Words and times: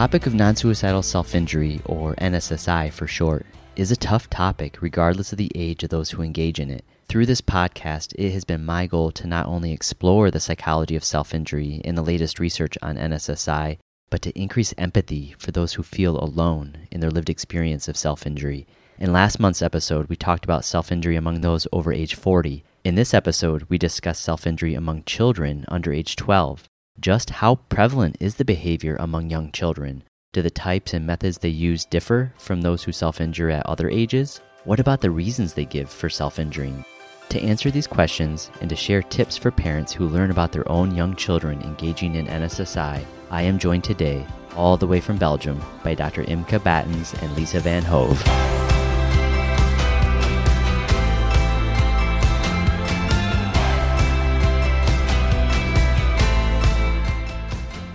topic 0.00 0.24
of 0.24 0.32
non 0.32 0.56
suicidal 0.56 1.02
self 1.02 1.34
injury, 1.34 1.78
or 1.84 2.14
NSSI 2.14 2.90
for 2.90 3.06
short, 3.06 3.44
is 3.76 3.90
a 3.90 3.96
tough 3.96 4.30
topic 4.30 4.80
regardless 4.80 5.30
of 5.30 5.36
the 5.36 5.52
age 5.54 5.84
of 5.84 5.90
those 5.90 6.08
who 6.08 6.22
engage 6.22 6.58
in 6.58 6.70
it. 6.70 6.86
Through 7.04 7.26
this 7.26 7.42
podcast, 7.42 8.14
it 8.14 8.30
has 8.30 8.46
been 8.46 8.64
my 8.64 8.86
goal 8.86 9.12
to 9.12 9.26
not 9.26 9.44
only 9.44 9.74
explore 9.74 10.30
the 10.30 10.40
psychology 10.40 10.96
of 10.96 11.04
self 11.04 11.34
injury 11.34 11.82
and 11.84 11.98
the 11.98 12.02
latest 12.02 12.40
research 12.40 12.78
on 12.80 12.96
NSSI, 12.96 13.76
but 14.08 14.22
to 14.22 14.40
increase 14.40 14.72
empathy 14.78 15.34
for 15.38 15.50
those 15.50 15.74
who 15.74 15.82
feel 15.82 16.18
alone 16.18 16.88
in 16.90 17.00
their 17.00 17.10
lived 17.10 17.28
experience 17.28 17.86
of 17.86 17.98
self 17.98 18.26
injury. 18.26 18.66
In 18.98 19.12
last 19.12 19.38
month's 19.38 19.60
episode, 19.60 20.08
we 20.08 20.16
talked 20.16 20.46
about 20.46 20.64
self 20.64 20.90
injury 20.90 21.16
among 21.16 21.42
those 21.42 21.66
over 21.72 21.92
age 21.92 22.14
40. 22.14 22.64
In 22.84 22.94
this 22.94 23.12
episode, 23.12 23.66
we 23.68 23.76
discuss 23.76 24.18
self 24.18 24.46
injury 24.46 24.72
among 24.72 25.04
children 25.04 25.66
under 25.68 25.92
age 25.92 26.16
12. 26.16 26.69
Just 26.98 27.30
how 27.30 27.54
prevalent 27.54 28.16
is 28.20 28.34
the 28.34 28.44
behavior 28.44 28.96
among 28.96 29.30
young 29.30 29.52
children? 29.52 30.02
Do 30.32 30.42
the 30.42 30.50
types 30.50 30.92
and 30.92 31.06
methods 31.06 31.38
they 31.38 31.48
use 31.48 31.84
differ 31.84 32.34
from 32.36 32.60
those 32.60 32.82
who 32.82 32.92
self 32.92 33.20
injure 33.20 33.50
at 33.50 33.66
other 33.66 33.88
ages? 33.88 34.40
What 34.64 34.80
about 34.80 35.00
the 35.00 35.10
reasons 35.10 35.54
they 35.54 35.64
give 35.64 35.88
for 35.88 36.10
self 36.10 36.38
injuring? 36.38 36.84
To 37.30 37.40
answer 37.40 37.70
these 37.70 37.86
questions 37.86 38.50
and 38.60 38.68
to 38.68 38.76
share 38.76 39.02
tips 39.02 39.36
for 39.36 39.50
parents 39.50 39.92
who 39.92 40.08
learn 40.08 40.30
about 40.30 40.52
their 40.52 40.68
own 40.68 40.94
young 40.94 41.14
children 41.14 41.62
engaging 41.62 42.16
in 42.16 42.26
NSSI, 42.26 43.04
I 43.30 43.42
am 43.42 43.58
joined 43.58 43.84
today, 43.84 44.26
all 44.56 44.76
the 44.76 44.86
way 44.86 45.00
from 45.00 45.16
Belgium, 45.16 45.62
by 45.84 45.94
Dr. 45.94 46.24
Imke 46.24 46.58
Baetens 46.58 47.20
and 47.22 47.34
Lisa 47.36 47.60
Van 47.60 47.84
Hove. 47.84 48.69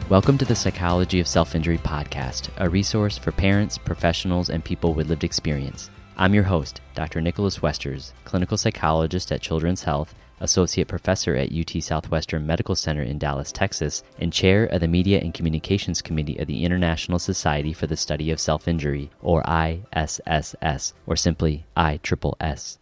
Welcome 0.08 0.38
to 0.38 0.46
the 0.46 0.56
Psychology 0.56 1.20
of 1.20 1.28
Self 1.28 1.56
Injury 1.56 1.80
podcast, 1.80 2.50
a 2.58 2.70
resource 2.70 3.18
for 3.18 3.32
parents, 3.32 3.80
professionals, 3.80 4.52
and 4.52 4.64
people 4.64 4.94
with 4.94 5.10
lived 5.10 5.24
experience. 5.24 5.90
I'm 6.16 6.36
your 6.36 6.44
host, 6.44 6.80
Dr. 6.94 7.22
Nicholas 7.22 7.64
Westers, 7.64 8.14
clinical 8.24 8.56
psychologist 8.56 9.32
at 9.32 9.42
Children's 9.42 9.82
Health, 9.82 10.14
associate 10.40 10.88
professor 10.88 11.36
at 11.36 11.52
UT 11.52 11.82
Southwestern 11.82 12.46
Medical 12.46 12.76
Center 12.76 13.02
in 13.02 13.18
Dallas, 13.18 13.52
Texas, 13.52 14.04
and 14.20 14.32
chair 14.32 14.66
of 14.66 14.82
the 14.82 14.88
Media 14.88 15.20
and 15.22 15.34
Communications 15.34 16.04
Committee 16.04 16.38
of 16.38 16.46
the 16.46 16.66
International 16.66 17.18
Society 17.18 17.74
for 17.74 17.88
the 17.88 17.98
Study 17.98 18.30
of 18.30 18.40
Self 18.40 18.68
Injury, 18.68 19.10
or 19.24 19.44
ISSS, 19.50 20.94
or 21.08 21.16
simply 21.16 21.66
ISSS. 21.76 22.78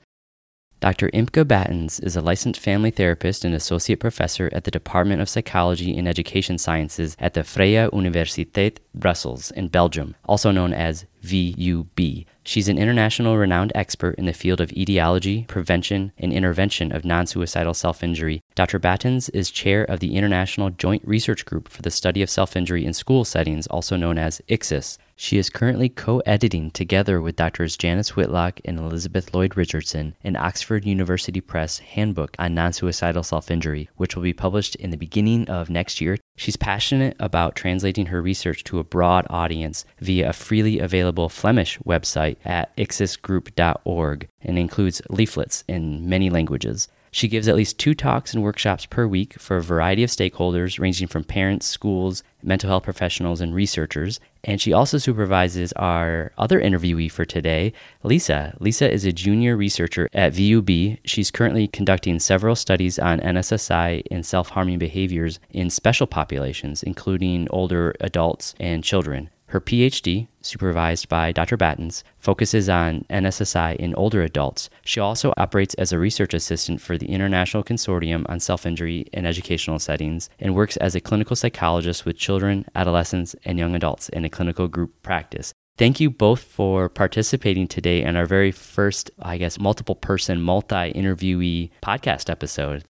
Dr. 0.84 1.10
Imke 1.12 1.46
Baetens 1.46 2.04
is 2.04 2.18
a 2.18 2.22
licensed 2.22 2.60
family 2.60 2.92
therapist 2.92 3.46
and 3.46 3.56
associate 3.56 4.02
professor 4.02 4.50
at 4.52 4.66
the 4.66 4.70
Department 4.70 5.22
of 5.22 5.30
Psychology 5.30 5.98
and 5.98 6.10
Education 6.10 6.58
Sciences 6.58 7.16
at 7.20 7.36
the 7.36 7.40
Vrije 7.40 7.90
Universiteit 7.92 8.80
Brussels 8.94 9.50
in 9.52 9.70
Belgium, 9.70 10.14
also 10.26 10.52
known 10.52 10.74
as 10.74 11.06
VUB. 11.24 12.26
She's 12.44 12.68
an 12.68 12.78
international 12.78 13.38
renowned 13.38 13.72
expert 13.74 14.16
in 14.16 14.26
the 14.26 14.34
field 14.34 14.60
of 14.60 14.74
etiology, 14.74 15.46
prevention, 15.48 16.12
and 16.18 16.34
intervention 16.34 16.92
of 16.92 17.06
non 17.06 17.28
suicidal 17.28 17.74
self 17.74 18.04
injury. 18.04 18.42
Dr. 18.54 18.78
Baetens 18.78 19.30
is 19.34 19.52
chair 19.52 19.86
of 19.86 20.02
the 20.02 20.18
International 20.18 20.70
Joint 20.70 21.02
Research 21.08 21.46
Group 21.46 21.70
for 21.70 21.82
the 21.82 21.92
Study 21.92 22.22
of 22.22 22.30
Self 22.30 22.58
Injury 22.58 22.86
in 22.86 22.92
School 22.92 23.24
Settings, 23.24 23.68
also 23.68 23.96
known 23.96 24.18
as 24.18 24.42
ICSES. 24.50 24.98
She 25.24 25.38
is 25.38 25.50
currently 25.50 25.88
co 25.88 26.20
editing, 26.26 26.70
together 26.72 27.22
with 27.22 27.38
Drs. 27.38 27.78
Janice 27.78 28.14
Whitlock 28.14 28.60
and 28.66 28.78
Elizabeth 28.78 29.34
Lloyd 29.34 29.56
Richardson, 29.56 30.16
an 30.22 30.36
Oxford 30.36 30.84
University 30.84 31.40
Press 31.40 31.80
handbook 31.80 32.36
on 32.38 32.54
non 32.54 32.74
suicidal 32.74 33.24
self 33.24 33.50
injury, 33.50 33.88
which 33.96 34.18
will 34.18 34.24
be 34.24 34.34
published 34.34 34.76
in 34.76 34.90
the 34.90 34.98
beginning 34.98 35.50
of 35.50 35.70
next 35.70 36.02
year. 36.02 36.18
She's 36.36 36.58
passionate 36.58 37.16
about 37.22 37.56
translating 37.56 38.08
her 38.08 38.22
research 38.22 38.66
to 38.66 38.80
a 38.80 38.84
broad 38.84 39.26
audience 39.30 39.86
via 40.00 40.28
a 40.28 40.34
freely 40.34 40.80
available 40.80 41.30
Flemish 41.30 41.80
website 41.86 42.36
at 42.44 42.76
icsesgroup.org 42.76 44.28
and 44.42 44.60
includes 44.60 45.02
leaflets 45.10 45.64
in 45.70 46.10
many 46.10 46.30
languages. 46.30 46.90
She 47.14 47.28
gives 47.28 47.48
at 47.48 47.56
least 47.56 47.78
two 47.78 47.94
talks 47.94 48.34
and 48.34 48.42
workshops 48.42 48.88
per 48.88 49.06
week 49.06 49.36
for 49.36 49.58
a 49.58 49.62
variety 49.62 50.04
of 50.04 50.10
stakeholders, 50.10 50.80
ranging 50.80 51.08
from 51.08 51.24
parents, 51.24 51.68
schools, 51.68 52.24
mental 52.42 52.72
health 52.72 52.82
professionals, 52.82 53.40
and 53.40 53.54
researchers. 53.54 54.20
And 54.44 54.60
she 54.60 54.74
also 54.74 54.98
supervises 54.98 55.74
our 55.74 56.32
other 56.40 56.60
interviewee 56.60 57.12
for 57.12 57.24
today, 57.24 57.72
Lisa. 58.02 58.58
Lisa 58.60 58.92
is 58.92 59.06
a 59.06 59.12
junior 59.12 59.56
researcher 59.56 60.10
at 60.12 60.34
VUB. 60.34 60.98
She's 61.06 61.30
currently 61.30 61.68
conducting 61.68 62.18
several 62.20 62.56
studies 62.56 62.98
on 62.98 63.20
NSSI 63.20 64.02
and 64.10 64.26
self 64.26 64.50
harming 64.50 64.80
behaviors 64.80 65.40
in 65.52 65.70
special 65.70 66.08
populations, 66.08 66.82
including 66.82 67.48
older 67.52 67.94
adults 68.02 68.56
and 68.60 68.84
children. 68.84 69.30
Her 69.54 69.62
PhD, 69.62 70.30
supervised 70.42 71.10
by 71.10 71.32
Dr. 71.32 71.58
Baetens, 71.58 72.02
focuses 72.18 72.70
on 72.70 73.06
NSSI 73.12 73.76
in 73.76 73.94
older 73.94 74.24
adults. 74.24 74.68
She 74.84 75.00
also 75.00 75.32
operates 75.38 75.76
as 75.76 75.92
a 75.92 76.00
research 76.00 76.34
assistant 76.34 76.82
for 76.82 76.98
the 76.98 77.06
International 77.06 77.64
Consortium 77.64 78.26
on 78.28 78.40
Self 78.40 78.66
Injury 78.66 79.06
in 79.14 79.28
Educational 79.28 79.78
Settings 79.78 80.28
and 80.40 80.56
works 80.56 80.76
as 80.78 80.96
a 80.96 81.00
clinical 81.00 81.36
psychologist 81.36 82.04
with 82.04 82.18
children, 82.18 82.66
adolescents, 82.74 83.36
and 83.46 83.60
young 83.60 83.76
adults 83.76 84.10
in 84.10 84.26
a 84.26 84.30
clinical 84.30 84.68
group 84.68 85.04
practice. 85.04 85.54
Thank 85.78 86.00
you 86.00 86.10
both 86.10 86.42
for 86.42 86.90
participating 86.90 87.68
today 87.68 88.02
in 88.02 88.16
our 88.16 88.26
very 88.26 88.52
first, 88.52 89.12
I 89.20 89.38
guess, 89.38 89.60
multiple 89.60 89.94
person, 89.94 90.42
multi 90.42 90.92
interviewee 90.94 91.70
podcast 91.84 92.28
episode. 92.28 92.86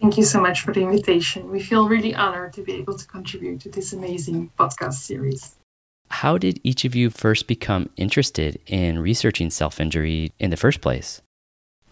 Thank 0.00 0.16
you 0.16 0.24
so 0.24 0.40
much 0.40 0.62
for 0.62 0.72
the 0.72 0.80
invitation. 0.80 1.50
We 1.50 1.60
feel 1.60 1.86
really 1.86 2.14
honored 2.14 2.54
to 2.54 2.62
be 2.62 2.72
able 2.72 2.96
to 2.96 3.06
contribute 3.06 3.60
to 3.60 3.68
this 3.68 3.92
amazing 3.92 4.50
podcast 4.58 4.94
series. 4.94 5.56
How 6.08 6.38
did 6.38 6.60
each 6.62 6.84
of 6.84 6.94
you 6.94 7.10
first 7.10 7.46
become 7.46 7.90
interested 7.96 8.60
in 8.66 8.98
researching 8.98 9.50
self 9.50 9.80
injury 9.80 10.32
in 10.38 10.50
the 10.50 10.56
first 10.56 10.80
place? 10.80 11.22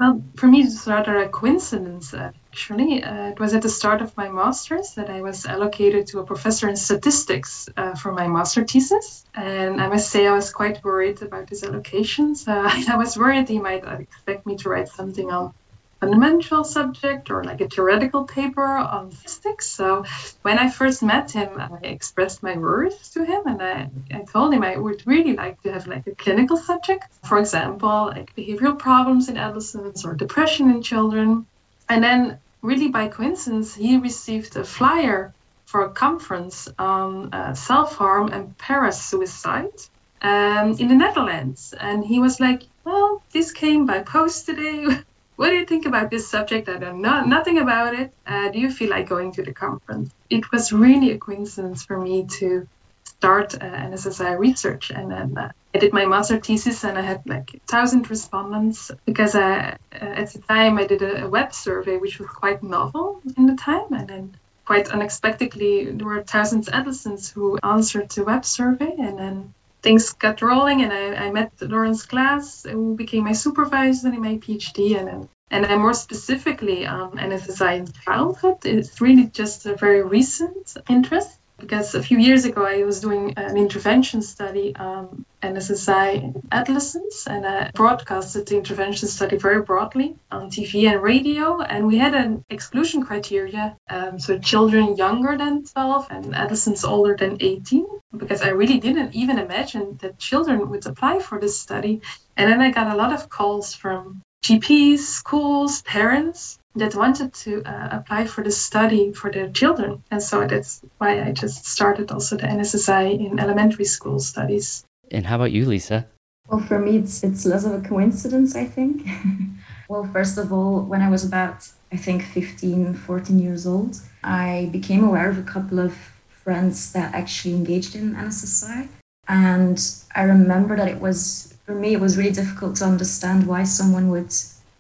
Well, 0.01 0.23
for 0.37 0.49
me, 0.49 0.63
it's 0.63 0.89
rather 0.89 1.19
a 1.19 1.29
coincidence, 1.29 2.15
actually. 2.15 3.05
Uh, 3.05 3.29
it 3.29 3.39
was 3.39 3.55
at 3.55 3.63
the 3.63 3.69
start 3.69 4.03
of 4.03 4.17
my 4.17 4.29
master's 4.29 4.95
that 4.95 5.09
I 5.09 5.23
was 5.23 5.47
allocated 5.47 6.09
to 6.09 6.19
a 6.19 6.25
professor 6.25 6.69
in 6.69 6.75
statistics 6.75 7.69
uh, 7.77 7.95
for 7.95 8.11
my 8.11 8.27
master 8.27 8.65
thesis. 8.65 9.25
And 9.35 9.81
I 9.81 9.87
must 9.87 10.11
say, 10.11 10.27
I 10.27 10.35
was 10.35 10.53
quite 10.53 10.83
worried 10.83 11.23
about 11.23 11.47
this 11.47 11.63
allocation. 11.63 12.35
Uh, 12.47 12.69
I 12.89 12.97
was 12.97 13.17
worried 13.17 13.49
he 13.49 13.61
might 13.61 13.85
expect 13.85 14.47
me 14.47 14.57
to 14.57 14.69
write 14.69 14.89
something 14.89 15.31
on 15.31 15.55
fundamental 16.01 16.65
subject 16.65 17.31
or 17.31 17.45
like 17.45 17.61
a 17.61 17.69
theoretical 17.69 18.25
paper 18.25 18.65
on 18.65 19.11
statistics. 19.11 19.67
So 19.67 20.05
when 20.43 20.59
I 20.59 20.69
first 20.69 21.03
met 21.03 21.31
him, 21.31 21.51
I 21.61 21.79
expressed 21.83 22.43
my 22.43 22.57
worries 22.57 23.09
to 23.11 23.25
him 23.25 23.43
and 23.47 23.63
I, 23.63 23.89
I 24.13 24.21
told 24.33 24.53
him 24.55 24.63
I 24.63 24.77
would 24.77 25.03
really 25.07 25.35
like 25.35 25.63
to 25.63 25.73
have 25.73 25.87
like 25.87 26.07
a 26.07 26.15
clinical 26.15 26.57
subject. 26.57 27.05
For 27.25 27.39
example, 27.39 28.13
like 28.17 28.35
behavioral 28.37 28.79
problems 28.79 29.29
in 29.29 29.37
adolescents 29.37 30.05
or 30.05 30.15
depression 30.15 30.71
in 30.71 30.83
children. 30.83 31.47
And 31.89 32.03
then 32.03 32.39
really 32.63 32.89
by 32.89 33.09
coincidence, 33.09 33.75
he 33.75 33.97
received 33.99 34.57
a 34.57 34.65
flyer 34.65 35.35
for 35.67 35.85
a 35.85 35.91
conference 35.91 36.69
on 36.79 37.33
uh, 37.33 37.55
self-harm 37.55 38.29
and 38.33 38.57
para-suicide 38.59 39.79
um, 40.23 40.77
in 40.79 40.89
the 40.89 40.95
Netherlands. 40.95 41.75
And 41.81 42.05
he 42.05 42.19
was 42.19 42.41
like, 42.41 42.63
well, 42.85 43.23
this 43.33 43.53
came 43.53 43.87
by 43.87 44.01
post 44.01 44.47
today. 44.47 44.87
What 45.37 45.49
do 45.51 45.57
you 45.57 45.67
think 45.67 45.85
about 45.87 46.11
this 46.11 46.29
subject? 46.29 46.69
I 46.69 46.79
don't 46.79 47.03
know 47.03 47.25
nothing 47.25 47.59
about 47.59 47.95
it. 47.95 48.13
Uh, 48.27 48.51
do 48.51 48.59
you 48.61 48.71
feel 48.71 48.91
like 48.91 49.09
going 49.09 49.33
to 49.33 49.43
the 49.43 49.53
conference? 49.53 50.11
It 50.31 50.51
was 50.53 50.73
really 50.73 51.11
a 51.11 51.19
coincidence 51.19 51.85
for 51.85 51.99
me 51.99 52.25
to 52.39 52.69
start 53.05 53.55
uh, 53.55 53.59
NSSI 53.59 54.39
research, 54.39 54.91
and 54.91 55.11
then 55.11 55.37
uh, 55.37 55.51
I 55.75 55.79
did 55.79 55.93
my 55.93 56.07
master 56.07 56.39
thesis, 56.39 56.85
and 56.85 56.97
I 56.97 57.01
had 57.01 57.21
like 57.27 57.53
a 57.55 57.59
thousand 57.73 58.11
respondents 58.11 58.93
because 59.07 59.35
I, 59.35 59.77
uh, 60.01 60.21
at 60.23 60.33
the 60.33 60.41
time 60.41 60.79
I 60.79 60.87
did 60.87 61.03
a, 61.03 61.25
a 61.25 61.29
web 61.29 61.53
survey, 61.53 61.97
which 61.97 62.19
was 62.21 62.29
quite 62.29 62.63
novel 62.63 63.21
in 63.37 63.47
the 63.47 63.57
time, 63.57 63.93
and 63.93 64.09
then 64.09 64.37
quite 64.65 64.89
unexpectedly 64.89 65.91
there 65.91 66.07
were 66.07 66.23
thousands 66.23 66.69
of 66.69 66.75
adolescents 66.75 67.31
who 67.31 67.59
answered 67.63 68.09
the 68.11 68.25
web 68.25 68.45
survey, 68.45 68.95
and 68.99 69.19
then 69.19 69.55
things 69.85 70.13
got 70.15 70.41
rolling 70.41 70.83
and 70.83 70.93
I, 70.93 71.27
I 71.27 71.31
met 71.31 71.53
Laurence 71.61 72.05
Claes, 72.05 72.67
who 72.69 72.97
became 72.97 73.25
my 73.25 73.33
supervisor 73.33 74.09
in 74.09 74.21
my 74.21 74.37
PhD. 74.39 74.99
And, 74.99 75.29
and 75.51 75.67
I'm 75.67 75.83
more 75.83 75.95
specifically 75.95 76.87
on 76.87 77.13
NSSI 77.13 77.73
in 77.81 77.87
childhood. 78.07 78.59
It's 78.65 79.01
really 79.01 79.27
just 79.27 79.67
a 79.67 79.77
very 79.77 80.03
recent 80.03 80.77
interest 80.89 81.39
because 81.59 81.95
a 81.95 82.03
few 82.03 82.19
years 82.19 82.45
ago 82.45 82.65
I 82.67 82.83
was 82.83 83.01
doing 83.01 83.35
an 83.37 83.57
intervention 83.57 84.23
study 84.23 84.75
on 84.77 85.25
NSSI 85.45 86.43
adolescents 86.53 87.27
and 87.27 87.47
I 87.47 87.71
broadcasted 87.75 88.47
the 88.47 88.57
intervention 88.57 89.09
study 89.09 89.37
very 89.37 89.63
broadly 89.63 90.17
on 90.31 90.51
TV 90.51 90.91
and 90.91 91.03
radio. 91.03 91.61
And 91.61 91.87
we 91.87 91.99
had 91.99 92.15
an 92.15 92.45
exclusion 92.51 93.03
criteria, 93.03 93.77
um, 93.91 94.19
so 94.19 94.39
children 94.39 94.97
younger 94.97 95.37
than 95.37 95.65
12 95.65 96.07
and 96.11 96.35
adolescents 96.35 96.85
older 96.85 97.15
than 97.17 97.37
18, 97.41 97.87
because 98.17 98.41
I 98.43 98.49
really 98.49 98.79
didn't 98.79 99.15
even 99.15 99.39
imagine 99.39 99.99
that 100.01 100.19
children 100.19 100.71
would 100.71 100.87
apply 100.87 101.21
for 101.21 101.39
this 101.39 101.59
study. 101.59 102.01
And 102.37 102.51
then 102.51 102.61
I 102.61 102.71
got 102.71 102.93
a 102.93 102.97
lot 102.97 103.13
of 103.13 103.29
calls 103.29 103.75
from 103.75 104.23
GPs, 104.45 104.99
schools, 104.99 105.83
parents 105.83 106.59
that 106.77 106.95
wanted 106.95 107.33
to 107.33 107.63
uh, 107.65 107.89
apply 107.93 108.27
for 108.27 108.43
the 108.43 108.51
study 108.51 109.13
for 109.13 109.31
their 109.31 109.49
children. 109.51 110.03
And 110.11 110.23
so 110.23 110.47
that's 110.47 110.83
why 110.99 111.23
I 111.23 111.33
just 111.33 111.65
started 111.67 112.11
also 112.11 112.37
the 112.37 112.47
NSSI 112.47 113.27
in 113.27 113.39
elementary 113.39 113.85
school 113.85 114.19
studies. 114.19 114.85
And 115.15 115.27
how 115.27 115.37
about 115.37 115.53
you, 115.53 115.65
Lisa? 115.65 116.07
Well, 116.49 116.61
for 116.61 116.79
me, 116.79 116.99
it's, 116.99 117.23
it's 117.23 117.47
less 117.47 117.65
of 117.65 117.73
a 117.73 117.89
coincidence, 117.89 118.55
I 118.55 118.67
think. 118.67 119.07
well, 119.89 120.05
first 120.13 120.37
of 120.37 120.53
all, 120.53 120.81
when 120.81 121.01
I 121.01 121.09
was 121.09 121.25
about, 121.25 121.69
I 121.91 121.97
think, 121.97 122.23
15, 122.23 122.95
14 122.95 123.39
years 123.39 123.67
old, 123.67 124.01
I 124.23 124.69
became 124.73 125.03
aware 125.03 125.31
of 125.31 125.39
a 125.39 125.43
couple 125.43 125.79
of 125.79 125.95
friends 126.29 126.93
that 126.93 127.15
actually 127.15 127.55
engaged 127.55 127.95
in 127.95 128.15
NSSI. 128.15 128.89
And 129.27 129.81
I 130.15 130.23
remember 130.23 130.77
that 130.77 130.89
it 130.89 131.01
was, 131.01 131.55
for 131.65 131.75
me, 131.75 131.95
it 131.95 132.01
was 132.01 132.19
really 132.19 132.33
difficult 132.33 132.77
to 132.77 132.85
understand 132.85 133.47
why 133.47 133.65
someone 133.65 134.11
would 134.11 134.35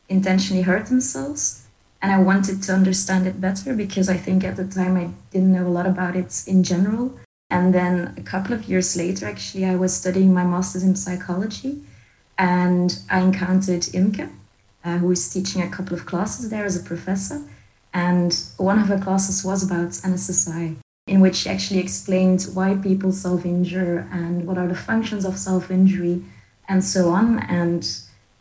intentionally 0.08 0.62
hurt 0.62 0.86
themselves. 0.86 1.66
And 2.02 2.12
I 2.12 2.18
wanted 2.18 2.62
to 2.64 2.74
understand 2.74 3.26
it 3.26 3.40
better 3.40 3.72
because 3.72 4.10
I 4.10 4.18
think 4.18 4.44
at 4.44 4.56
the 4.56 4.66
time 4.66 4.96
I 4.98 5.08
didn't 5.30 5.52
know 5.52 5.66
a 5.66 5.76
lot 5.78 5.86
about 5.86 6.16
it 6.16 6.44
in 6.46 6.62
general. 6.62 7.18
And 7.54 7.72
then 7.72 8.12
a 8.16 8.20
couple 8.20 8.52
of 8.52 8.64
years 8.68 8.96
later, 8.96 9.26
actually, 9.26 9.64
I 9.64 9.76
was 9.76 9.94
studying 9.94 10.34
my 10.34 10.44
master's 10.44 10.82
in 10.82 10.96
psychology 10.96 11.84
and 12.36 12.98
I 13.08 13.20
encountered 13.20 13.82
Imke, 13.94 14.28
uh, 14.84 14.98
who 14.98 15.12
is 15.12 15.32
teaching 15.32 15.62
a 15.62 15.68
couple 15.68 15.94
of 15.94 16.04
classes 16.04 16.50
there 16.50 16.64
as 16.64 16.76
a 16.76 16.82
professor. 16.82 17.42
And 17.92 18.36
one 18.56 18.80
of 18.80 18.88
her 18.88 18.98
classes 18.98 19.44
was 19.44 19.62
about 19.62 19.90
NSSI 19.90 20.74
in 21.06 21.20
which 21.20 21.36
she 21.36 21.48
actually 21.48 21.78
explained 21.78 22.42
why 22.54 22.74
people 22.74 23.12
self 23.12 23.46
injure 23.46 24.08
and 24.10 24.48
what 24.48 24.58
are 24.58 24.66
the 24.66 24.74
functions 24.74 25.24
of 25.24 25.38
self 25.38 25.70
injury 25.70 26.24
and 26.68 26.82
so 26.82 27.10
on. 27.10 27.38
And 27.38 27.88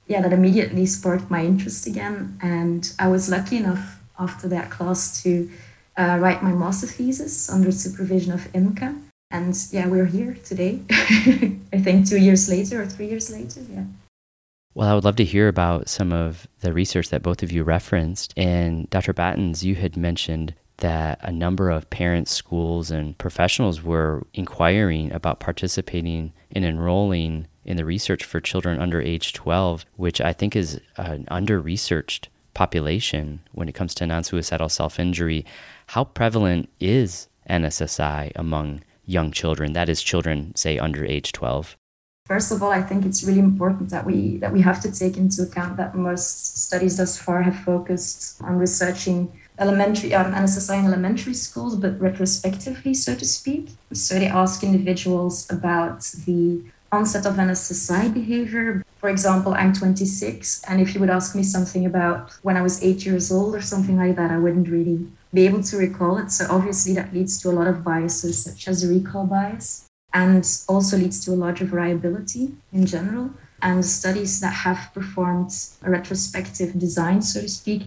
yeah, 0.08 0.24
that 0.24 0.34
immediately 0.34 0.88
sparked 0.88 1.30
my 1.30 1.46
interest 1.46 1.86
again. 1.86 2.40
And 2.42 2.92
I 2.98 3.10
was 3.10 3.30
lucky 3.30 3.58
enough 3.58 4.02
after 4.18 4.48
that 4.48 4.72
class 4.72 5.22
to 5.22 5.52
uh, 5.98 6.18
write 6.20 6.44
my 6.44 6.52
master 6.52 6.88
thesis 6.88 7.50
under 7.50 7.72
supervision 7.72 8.34
of 8.34 8.42
Imke. 8.54 9.00
And 9.32 9.58
yeah, 9.72 9.88
we're 9.88 10.06
here 10.06 10.38
today. 10.46 10.82
I 10.92 11.80
think 11.82 12.08
two 12.08 12.20
years 12.20 12.50
later 12.50 12.82
or 12.82 12.86
three 12.86 13.08
years 13.08 13.32
later. 13.32 13.62
Yeah. 13.62 13.86
Well, 14.76 14.90
I 14.90 14.96
would 14.96 15.04
love 15.04 15.16
to 15.18 15.24
hear 15.24 15.48
about 15.48 15.88
some 15.88 16.12
of 16.12 16.48
the 16.62 16.74
research 16.74 17.10
that 17.10 17.22
both 17.22 17.44
of 17.44 17.52
you 17.52 17.64
referenced. 17.64 18.34
And 18.36 18.90
Dr. 18.90 19.14
Baetens, 19.14 19.64
you 19.64 19.76
had 19.76 19.96
mentioned 19.96 20.56
that 20.78 21.20
a 21.22 21.32
number 21.32 21.70
of 21.70 21.90
parents, 21.90 22.32
schools, 22.32 22.90
and 22.90 23.18
professionals 23.18 23.84
were 23.84 24.24
inquiring 24.34 25.12
about 25.12 25.40
participating 25.40 26.34
and 26.52 26.66
enrolling 26.66 27.48
in 27.66 27.78
the 27.78 27.86
research 27.86 28.24
for 28.24 28.40
children 28.40 28.80
under 28.80 29.02
age 29.02 29.34
12, 29.34 29.86
which 29.96 30.20
I 30.20 30.34
think 30.34 30.56
is 30.56 30.82
an 30.98 31.26
under 31.30 31.62
researched 31.62 32.30
population 32.54 33.42
when 33.52 33.70
it 33.70 33.76
comes 33.76 33.94
to 33.96 34.08
non 34.08 34.24
suicidal 34.24 34.70
self 34.70 35.00
injury. 35.00 35.46
How 35.94 36.06
prevalent 36.06 36.70
is 36.80 37.28
NSSI 37.48 38.32
among 38.36 38.82
young 39.06 39.32
children? 39.32 39.74
That 39.74 39.90
is, 39.90 40.02
children, 40.02 40.56
say, 40.56 40.80
under 40.80 41.06
age 41.06 41.34
12. 41.34 41.78
First 42.26 42.52
of 42.52 42.64
all, 42.64 42.72
I 42.72 42.82
think 42.82 43.06
it's 43.06 43.24
really 43.24 43.38
important 43.38 43.92
that 43.92 44.04
we 44.04 44.38
that 44.38 44.52
we 44.52 44.62
have 44.62 44.82
to 44.82 44.92
take 44.92 45.18
into 45.18 45.44
account 45.44 45.78
that 45.78 45.94
most 45.94 46.58
studies 46.66 46.98
thus 46.98 47.20
far 47.20 47.44
have 47.44 47.60
focused 47.60 48.42
on 48.42 48.58
researching 48.58 49.32
elementary 49.60 50.16
um, 50.16 50.34
NSSI 50.34 50.80
in 50.80 50.86
elementary 50.88 51.36
schools, 51.36 51.76
but 51.76 52.02
retrospectively, 52.02 52.96
so 52.96 53.14
to 53.14 53.26
speak. 53.26 53.70
So 53.92 54.18
they 54.18 54.32
ask 54.44 54.64
individuals 54.64 55.48
about 55.52 56.00
the 56.26 56.64
onset 56.92 57.28
of 57.28 57.36
NSSI 57.36 58.12
behavior. 58.12 58.84
For 58.98 59.10
example, 59.10 59.54
I'm 59.54 59.74
26, 59.74 60.64
and 60.68 60.82
if 60.82 60.96
you 60.96 61.00
would 61.02 61.12
ask 61.12 61.36
me 61.36 61.44
something 61.44 61.86
about 61.86 62.32
when 62.42 62.58
I 62.58 62.64
was 62.64 62.82
eight 62.82 63.06
years 63.06 63.32
old 63.32 63.54
or 63.54 63.62
something 63.62 63.98
like 63.98 64.16
that, 64.16 64.32
I 64.32 64.40
wouldn't 64.40 64.70
really 64.70 65.06
be 65.34 65.46
able 65.46 65.64
to 65.64 65.78
recall 65.78 66.18
it. 66.18 66.32
So 66.32 66.46
obviously, 66.50 66.94
that 66.94 67.14
leads 67.14 67.42
to 67.42 67.50
a 67.50 67.52
lot 67.52 67.68
of 67.68 67.84
biases, 67.84 68.44
such 68.44 68.68
as 68.68 68.86
recall 68.86 69.26
bias, 69.26 69.86
and 70.14 70.46
also 70.68 70.98
leads 70.98 71.24
to 71.26 71.32
a 71.32 71.36
larger 71.36 71.66
variability 71.66 72.54
in 72.72 72.86
general. 72.86 73.32
And 73.62 73.86
studies 73.86 74.42
that 74.42 74.54
have 74.54 74.92
performed 74.94 75.52
a 75.82 75.90
retrospective 75.90 76.78
design, 76.78 77.22
so 77.22 77.42
to 77.42 77.50
speak, 77.50 77.84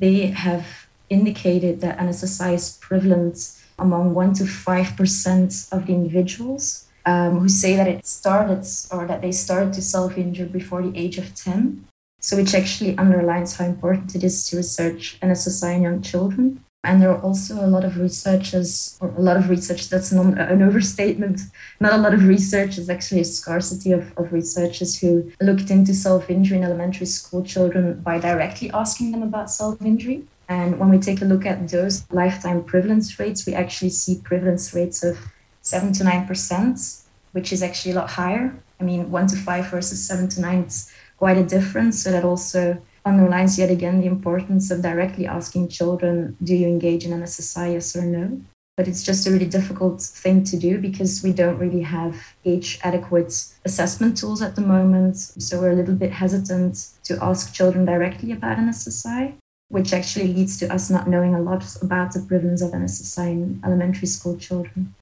they 0.00 0.26
have 0.26 0.66
indicated 1.08 1.80
that 1.80 1.98
NSSI 1.98 2.54
is 2.54 2.78
prevalent 2.80 3.52
among 3.78 4.14
1 4.14 4.34
to 4.34 4.44
5% 4.44 5.72
of 5.72 5.86
the 5.86 5.92
individuals 5.92 6.86
um, 7.06 7.38
who 7.38 7.48
say 7.48 7.76
that 7.76 7.88
it 7.88 8.06
started 8.06 8.66
or 8.90 9.06
that 9.06 9.22
they 9.22 9.32
started 9.32 9.72
to 9.74 9.82
self 9.82 10.18
injure 10.18 10.46
before 10.46 10.82
the 10.82 10.98
age 10.98 11.16
of 11.18 11.34
10. 11.34 11.86
So, 12.20 12.36
which 12.36 12.54
actually 12.54 12.98
underlines 12.98 13.56
how 13.56 13.64
important 13.64 14.14
it 14.14 14.22
is 14.22 14.46
to 14.48 14.58
research 14.58 15.18
NSSI 15.22 15.76
in 15.76 15.82
young 15.82 16.02
children. 16.02 16.62
And 16.82 17.02
there 17.02 17.10
are 17.10 17.20
also 17.20 17.64
a 17.64 17.68
lot 17.68 17.84
of 17.84 17.98
researchers, 17.98 18.96
or 19.00 19.08
a 19.10 19.20
lot 19.20 19.36
of 19.36 19.50
research, 19.50 19.90
that's 19.90 20.12
not 20.12 20.38
an 20.38 20.62
overstatement. 20.62 21.40
Not 21.78 21.92
a 21.92 21.98
lot 21.98 22.14
of 22.14 22.26
research, 22.26 22.78
is 22.78 22.88
actually 22.88 23.20
a 23.20 23.24
scarcity 23.24 23.92
of, 23.92 24.16
of 24.16 24.32
researchers 24.32 24.98
who 24.98 25.30
looked 25.42 25.70
into 25.70 25.92
self 25.92 26.30
injury 26.30 26.56
in 26.56 26.64
elementary 26.64 27.06
school 27.06 27.44
children 27.44 28.00
by 28.00 28.18
directly 28.18 28.70
asking 28.70 29.12
them 29.12 29.22
about 29.22 29.50
self 29.50 29.80
injury. 29.82 30.24
And 30.48 30.78
when 30.80 30.88
we 30.88 30.98
take 30.98 31.20
a 31.20 31.26
look 31.26 31.44
at 31.44 31.68
those 31.68 32.10
lifetime 32.10 32.64
prevalence 32.64 33.18
rates, 33.20 33.46
we 33.46 33.54
actually 33.54 33.90
see 33.90 34.20
prevalence 34.24 34.74
rates 34.74 35.04
of 35.04 35.18
7 35.62 35.92
to 35.92 36.04
9%, 36.04 37.02
which 37.32 37.52
is 37.52 37.62
actually 37.62 37.92
a 37.92 37.96
lot 37.96 38.10
higher. 38.10 38.52
I 38.80 38.84
mean, 38.84 39.10
1 39.10 39.26
to 39.28 39.36
5 39.36 39.66
versus 39.66 40.04
7 40.04 40.28
to 40.30 40.40
9, 40.40 40.58
it's 40.60 40.92
quite 41.18 41.36
a 41.36 41.44
difference. 41.44 42.02
So 42.02 42.10
that 42.10 42.24
also 42.24 42.80
underlines 43.04 43.58
yet 43.58 43.70
again 43.70 44.00
the 44.00 44.06
importance 44.06 44.70
of 44.70 44.82
directly 44.82 45.26
asking 45.26 45.68
children, 45.68 46.36
do 46.42 46.54
you 46.54 46.66
engage 46.66 47.04
in 47.04 47.12
NSSI, 47.12 47.74
yes 47.74 47.96
or 47.96 48.02
no? 48.02 48.40
But 48.76 48.88
it's 48.88 49.02
just 49.02 49.26
a 49.26 49.30
really 49.30 49.46
difficult 49.46 50.00
thing 50.00 50.44
to 50.44 50.56
do 50.56 50.78
because 50.78 51.22
we 51.22 51.32
don't 51.32 51.58
really 51.58 51.82
have 51.82 52.16
age 52.44 52.78
adequate 52.82 53.32
assessment 53.64 54.16
tools 54.16 54.40
at 54.40 54.56
the 54.56 54.62
moment. 54.62 55.16
So 55.16 55.60
we're 55.60 55.72
a 55.72 55.74
little 55.74 55.94
bit 55.94 56.12
hesitant 56.12 56.88
to 57.04 57.18
ask 57.22 57.52
children 57.52 57.84
directly 57.84 58.32
about 58.32 58.58
NSSI 58.58 59.34
which 59.70 59.92
actually 59.92 60.26
leads 60.26 60.58
to 60.58 60.72
us 60.72 60.90
not 60.90 61.08
knowing 61.08 61.32
a 61.32 61.40
lot 61.40 61.64
about 61.80 62.12
the 62.12 62.20
prevalence 62.20 62.60
of 62.60 62.72
NSSI 62.72 63.30
in 63.30 63.60
elementary 63.64 64.08
school 64.08 64.36
children. 64.36 64.94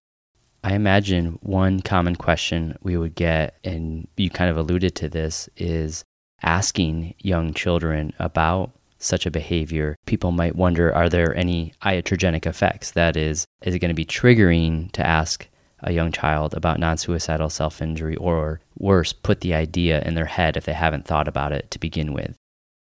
I 0.63 0.75
imagine 0.75 1.39
one 1.43 1.81
common 1.81 2.17
question 2.17 2.77
we 2.83 2.97
would 2.99 3.15
get, 3.15 3.57
and 3.65 4.07
you 4.17 4.29
kind 4.29 4.51
of 4.51 4.59
alluded 4.59 4.95
to 4.97 5.09
this, 5.09 5.49
is 5.57 6.05
asking 6.43 7.15
young 7.19 7.55
children 7.55 8.13
about 8.19 8.71
such 8.99 9.27
a 9.27 9.31
behavior. 9.31 9.97
People 10.07 10.33
might 10.33 10.57
wonder 10.57 10.95
are 10.95 11.09
there 11.09 11.35
any 11.37 11.73
iatrogenic 11.83 12.47
effects? 12.47 12.91
That 12.93 13.17
is, 13.17 13.47
is 13.63 13.75
it 13.75 13.79
going 13.79 13.91
to 13.91 13.95
be 13.95 14.05
triggering 14.05 14.91
to 14.93 15.07
ask 15.07 15.49
a 15.81 15.93
young 15.93 16.11
child 16.11 16.55
about 16.55 16.81
non 16.81 16.97
suicidal 16.97 17.51
self 17.51 17.81
injury, 17.81 18.17
or 18.17 18.61
worse, 18.77 19.13
put 19.13 19.41
the 19.41 19.55
idea 19.55 20.03
in 20.03 20.15
their 20.15 20.27
head 20.27 20.57
if 20.57 20.65
they 20.65 20.73
haven't 20.73 21.07
thought 21.07 21.29
about 21.29 21.53
it 21.53 21.71
to 21.71 21.79
begin 21.79 22.13
with? 22.13 22.35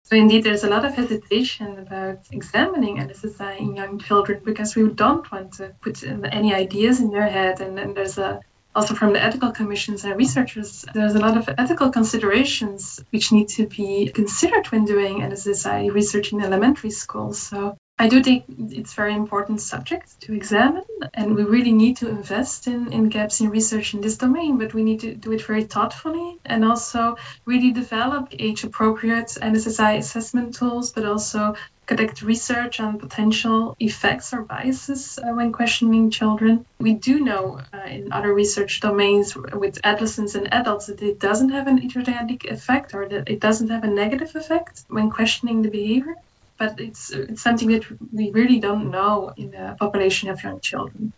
So 0.04 0.16
indeed, 0.16 0.44
there's 0.44 0.64
a 0.64 0.68
lot 0.68 0.84
of 0.84 0.94
hesitation 0.94 1.78
about 1.78 2.18
examining 2.30 2.98
NSSI 2.98 3.58
in 3.58 3.74
young 3.74 3.98
children 3.98 4.42
because 4.44 4.76
we 4.76 4.86
don't 4.90 5.30
want 5.32 5.54
to 5.54 5.74
put 5.80 6.04
any 6.04 6.52
ideas 6.52 7.00
in 7.00 7.10
their 7.10 7.26
head. 7.26 7.62
And 7.62 7.76
then 7.78 7.94
there's 7.94 8.18
a 8.18 8.40
also 8.74 8.94
from 8.94 9.12
the 9.12 9.22
ethical 9.22 9.50
commissions 9.50 10.04
and 10.04 10.16
researchers, 10.16 10.84
there's 10.94 11.14
a 11.14 11.20
lot 11.20 11.36
of 11.36 11.48
ethical 11.58 11.90
considerations 11.90 13.02
which 13.10 13.32
need 13.32 13.48
to 13.48 13.66
be 13.66 14.10
considered 14.14 14.66
when 14.72 14.84
doing 14.84 15.20
NSSI 15.20 15.92
research 15.92 16.32
in 16.32 16.42
elementary 16.42 16.90
schools. 16.90 17.40
So 17.40 17.76
I 17.96 18.08
do 18.08 18.20
think 18.20 18.44
it's 18.58 18.94
very 18.94 19.14
important 19.14 19.60
subject 19.60 20.20
to 20.22 20.34
examine, 20.34 20.84
and 21.14 21.36
we 21.36 21.44
really 21.44 21.72
need 21.72 21.96
to 21.98 22.08
invest 22.08 22.66
in, 22.66 22.92
in 22.92 23.08
gaps 23.08 23.40
in 23.40 23.50
research 23.50 23.94
in 23.94 24.00
this 24.00 24.16
domain, 24.16 24.58
but 24.58 24.74
we 24.74 24.82
need 24.82 24.98
to 25.00 25.14
do 25.14 25.30
it 25.30 25.42
very 25.42 25.62
thoughtfully 25.62 26.40
and 26.44 26.64
also 26.64 27.16
really 27.44 27.70
develop 27.70 28.26
age 28.32 28.64
appropriate 28.64 29.28
NSSI 29.40 29.98
assessment 29.98 30.56
tools, 30.56 30.90
but 30.90 31.04
also 31.04 31.54
conduct 31.86 32.22
research 32.22 32.80
on 32.80 32.98
potential 32.98 33.76
effects 33.80 34.32
or 34.32 34.42
biases 34.42 35.18
uh, 35.18 35.32
when 35.32 35.52
questioning 35.52 36.10
children. 36.10 36.64
We 36.78 36.94
do 36.94 37.20
know 37.20 37.60
uh, 37.72 37.86
in 37.88 38.12
other 38.12 38.32
research 38.34 38.80
domains 38.80 39.36
with 39.36 39.78
adolescents 39.84 40.34
and 40.34 40.52
adults 40.52 40.86
that 40.86 41.02
it 41.02 41.18
doesn't 41.20 41.50
have 41.50 41.66
an 41.66 41.80
iatrogenic 41.80 42.50
effect 42.50 42.94
or 42.94 43.08
that 43.08 43.28
it 43.28 43.40
doesn't 43.40 43.68
have 43.68 43.84
a 43.84 43.88
negative 44.02 44.34
effect 44.34 44.84
when 44.88 45.10
questioning 45.10 45.62
the 45.62 45.70
behavior 45.70 46.16
but 46.58 46.80
it's 46.80 47.10
it's 47.10 47.42
something 47.42 47.68
that 47.68 47.84
we 48.12 48.30
really 48.30 48.60
don't 48.60 48.90
know 48.90 49.32
in 49.36 49.50
the 49.50 49.76
population 49.78 50.28
of 50.28 50.42
young 50.42 50.60
children. 50.60 51.12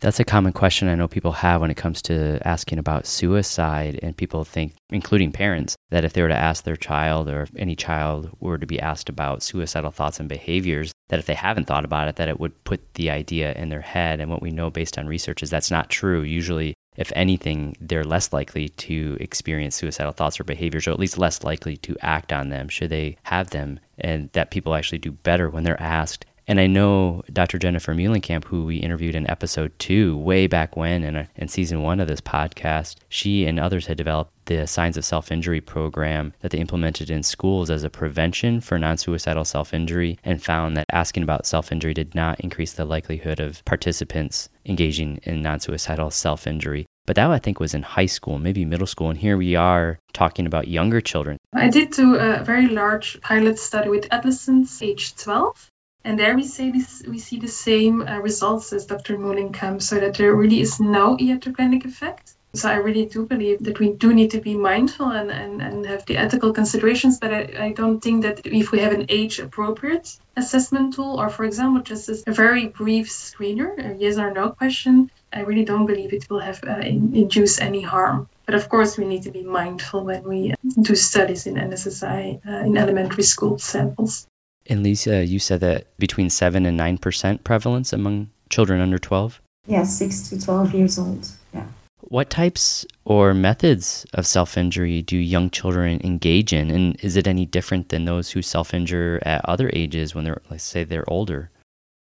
That's 0.00 0.20
a 0.20 0.24
common 0.24 0.52
question 0.52 0.88
I 0.88 0.94
know 0.94 1.08
people 1.08 1.32
have 1.32 1.60
when 1.60 1.70
it 1.70 1.76
comes 1.76 2.00
to 2.02 2.38
asking 2.46 2.78
about 2.78 3.06
suicide. 3.06 3.98
And 4.02 4.16
people 4.16 4.44
think, 4.44 4.74
including 4.90 5.32
parents, 5.32 5.74
that 5.90 6.04
if 6.04 6.12
they 6.12 6.22
were 6.22 6.28
to 6.28 6.34
ask 6.34 6.64
their 6.64 6.76
child 6.76 7.28
or 7.28 7.42
if 7.42 7.50
any 7.56 7.74
child 7.74 8.30
were 8.40 8.58
to 8.58 8.66
be 8.66 8.80
asked 8.80 9.08
about 9.08 9.42
suicidal 9.42 9.90
thoughts 9.90 10.20
and 10.20 10.28
behaviors, 10.28 10.92
that 11.08 11.18
if 11.18 11.26
they 11.26 11.34
haven't 11.34 11.66
thought 11.66 11.84
about 11.84 12.08
it, 12.08 12.16
that 12.16 12.28
it 12.28 12.38
would 12.38 12.64
put 12.64 12.94
the 12.94 13.10
idea 13.10 13.52
in 13.54 13.68
their 13.68 13.80
head. 13.80 14.20
And 14.20 14.30
what 14.30 14.42
we 14.42 14.50
know 14.50 14.70
based 14.70 14.98
on 14.98 15.06
research 15.06 15.42
is 15.42 15.50
that's 15.50 15.70
not 15.70 15.88
true. 15.88 16.22
Usually 16.22 16.74
if 16.98 17.12
anything, 17.14 17.76
they're 17.80 18.02
less 18.02 18.32
likely 18.32 18.70
to 18.70 19.16
experience 19.20 19.76
suicidal 19.76 20.12
thoughts 20.12 20.40
or 20.40 20.44
behaviors, 20.44 20.88
or 20.88 20.90
at 20.90 20.98
least 20.98 21.16
less 21.16 21.44
likely 21.44 21.76
to 21.78 21.96
act 22.02 22.32
on 22.32 22.48
them 22.48 22.68
should 22.68 22.90
they 22.90 23.16
have 23.22 23.50
them, 23.50 23.78
and 23.98 24.30
that 24.32 24.50
people 24.50 24.74
actually 24.74 24.98
do 24.98 25.12
better 25.12 25.48
when 25.48 25.62
they're 25.62 25.80
asked. 25.80 26.26
And 26.48 26.58
I 26.58 26.66
know 26.66 27.22
Dr. 27.30 27.58
Jennifer 27.58 27.94
Muehlenkamp, 27.94 28.44
who 28.44 28.64
we 28.64 28.76
interviewed 28.78 29.14
in 29.14 29.28
episode 29.28 29.78
two, 29.78 30.16
way 30.16 30.46
back 30.46 30.78
when 30.78 31.04
in, 31.04 31.14
a, 31.14 31.28
in 31.36 31.46
season 31.46 31.82
one 31.82 32.00
of 32.00 32.08
this 32.08 32.22
podcast, 32.22 32.96
she 33.10 33.44
and 33.44 33.60
others 33.60 33.86
had 33.86 33.98
developed 33.98 34.32
the 34.46 34.66
Signs 34.66 34.96
of 34.96 35.04
Self 35.04 35.30
Injury 35.30 35.60
program 35.60 36.32
that 36.40 36.50
they 36.50 36.58
implemented 36.58 37.10
in 37.10 37.22
schools 37.22 37.68
as 37.68 37.84
a 37.84 37.90
prevention 37.90 38.62
for 38.62 38.78
non 38.78 38.96
suicidal 38.96 39.44
self 39.44 39.74
injury 39.74 40.18
and 40.24 40.42
found 40.42 40.74
that 40.78 40.86
asking 40.90 41.22
about 41.22 41.46
self 41.46 41.70
injury 41.70 41.92
did 41.92 42.14
not 42.14 42.40
increase 42.40 42.72
the 42.72 42.86
likelihood 42.86 43.40
of 43.40 43.62
participants 43.66 44.48
engaging 44.64 45.20
in 45.24 45.42
non 45.42 45.60
suicidal 45.60 46.10
self 46.10 46.46
injury. 46.46 46.86
But 47.04 47.16
that 47.16 47.30
I 47.30 47.38
think 47.38 47.60
was 47.60 47.74
in 47.74 47.82
high 47.82 48.06
school, 48.06 48.38
maybe 48.38 48.64
middle 48.64 48.86
school. 48.86 49.10
And 49.10 49.18
here 49.18 49.36
we 49.36 49.54
are 49.54 49.98
talking 50.14 50.46
about 50.46 50.68
younger 50.68 51.02
children. 51.02 51.36
I 51.54 51.68
did 51.68 51.90
do 51.90 52.14
a 52.14 52.42
very 52.42 52.68
large 52.68 53.20
pilot 53.20 53.58
study 53.58 53.90
with 53.90 54.08
adolescents 54.10 54.80
age 54.80 55.14
12 55.16 55.70
and 56.08 56.18
there 56.18 56.34
we 56.34 56.42
say 56.42 56.70
this, 56.70 57.02
we 57.06 57.18
see 57.18 57.38
the 57.38 57.54
same 57.68 58.00
uh, 58.00 58.18
results 58.20 58.72
as 58.72 58.86
Dr. 58.86 59.18
Muehlenkamp, 59.18 59.82
so 59.82 60.00
that 60.00 60.14
there 60.14 60.34
really 60.34 60.62
is 60.62 60.80
no 60.80 61.18
iatrogenic 61.18 61.84
effect. 61.84 62.32
So 62.54 62.70
I 62.70 62.76
really 62.76 63.04
do 63.04 63.26
believe 63.26 63.62
that 63.64 63.78
we 63.78 63.92
do 63.92 64.14
need 64.14 64.30
to 64.30 64.40
be 64.40 64.54
mindful 64.54 65.10
and, 65.10 65.30
and, 65.30 65.60
and 65.60 65.84
have 65.84 66.06
the 66.06 66.16
ethical 66.16 66.50
considerations, 66.50 67.18
but 67.18 67.34
I, 67.34 67.42
I 67.66 67.72
don't 67.72 68.00
think 68.00 68.22
that 68.22 68.40
if 68.46 68.72
we 68.72 68.78
have 68.78 68.92
an 68.92 69.04
age 69.10 69.38
appropriate 69.38 70.16
assessment 70.38 70.94
tool, 70.94 71.20
or 71.20 71.28
for 71.28 71.44
example, 71.44 71.82
just 71.82 72.08
a 72.08 72.32
very 72.32 72.68
brief 72.68 73.10
screener, 73.10 73.70
a 73.78 73.94
yes 73.98 74.16
or 74.16 74.32
no 74.32 74.48
question, 74.48 75.10
I 75.34 75.40
really 75.40 75.66
don't 75.66 75.84
believe 75.84 76.14
it 76.14 76.30
will 76.30 76.40
have 76.40 76.64
uh, 76.66 76.78
induce 76.78 77.60
any 77.60 77.82
harm. 77.82 78.30
But 78.46 78.54
of 78.54 78.70
course, 78.70 78.96
we 78.96 79.04
need 79.04 79.24
to 79.24 79.30
be 79.30 79.42
mindful 79.42 80.04
when 80.04 80.22
we 80.22 80.54
do 80.80 80.94
studies 80.94 81.46
in 81.46 81.56
NSSI 81.56 82.40
uh, 82.48 82.64
in 82.64 82.78
elementary 82.78 83.24
school 83.24 83.58
samples. 83.58 84.27
And 84.68 84.82
Lisa, 84.82 85.24
you 85.24 85.38
said 85.38 85.60
that 85.60 85.86
between 85.98 86.28
7 86.28 86.66
and 86.66 86.78
9% 86.78 87.42
prevalence 87.42 87.92
among 87.92 88.30
children 88.50 88.80
under 88.80 88.98
12? 88.98 89.40
Yeah, 89.66 89.84
6 89.84 90.28
to 90.28 90.40
12 90.40 90.74
years 90.74 90.98
old. 90.98 91.28
Yeah. 91.54 91.66
What 92.02 92.30
types 92.30 92.86
or 93.04 93.34
methods 93.34 94.06
of 94.14 94.26
self 94.26 94.56
injury 94.56 95.02
do 95.02 95.16
young 95.16 95.50
children 95.50 96.00
engage 96.04 96.52
in? 96.52 96.70
And 96.70 96.96
is 97.02 97.16
it 97.16 97.26
any 97.26 97.44
different 97.44 97.88
than 97.88 98.04
those 98.04 98.30
who 98.30 98.42
self 98.42 98.72
injure 98.72 99.20
at 99.22 99.44
other 99.44 99.70
ages 99.72 100.14
when 100.14 100.24
they're, 100.24 100.40
let's 100.50 100.64
say, 100.64 100.84
they're 100.84 101.08
older? 101.10 101.50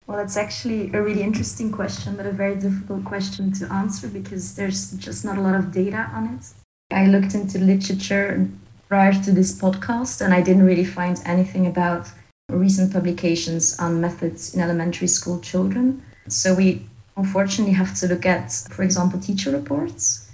Well, 0.06 0.20
it's 0.20 0.38
actually 0.38 0.92
a 0.94 1.02
really 1.02 1.22
interesting 1.22 1.72
question, 1.72 2.16
but 2.16 2.26
a 2.26 2.32
very 2.32 2.56
difficult 2.56 3.06
question 3.06 3.52
to 3.54 3.72
answer 3.72 4.08
because 4.08 4.56
there's 4.56 4.92
just 4.94 5.24
not 5.24 5.38
a 5.38 5.42
lot 5.42 5.54
of 5.54 5.72
data 5.72 6.10
on 6.14 6.26
it. 6.34 6.46
I 6.92 7.06
looked 7.06 7.36
into 7.36 7.60
literature 7.60 8.50
prior 8.88 9.14
to 9.14 9.32
this 9.32 9.60
podcast 9.60 10.22
and 10.22 10.34
I 10.34 10.42
didn't 10.42 10.66
really 10.66 10.84
find 10.84 11.22
anything 11.26 11.68
about 11.68 12.10
recent 12.50 12.92
publications 12.92 13.78
on 13.80 14.02
methods 14.02 14.54
in 14.54 14.62
elementary 14.62 15.08
school 15.08 15.40
children. 15.40 16.04
So 16.28 16.56
we 16.56 16.86
unfortunately 17.16 17.74
have 17.74 17.96
to 17.96 18.08
look 18.08 18.26
at, 18.26 18.52
for 18.72 18.84
example, 18.84 19.20
teacher 19.20 19.52
reports. 19.52 20.30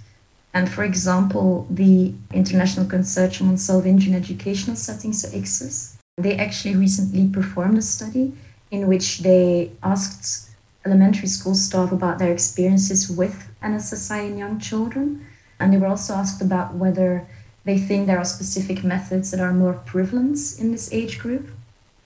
And 0.54 0.70
for 0.70 0.84
example, 0.84 1.66
the 1.68 2.14
International 2.32 2.86
Consortium 2.86 3.48
on 3.48 3.58
Self-Injury 3.58 4.12
in 4.12 4.16
Educational 4.16 4.76
Settings, 4.76 5.22
so 5.22 5.28
ICSES, 5.28 5.96
they 6.16 6.36
actually 6.36 6.76
recently 6.76 7.28
performed 7.28 7.76
a 7.76 7.82
study 7.82 8.32
in 8.70 8.88
which 8.88 9.18
they 9.18 9.70
asked 9.82 10.50
elementary 10.86 11.28
school 11.28 11.54
staff 11.54 11.92
about 11.92 12.18
their 12.18 12.32
experiences 12.32 13.10
with 13.10 13.48
NSSI 13.62 14.30
in 14.30 14.38
young 14.38 14.58
children. 14.58 15.26
And 15.60 15.72
they 15.72 15.76
were 15.76 15.88
also 15.88 16.14
asked 16.14 16.40
about 16.40 16.74
whether 16.74 17.26
they 17.64 17.78
think 17.78 18.06
there 18.06 18.18
are 18.18 18.24
specific 18.24 18.84
methods 18.84 19.30
that 19.32 19.40
are 19.40 19.52
more 19.52 19.74
prevalent 19.74 20.38
in 20.58 20.70
this 20.70 20.92
age 20.92 21.18
group 21.18 21.48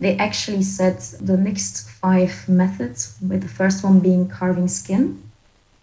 they 0.01 0.17
actually 0.17 0.63
said 0.63 0.99
the 1.21 1.37
next 1.37 1.89
five 1.89 2.49
methods, 2.49 3.17
with 3.27 3.43
the 3.43 3.49
first 3.49 3.85
one 3.85 4.01
being 4.01 4.29
carving 4.29 4.67
skin. 4.67 5.23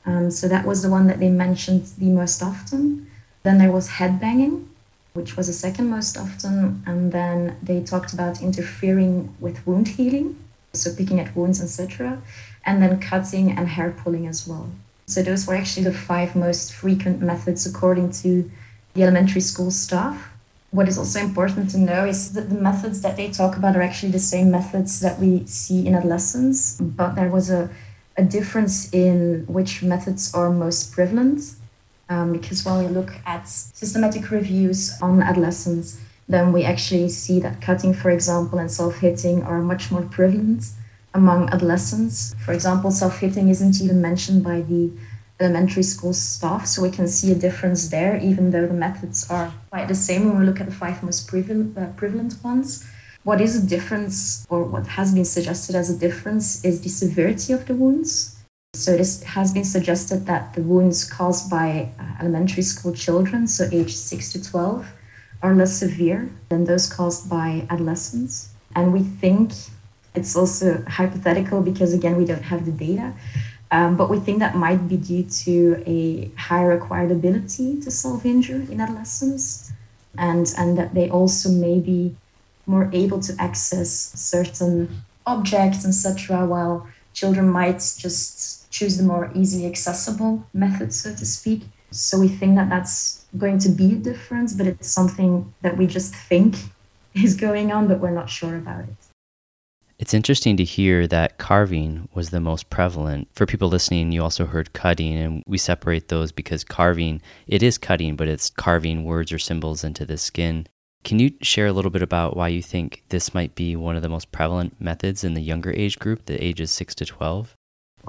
Um, 0.06 0.32
so 0.32 0.48
that 0.48 0.66
was 0.66 0.82
the 0.82 0.90
one 0.90 1.06
that 1.08 1.20
they 1.20 1.30
mentioned 1.30 1.86
the 2.00 2.10
most 2.10 2.42
often. 2.42 3.08
Then 3.44 3.60
there 3.60 3.72
was 3.72 3.90
headbanging, 3.90 4.66
which 5.14 5.38
was 5.38 5.48
the 5.48 5.54
second 5.54 5.90
most 5.90 6.18
often. 6.18 6.82
And 6.88 7.12
then 7.12 7.58
they 7.62 7.84
talked 7.84 8.12
about 8.12 8.42
interfering 8.42 9.36
with 9.40 9.66
wound 9.68 9.88
healing, 9.90 10.36
so 10.74 10.94
picking 10.96 11.20
at 11.20 11.36
wounds, 11.36 11.62
etc. 11.62 12.22
And 12.66 12.82
then 12.82 13.00
cutting 13.00 13.52
and 13.52 13.68
hair 13.68 13.92
pulling 13.92 14.26
as 14.26 14.48
well. 14.48 14.72
So 15.06 15.22
those 15.22 15.46
were 15.46 15.56
actually 15.56 15.84
the 15.84 15.94
five 15.94 16.36
most 16.36 16.74
frequent 16.74 17.22
methods 17.22 17.68
according 17.68 18.12
to 18.24 18.50
the 18.94 19.04
elementary 19.04 19.42
school 19.42 19.70
staff 19.70 20.32
what 20.72 20.88
is 20.88 20.98
also 20.98 21.20
important 21.20 21.70
to 21.72 21.78
know 21.78 22.06
is 22.06 22.34
that 22.34 22.50
the 22.50 22.56
methods 22.56 23.02
that 23.02 23.16
they 23.16 23.32
talk 23.32 23.56
about 23.58 23.76
are 23.76 23.82
actually 23.82 24.12
the 24.12 24.20
same 24.20 24.52
methods 24.52 25.00
that 25.00 25.20
we 25.20 25.46
see 25.46 25.88
in 25.88 25.96
adolescents, 25.96 26.80
but 26.82 27.16
there 27.16 27.30
was 27.30 27.50
a, 27.50 27.70
a 28.18 28.24
difference 28.24 28.94
in 28.94 29.46
which 29.48 29.82
methods 29.82 30.34
are 30.34 30.50
most 30.50 30.92
prevalent. 30.92 31.56
Um, 32.10 32.32
because 32.32 32.64
when 32.64 32.78
we 32.80 32.88
look 32.88 33.12
at 33.26 33.48
systematic 33.50 34.32
reviews 34.32 34.94
on 35.02 35.22
adolescents, 35.22 36.00
then 36.30 36.52
we 36.54 36.64
actually 36.64 37.10
see 37.10 37.40
that 37.40 37.62
cutting, 37.62 37.94
for 37.94 38.12
example, 38.12 38.60
and 38.60 38.72
self 38.72 38.98
hitting 38.98 39.44
are 39.44 39.62
much 39.62 39.92
more 39.92 40.04
prevalent 40.04 40.64
among 41.14 41.50
adolescents. 41.50 42.36
For 42.46 42.54
example, 42.54 42.92
self 42.92 43.20
hitting 43.20 43.50
isn't 43.50 43.82
even 43.82 44.02
mentioned 44.02 44.44
by 44.44 44.62
the 44.62 44.92
elementary 45.40 45.84
school 45.84 46.14
staff. 46.14 46.66
So 46.66 46.82
we 46.82 46.92
can 46.92 47.08
see 47.08 47.32
a 47.32 47.36
difference 47.36 47.90
there, 47.90 48.18
even 48.18 48.52
though 48.52 48.68
the 48.68 48.74
methods 48.74 49.30
are 49.30 49.54
quite 49.70 49.88
the 49.88 49.96
same 49.96 50.26
when 50.26 50.40
we 50.40 50.46
look 50.46 50.60
at 50.60 50.66
the 50.68 50.74
five 50.74 51.04
most 51.04 51.28
prevalent, 51.28 51.78
uh, 51.78 51.88
prevalent 51.96 52.36
ones. 52.44 52.86
What 53.24 53.42
is 53.42 53.62
a 53.62 53.66
difference, 53.66 54.46
or 54.50 54.64
what 54.64 54.88
has 54.88 55.14
been 55.14 55.26
suggested 55.26 55.76
as 55.76 55.90
a 55.90 55.98
difference, 55.98 56.64
is 56.64 56.82
the 56.82 56.90
severity 56.90 57.54
of 57.54 57.66
the 57.66 57.76
wounds. 57.76 58.38
So 58.74 58.96
this 58.96 59.24
has 59.24 59.54
been 59.54 59.64
suggested 59.64 60.26
that 60.28 60.54
the 60.54 60.62
wounds 60.62 61.04
caused 61.04 61.50
by 61.50 61.90
uh, 62.00 62.04
elementary 62.22 62.64
school 62.64 62.94
children, 62.94 63.48
so 63.48 63.68
age 63.72 63.94
6 63.94 64.32
to 64.34 64.44
12, 64.44 64.88
are 65.42 65.56
less 65.56 65.78
severe 65.78 66.30
than 66.50 66.66
those 66.66 66.92
caused 66.92 67.30
by 67.30 67.66
adolescents. 67.70 68.50
And 68.76 68.94
we 68.94 69.02
think 69.02 69.52
it's 70.16 70.36
also 70.36 70.84
hypothetical 70.88 71.62
because, 71.62 71.94
again, 71.94 72.18
we 72.18 72.26
don't 72.26 72.44
have 72.44 72.66
the 72.66 72.72
data, 72.72 73.14
um, 73.72 73.98
but 73.98 74.10
we 74.10 74.20
think 74.20 74.40
that 74.40 74.56
might 74.56 74.88
be 74.88 74.98
due 74.98 75.24
to 75.24 75.84
a 75.86 76.32
higher 76.38 76.72
acquired 76.72 77.12
ability 77.12 77.82
to 77.82 77.92
self 77.92 78.26
injure 78.26 78.66
in 78.72 78.80
adolescents, 78.80 79.72
and, 80.18 80.54
and 80.58 80.78
that 80.78 80.94
they 80.94 81.10
also 81.10 81.50
may 81.50 81.80
be 81.80 82.16
more 82.66 82.90
able 82.94 83.20
to 83.22 83.36
access 83.40 83.90
certain 83.90 85.04
objects, 85.26 85.86
etc., 85.86 86.46
while 86.46 86.88
children 87.14 87.50
might 87.50 87.80
just 87.98 88.70
choose 88.72 88.98
the 88.98 89.04
more 89.04 89.32
easily 89.36 89.66
accessible 89.66 90.46
method, 90.54 90.94
so 90.94 91.14
to 91.16 91.26
speak. 91.26 91.64
So 91.92 92.20
we 92.20 92.28
think 92.28 92.56
that 92.56 92.70
that's 92.70 93.26
going 93.38 93.60
to 93.60 93.70
be 93.70 93.94
a 93.94 93.96
difference, 93.96 94.54
but 94.54 94.68
it's 94.68 94.90
something 94.90 95.54
that 95.62 95.78
we 95.78 95.88
just 95.88 96.16
think 96.16 96.56
is 97.14 97.36
going 97.36 97.72
on, 97.72 97.88
but 97.88 98.00
we're 98.00 98.12
not 98.12 98.30
sure 98.30 98.56
about 98.56 98.84
it. 98.84 99.07
It's 100.00 100.14
interesting 100.14 100.58
to 100.58 100.64
hear 100.64 101.08
that 101.08 101.40
carving 101.40 102.08
was 102.14 102.30
the 102.30 102.40
most 102.40 102.70
prevalent. 102.70 103.30
For 103.34 103.48
people 103.48 103.68
listening, 103.68 104.12
you 104.12 104.22
also 104.22 104.46
heard 104.46 104.74
cutting, 104.74 105.18
and 105.18 105.44
we 105.48 105.58
separate 105.58 106.08
those 106.08 106.32
because 106.32 106.64
carving, 106.64 107.20
it 107.48 107.64
is 107.64 107.80
cutting, 107.80 108.16
but 108.16 108.28
it's 108.28 108.52
carving 108.52 109.06
words 109.06 109.32
or 109.32 109.40
symbols 109.40 109.84
into 109.84 110.06
the 110.06 110.20
skin. 110.20 110.68
Can 111.04 111.18
you 111.18 111.32
share 111.42 111.66
a 111.66 111.74
little 111.74 111.90
bit 111.90 112.04
about 112.04 112.38
why 112.38 112.50
you 112.50 112.62
think 112.62 113.06
this 113.10 113.34
might 113.34 113.56
be 113.56 113.76
one 113.76 113.96
of 113.96 114.04
the 114.04 114.10
most 114.10 114.32
prevalent 114.32 114.80
methods 114.80 115.24
in 115.24 115.34
the 115.34 115.42
younger 115.42 115.72
age 115.72 115.98
group, 115.98 116.26
the 116.26 116.44
ages 116.44 116.70
6 116.70 116.94
to 116.96 117.06
12? 117.06 117.56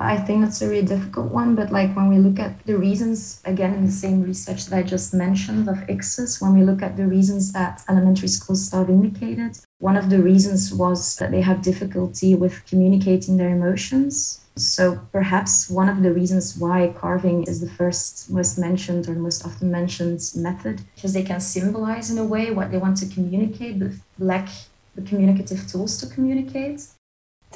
I 0.01 0.17
think 0.17 0.45
that's 0.45 0.63
a 0.63 0.69
really 0.69 0.87
difficult 0.87 1.33
one, 1.33 1.57
but 1.57 1.73
like 1.73 1.95
when 1.97 2.09
we 2.09 2.19
look 2.19 2.39
at 2.39 2.65
the 2.67 2.79
reasons, 2.79 3.43
again, 3.45 3.75
in 3.75 3.85
the 3.85 3.91
same 3.91 4.23
research 4.23 4.67
that 4.67 4.79
I 4.79 4.83
just 4.85 5.13
mentioned 5.13 5.69
of 5.69 5.79
ICSES, 5.89 6.41
when 6.41 6.57
we 6.57 6.65
look 6.65 6.83
at 6.83 6.97
the 6.97 7.07
reasons 7.07 7.53
that 7.53 7.83
elementary 7.89 8.29
school 8.29 8.55
staff 8.55 8.89
indicated, 8.89 9.59
one 9.81 9.97
of 9.97 10.09
the 10.09 10.23
reasons 10.23 10.73
was 10.73 11.17
that 11.17 11.33
they 11.33 11.41
have 11.41 11.63
difficulty 11.63 12.37
with 12.37 12.65
communicating 12.67 13.39
their 13.39 13.51
emotions. 13.51 14.41
So 14.55 15.01
perhaps 15.11 15.69
one 15.69 15.89
of 15.89 16.03
the 16.03 16.13
reasons 16.13 16.57
why 16.57 16.95
carving 16.97 17.45
is 17.45 17.61
the 17.61 17.71
first 17.71 18.31
most 18.31 18.57
mentioned 18.57 19.09
or 19.09 19.15
most 19.15 19.45
often 19.45 19.71
mentioned 19.71 20.21
method, 20.37 20.83
because 20.95 21.13
they 21.13 21.25
can 21.25 21.41
symbolize 21.41 22.09
in 22.09 22.19
a 22.19 22.25
way 22.25 22.53
what 22.53 22.71
they 22.71 22.79
want 22.79 22.99
to 22.99 23.07
communicate, 23.07 23.81
but 23.81 23.91
lack 24.19 24.49
the 24.95 25.03
communicative 25.03 25.67
tools 25.67 25.99
to 25.99 26.07
communicate 26.07 26.87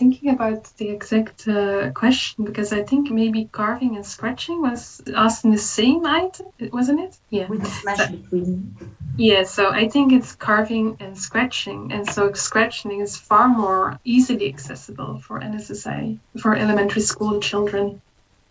thinking 0.02 0.30
about 0.30 0.64
the 0.78 0.88
exact 0.88 1.46
uh, 1.46 1.92
question 1.92 2.44
because 2.44 2.72
I 2.72 2.82
think 2.82 3.10
maybe 3.10 3.48
carving 3.52 3.94
and 3.94 4.04
scratching 4.04 4.60
was 4.60 5.00
asked 5.14 5.44
in 5.44 5.52
the 5.52 5.64
same 5.80 6.04
item, 6.04 6.46
wasn't 6.72 7.00
it? 7.06 7.14
Yeah. 7.30 7.46
With 7.46 7.64
slash 7.80 8.10
between. 8.10 8.76
Yeah, 9.16 9.44
so 9.44 9.70
I 9.70 9.88
think 9.88 10.12
it's 10.12 10.34
carving 10.34 10.96
and 10.98 11.16
scratching. 11.16 11.92
And 11.92 12.04
so 12.14 12.32
scratching 12.32 13.00
is 13.00 13.16
far 13.16 13.46
more 13.46 14.00
easily 14.04 14.48
accessible 14.52 15.20
for 15.20 15.38
NSSI, 15.38 16.18
for 16.42 16.56
elementary 16.56 17.02
school 17.02 17.38
children. 17.38 18.00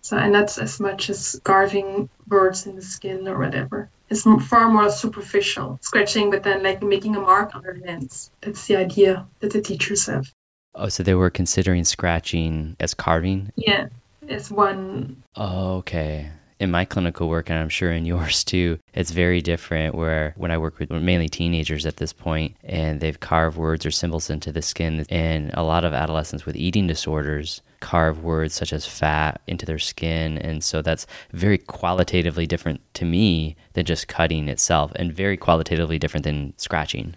So, 0.07 0.17
and 0.17 0.33
that's 0.33 0.57
as 0.57 0.79
much 0.79 1.09
as 1.09 1.19
carving 1.43 2.09
words 2.29 2.65
in 2.65 2.75
the 2.77 2.87
skin 2.95 3.27
or 3.27 3.37
whatever. 3.37 3.89
It's 4.09 4.23
far 4.51 4.69
more 4.69 4.89
superficial 4.89 5.79
scratching, 5.81 6.31
but 6.31 6.43
then 6.43 6.63
like 6.63 6.81
making 6.81 7.15
a 7.17 7.19
mark 7.19 7.55
on 7.55 7.63
their 7.63 7.79
hands. 7.85 8.31
That's 8.41 8.65
the 8.67 8.77
idea 8.77 9.27
that 9.41 9.51
the 9.51 9.61
teachers 9.61 10.05
have. 10.05 10.27
Oh, 10.75 10.89
so 10.89 11.03
they 11.03 11.15
were 11.15 11.29
considering 11.29 11.83
scratching 11.83 12.75
as 12.79 12.93
carving? 12.93 13.51
Yeah, 13.55 13.87
it's 14.21 14.49
one. 14.49 15.23
Oh, 15.35 15.77
okay 15.77 16.31
in 16.61 16.69
my 16.69 16.85
clinical 16.85 17.27
work, 17.27 17.49
and 17.49 17.57
I'm 17.57 17.69
sure 17.69 17.91
in 17.91 18.05
yours 18.13 18.43
too, 18.43 18.77
it's 18.93 19.09
very 19.09 19.41
different. 19.41 19.95
Where 19.95 20.33
when 20.37 20.51
I 20.51 20.59
work 20.59 20.77
with 20.77 20.91
mainly 20.91 21.27
teenagers 21.27 21.87
at 21.87 21.97
this 21.97 22.13
point, 22.13 22.55
and 22.63 23.01
they've 23.01 23.19
carved 23.19 23.57
words 23.57 23.83
or 23.85 23.91
symbols 23.91 24.29
into 24.29 24.51
the 24.51 24.61
skin, 24.61 25.03
and 25.09 25.51
a 25.55 25.63
lot 25.63 25.83
of 25.83 25.93
adolescents 25.93 26.45
with 26.45 26.55
eating 26.55 26.85
disorders 26.85 27.61
carve 27.79 28.23
words 28.23 28.53
such 28.53 28.71
as 28.73 28.85
fat 28.85 29.41
into 29.47 29.65
their 29.65 29.79
skin. 29.79 30.37
And 30.37 30.63
so 30.63 30.83
that's 30.83 31.07
very 31.31 31.57
qualitatively 31.57 32.45
different 32.45 32.79
to 32.93 33.05
me 33.05 33.55
than 33.73 33.85
just 33.85 34.07
cutting 34.07 34.47
itself, 34.47 34.91
and 34.97 35.11
very 35.11 35.37
qualitatively 35.37 35.97
different 35.97 36.25
than 36.25 36.53
scratching. 36.57 37.15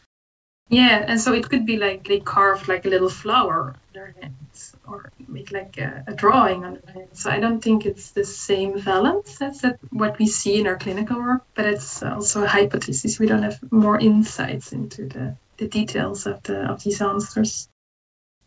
Yeah, 0.69 1.05
and 1.07 1.21
so 1.21 1.33
it 1.35 1.49
could 1.49 1.67
be 1.67 1.77
like 1.77 2.09
they 2.09 2.21
carved 2.21 2.69
like 2.69 2.87
a 2.87 2.89
little 2.89 3.11
flower 3.11 3.75
in 3.89 4.01
their 4.01 4.15
hands 4.21 4.75
or 4.89 5.13
make 5.29 5.53
like 5.53 5.77
a, 5.79 6.03
a 6.07 6.15
drawing 6.15 6.65
on 6.65 6.75
their 6.75 6.95
hands. 6.95 7.23
So 7.23 7.31
I 7.31 7.39
don't 7.39 7.63
think 7.63 7.85
it's 7.85 8.13
the 8.13 8.25
same 8.25 8.79
valence 8.79 9.41
as 9.43 9.61
that 9.61 9.79
what 9.91 10.19
we 10.19 10.27
see 10.27 10.59
in 10.61 10.67
our 10.67 10.77
clinical 10.77 11.19
work, 11.19 11.45
but 11.55 11.67
it's 11.67 12.03
also 12.03 12.45
a 12.45 12.49
hypothesis. 12.49 13.19
We 13.19 13.27
don't 13.27 13.43
have 13.43 13.61
more 13.71 13.99
insights 13.99 14.73
into 14.73 15.07
the, 15.07 15.37
the 15.59 15.69
details 15.69 16.27
of 16.27 16.43
the 16.45 16.61
of 16.71 16.83
these 16.83 17.03
answers. 17.03 17.69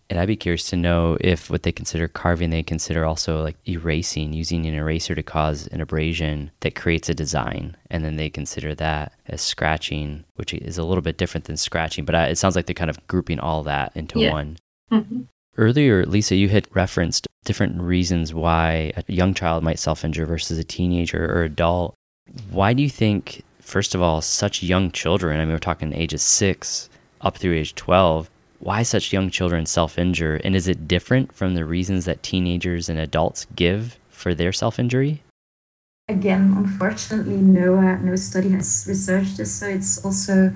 And 0.10 0.20
I'd 0.20 0.28
be 0.28 0.38
curious 0.38 0.70
to 0.70 0.78
know 0.78 1.18
if 1.20 1.50
what 1.50 1.64
they 1.64 1.72
consider 1.72 2.08
carving, 2.08 2.50
they 2.50 2.64
consider 2.64 3.04
also 3.04 3.44
like 3.44 3.58
erasing, 3.68 4.32
using 4.32 4.66
an 4.66 4.74
eraser 4.74 5.16
to 5.16 5.24
cause 5.24 5.68
an 5.68 5.82
abrasion 5.82 6.52
that 6.62 6.76
creates 6.76 7.10
a 7.10 7.14
design. 7.14 7.76
And 7.90 8.06
then 8.06 8.16
they 8.16 8.30
consider 8.30 8.74
that 8.76 9.12
as 9.28 9.42
scratching, 9.42 10.24
which 10.36 10.54
is 10.54 10.78
a 10.78 10.84
little 10.84 11.02
bit 11.02 11.18
different 11.18 11.46
than 11.46 11.58
scratching. 11.58 12.06
But 12.06 12.16
it 12.30 12.38
sounds 12.38 12.56
like 12.56 12.68
they're 12.68 12.74
kind 12.74 12.90
of 12.90 13.06
grouping 13.08 13.40
all 13.40 13.64
that 13.64 13.92
into 13.96 14.20
yeah. 14.20 14.32
one. 14.32 14.58
Mm-hmm. 14.92 15.22
Earlier, 15.58 16.06
Lisa, 16.06 16.36
you 16.36 16.50
had 16.50 16.68
referenced 16.74 17.28
different 17.44 17.82
reasons 17.82 18.34
why 18.34 18.94
a 18.96 19.04
young 19.12 19.34
child 19.34 19.64
might 19.64 19.80
self 19.80 20.06
injure 20.06 20.26
versus 20.26 20.58
a 20.58 20.64
teenager 20.64 21.26
or 21.34 21.44
adult. 21.44 21.96
Why 22.52 22.74
do 22.74 22.84
you 22.84 22.90
think, 22.90 23.44
first 23.60 23.96
of 23.96 24.02
all, 24.02 24.22
such 24.22 24.62
young 24.62 24.92
children, 24.92 25.40
I 25.40 25.46
mean, 25.46 25.54
we're 25.54 25.60
talking 25.60 25.94
ages 25.94 26.22
six 26.22 26.90
up 27.22 27.38
through 27.38 27.54
age 27.54 27.74
12, 27.76 28.30
why 28.60 28.84
such 28.84 29.14
young 29.14 29.30
children 29.30 29.66
self 29.66 29.98
injure? 29.98 30.36
And 30.44 30.56
is 30.56 30.68
it 30.68 30.88
different 30.88 31.34
from 31.34 31.56
the 31.56 31.66
reasons 31.66 32.06
that 32.06 32.24
teenagers 32.24 32.90
and 32.90 33.00
adults 33.00 33.46
give 33.56 34.00
for 34.10 34.34
their 34.34 34.52
self 34.52 34.80
injury? 34.80 35.24
Again, 36.10 36.54
unfortunately, 36.56 37.36
no, 37.36 37.76
uh, 37.76 37.98
no 37.98 38.16
study 38.16 38.50
has 38.52 38.86
researched 38.88 39.38
this, 39.38 39.54
so 39.54 39.68
it's 39.68 40.04
also 40.06 40.54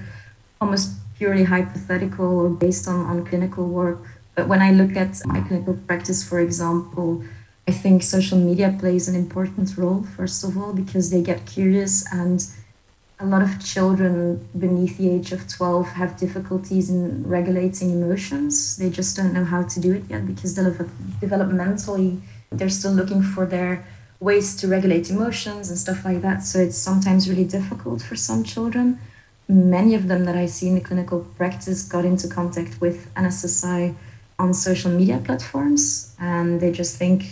almost 0.62 0.94
purely 1.18 1.44
hypothetical 1.44 2.40
or 2.40 2.50
based 2.50 2.88
on, 2.88 3.06
on 3.06 3.26
clinical 3.26 3.68
work. 3.68 4.00
But 4.36 4.48
when 4.48 4.62
I 4.62 4.72
look 4.72 4.96
at 4.96 5.22
my 5.26 5.42
clinical 5.42 5.74
practice, 5.74 6.28
for 6.28 6.40
example, 6.40 7.24
I 7.68 7.72
think 7.72 8.02
social 8.02 8.38
media 8.38 8.76
plays 8.80 9.08
an 9.08 9.16
important 9.16 9.78
role, 9.78 10.04
first 10.16 10.44
of 10.44 10.58
all, 10.58 10.74
because 10.74 11.12
they 11.12 11.22
get 11.22 11.46
curious 11.46 12.06
and 12.12 12.46
a 13.22 13.26
lot 13.26 13.44
of 13.44 13.64
children 13.64 14.48
beneath 14.58 14.98
the 14.98 15.10
age 15.10 15.32
of 15.32 15.48
12 15.48 15.90
have 15.90 16.18
difficulties 16.18 16.90
in 16.90 17.28
regulating 17.28 17.92
emotions. 17.92 18.78
They 18.78 18.90
just 18.90 19.16
don't 19.16 19.34
know 19.34 19.46
how 19.46 19.64
to 19.64 19.80
do 19.80 19.94
it 19.94 20.04
yet 20.10 20.26
because 20.26 20.58
developmentally 20.58 22.20
they're 22.52 22.70
still 22.70 22.92
looking 22.92 23.22
for 23.22 23.46
their 23.46 23.86
ways 24.20 24.56
to 24.58 24.68
regulate 24.68 25.10
emotions 25.10 25.70
and 25.70 25.78
stuff 25.78 26.04
like 26.04 26.22
that. 26.22 26.44
So 26.44 26.60
it's 26.60 26.78
sometimes 26.78 27.30
really 27.30 27.46
difficult 27.46 28.02
for 28.02 28.16
some 28.16 28.44
children. 28.44 29.00
Many 29.48 29.94
of 29.94 30.08
them 30.08 30.26
that 30.26 30.36
I 30.36 30.48
see 30.48 30.70
in 30.70 30.76
the 30.76 30.82
clinical 30.82 31.22
practice 31.38 31.84
got 31.84 32.06
into 32.06 32.28
contact 32.28 32.82
with 32.82 33.14
NSSI 33.14 33.96
on 34.40 34.54
social 34.54 34.92
media 34.92 35.22
platforms 35.24 36.16
and 36.20 36.60
they 36.60 36.72
just 36.72 36.98
think, 36.98 37.26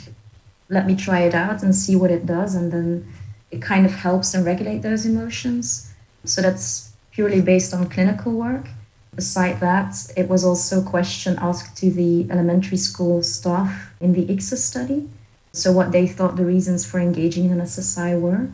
let 0.69 0.85
me 0.85 0.95
try 0.95 1.21
it 1.21 1.33
out 1.33 1.63
and 1.63 1.73
see 1.73 1.95
what 1.95 2.11
it 2.11 2.25
does. 2.27 2.53
And 2.53 2.71
then 2.71 3.13
it 3.51 3.61
kind 3.61 3.85
of 3.85 3.93
helps 3.93 4.31
them 4.31 4.43
regulate 4.43 4.81
those 4.81 5.05
emotions. 5.05 5.91
So 6.25 6.41
that's 6.41 6.91
purely 7.11 7.41
based 7.41 7.73
on 7.73 7.89
clinical 7.89 8.33
work. 8.33 8.67
Beside 9.15 9.59
that, 9.59 9.95
it 10.15 10.29
was 10.29 10.45
also 10.45 10.81
a 10.81 10.89
question 10.89 11.37
asked 11.41 11.77
to 11.77 11.91
the 11.91 12.29
elementary 12.29 12.77
school 12.77 13.23
staff 13.23 13.91
in 13.99 14.13
the 14.13 14.25
ICSES 14.27 14.57
study. 14.57 15.09
So, 15.51 15.71
what 15.71 15.91
they 15.91 16.07
thought 16.07 16.35
the 16.35 16.45
reasons 16.45 16.85
for 16.85 16.99
engaging 16.99 17.49
in 17.49 17.57
NSSI 17.57 18.19
were. 18.21 18.49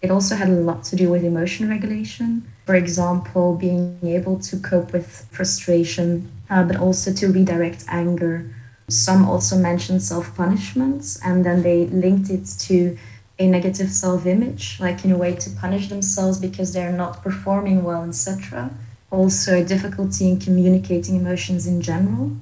It 0.00 0.10
also 0.10 0.36
had 0.36 0.48
a 0.48 0.52
lot 0.52 0.84
to 0.84 0.96
do 0.96 1.10
with 1.10 1.24
emotion 1.24 1.68
regulation. 1.68 2.50
For 2.66 2.76
example, 2.76 3.56
being 3.56 3.98
able 4.02 4.38
to 4.40 4.56
cope 4.58 4.92
with 4.92 5.26
frustration, 5.30 6.30
uh, 6.48 6.62
but 6.62 6.76
also 6.76 7.12
to 7.12 7.32
redirect 7.32 7.84
anger. 7.88 8.48
Some 8.88 9.28
also 9.28 9.56
mentioned 9.58 10.02
self 10.02 10.34
punishments, 10.36 11.18
and 11.24 11.44
then 11.44 11.62
they 11.62 11.86
linked 11.86 12.30
it 12.30 12.46
to 12.68 12.96
a 13.38 13.46
negative 13.46 13.90
self-image, 13.90 14.80
like 14.80 15.04
in 15.04 15.12
a 15.12 15.18
way 15.18 15.34
to 15.34 15.50
punish 15.50 15.88
themselves 15.88 16.38
because 16.38 16.72
they're 16.72 16.92
not 16.92 17.22
performing 17.22 17.84
well, 17.84 18.04
etc. 18.04 18.70
Also, 19.10 19.62
difficulty 19.64 20.28
in 20.28 20.40
communicating 20.40 21.16
emotions 21.16 21.66
in 21.66 21.82
general. 21.82 22.32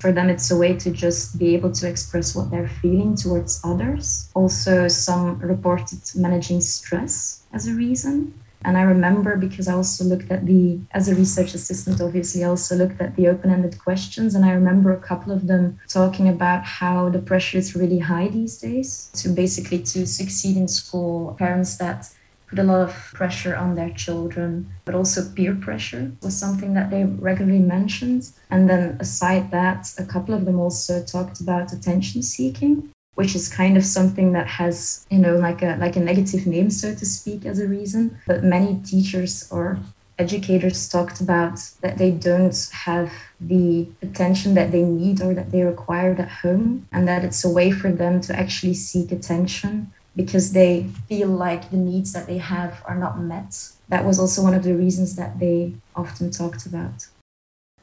For 0.00 0.12
them, 0.12 0.30
it's 0.30 0.50
a 0.50 0.56
way 0.56 0.76
to 0.76 0.90
just 0.90 1.38
be 1.38 1.54
able 1.54 1.72
to 1.72 1.88
express 1.88 2.34
what 2.34 2.50
they're 2.50 2.68
feeling 2.68 3.16
towards 3.16 3.60
others. 3.64 4.30
Also, 4.34 4.88
some 4.88 5.38
reported 5.40 6.00
managing 6.14 6.60
stress 6.60 7.42
as 7.52 7.66
a 7.66 7.74
reason. 7.74 8.32
And 8.62 8.76
I 8.76 8.82
remember 8.82 9.36
because 9.36 9.68
I 9.68 9.74
also 9.74 10.04
looked 10.04 10.30
at 10.30 10.46
the, 10.46 10.80
as 10.92 11.08
a 11.08 11.14
research 11.14 11.54
assistant, 11.54 12.00
obviously, 12.00 12.44
I 12.44 12.48
also 12.48 12.74
looked 12.76 13.00
at 13.00 13.16
the 13.16 13.28
open 13.28 13.50
ended 13.50 13.78
questions. 13.78 14.34
And 14.34 14.44
I 14.44 14.50
remember 14.50 14.92
a 14.92 15.00
couple 15.00 15.32
of 15.32 15.46
them 15.46 15.78
talking 15.88 16.28
about 16.28 16.64
how 16.64 17.08
the 17.08 17.20
pressure 17.20 17.58
is 17.58 17.76
really 17.76 18.00
high 18.00 18.28
these 18.28 18.58
days 18.58 19.10
to 19.14 19.28
basically 19.28 19.78
to 19.84 20.06
succeed 20.06 20.56
in 20.56 20.68
school. 20.68 21.34
Parents 21.38 21.76
that 21.78 22.10
put 22.48 22.58
a 22.58 22.62
lot 22.62 22.80
of 22.80 22.94
pressure 23.14 23.54
on 23.54 23.74
their 23.74 23.90
children, 23.90 24.70
but 24.86 24.94
also 24.94 25.30
peer 25.34 25.54
pressure 25.54 26.10
was 26.22 26.36
something 26.36 26.74
that 26.74 26.90
they 26.90 27.04
regularly 27.04 27.58
mentioned. 27.58 28.30
And 28.50 28.68
then 28.68 28.96
aside 28.98 29.50
that, 29.50 29.92
a 29.98 30.04
couple 30.04 30.34
of 30.34 30.46
them 30.46 30.58
also 30.58 31.04
talked 31.04 31.40
about 31.40 31.72
attention 31.72 32.22
seeking 32.22 32.90
which 33.18 33.34
is 33.34 33.48
kind 33.48 33.76
of 33.76 33.84
something 33.84 34.30
that 34.30 34.46
has 34.46 35.04
you 35.10 35.18
know 35.18 35.34
like 35.34 35.60
a 35.60 35.76
like 35.80 35.96
a 35.96 36.00
negative 36.10 36.46
name 36.46 36.70
so 36.70 36.94
to 36.94 37.04
speak 37.04 37.44
as 37.44 37.58
a 37.58 37.66
reason. 37.66 38.16
But 38.28 38.44
many 38.44 38.80
teachers 38.84 39.50
or 39.50 39.76
educators 40.20 40.88
talked 40.88 41.20
about 41.20 41.58
that 41.80 41.98
they 41.98 42.12
don't 42.12 42.58
have 42.72 43.12
the 43.40 43.88
attention 44.02 44.54
that 44.54 44.70
they 44.70 44.82
need 44.82 45.20
or 45.20 45.34
that 45.34 45.50
they 45.50 45.62
require 45.62 46.12
at 46.12 46.30
home 46.44 46.86
and 46.92 47.08
that 47.08 47.24
it's 47.24 47.44
a 47.44 47.50
way 47.50 47.72
for 47.72 47.90
them 47.90 48.20
to 48.20 48.38
actually 48.38 48.74
seek 48.74 49.10
attention 49.10 49.92
because 50.14 50.52
they 50.52 50.86
feel 51.08 51.28
like 51.28 51.70
the 51.72 51.76
needs 51.76 52.12
that 52.12 52.28
they 52.28 52.38
have 52.38 52.82
are 52.86 52.98
not 53.04 53.20
met. 53.20 53.52
That 53.88 54.04
was 54.04 54.20
also 54.20 54.42
one 54.42 54.54
of 54.54 54.62
the 54.62 54.76
reasons 54.76 55.16
that 55.16 55.40
they 55.40 55.72
often 55.96 56.30
talked 56.30 56.66
about. 56.66 57.08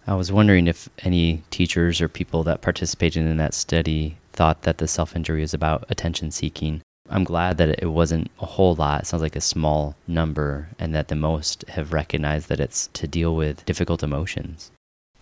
I 0.08 0.16
was 0.16 0.32
wondering 0.32 0.68
if 0.68 0.88
any 1.00 1.44
teachers 1.50 2.00
or 2.00 2.08
people 2.08 2.44
that 2.44 2.62
participated 2.62 3.26
in 3.26 3.38
that 3.38 3.54
study 3.54 4.18
thought 4.36 4.64
that 4.64 4.78
the 4.78 4.88
self 4.88 5.16
injury 5.16 5.42
was 5.42 5.54
about 5.54 5.86
attention 5.90 6.32
seeking. 6.32 6.82
I'm 7.10 7.24
glad 7.24 7.58
that 7.58 7.84
it 7.84 7.92
wasn't 7.92 8.32
a 8.40 8.46
whole 8.46 8.76
lot. 8.76 9.02
It 9.02 9.06
sounds 9.06 9.22
like 9.22 9.36
a 9.36 9.42
small 9.42 9.96
number, 10.08 10.70
and 10.80 10.94
that 10.96 11.08
the 11.08 11.16
most 11.16 11.64
have 11.70 11.94
recognized 11.94 12.50
that 12.50 12.60
it's 12.60 12.88
to 12.94 13.08
deal 13.08 13.36
with 13.36 13.66
difficult 13.66 14.02
emotions. 14.04 14.72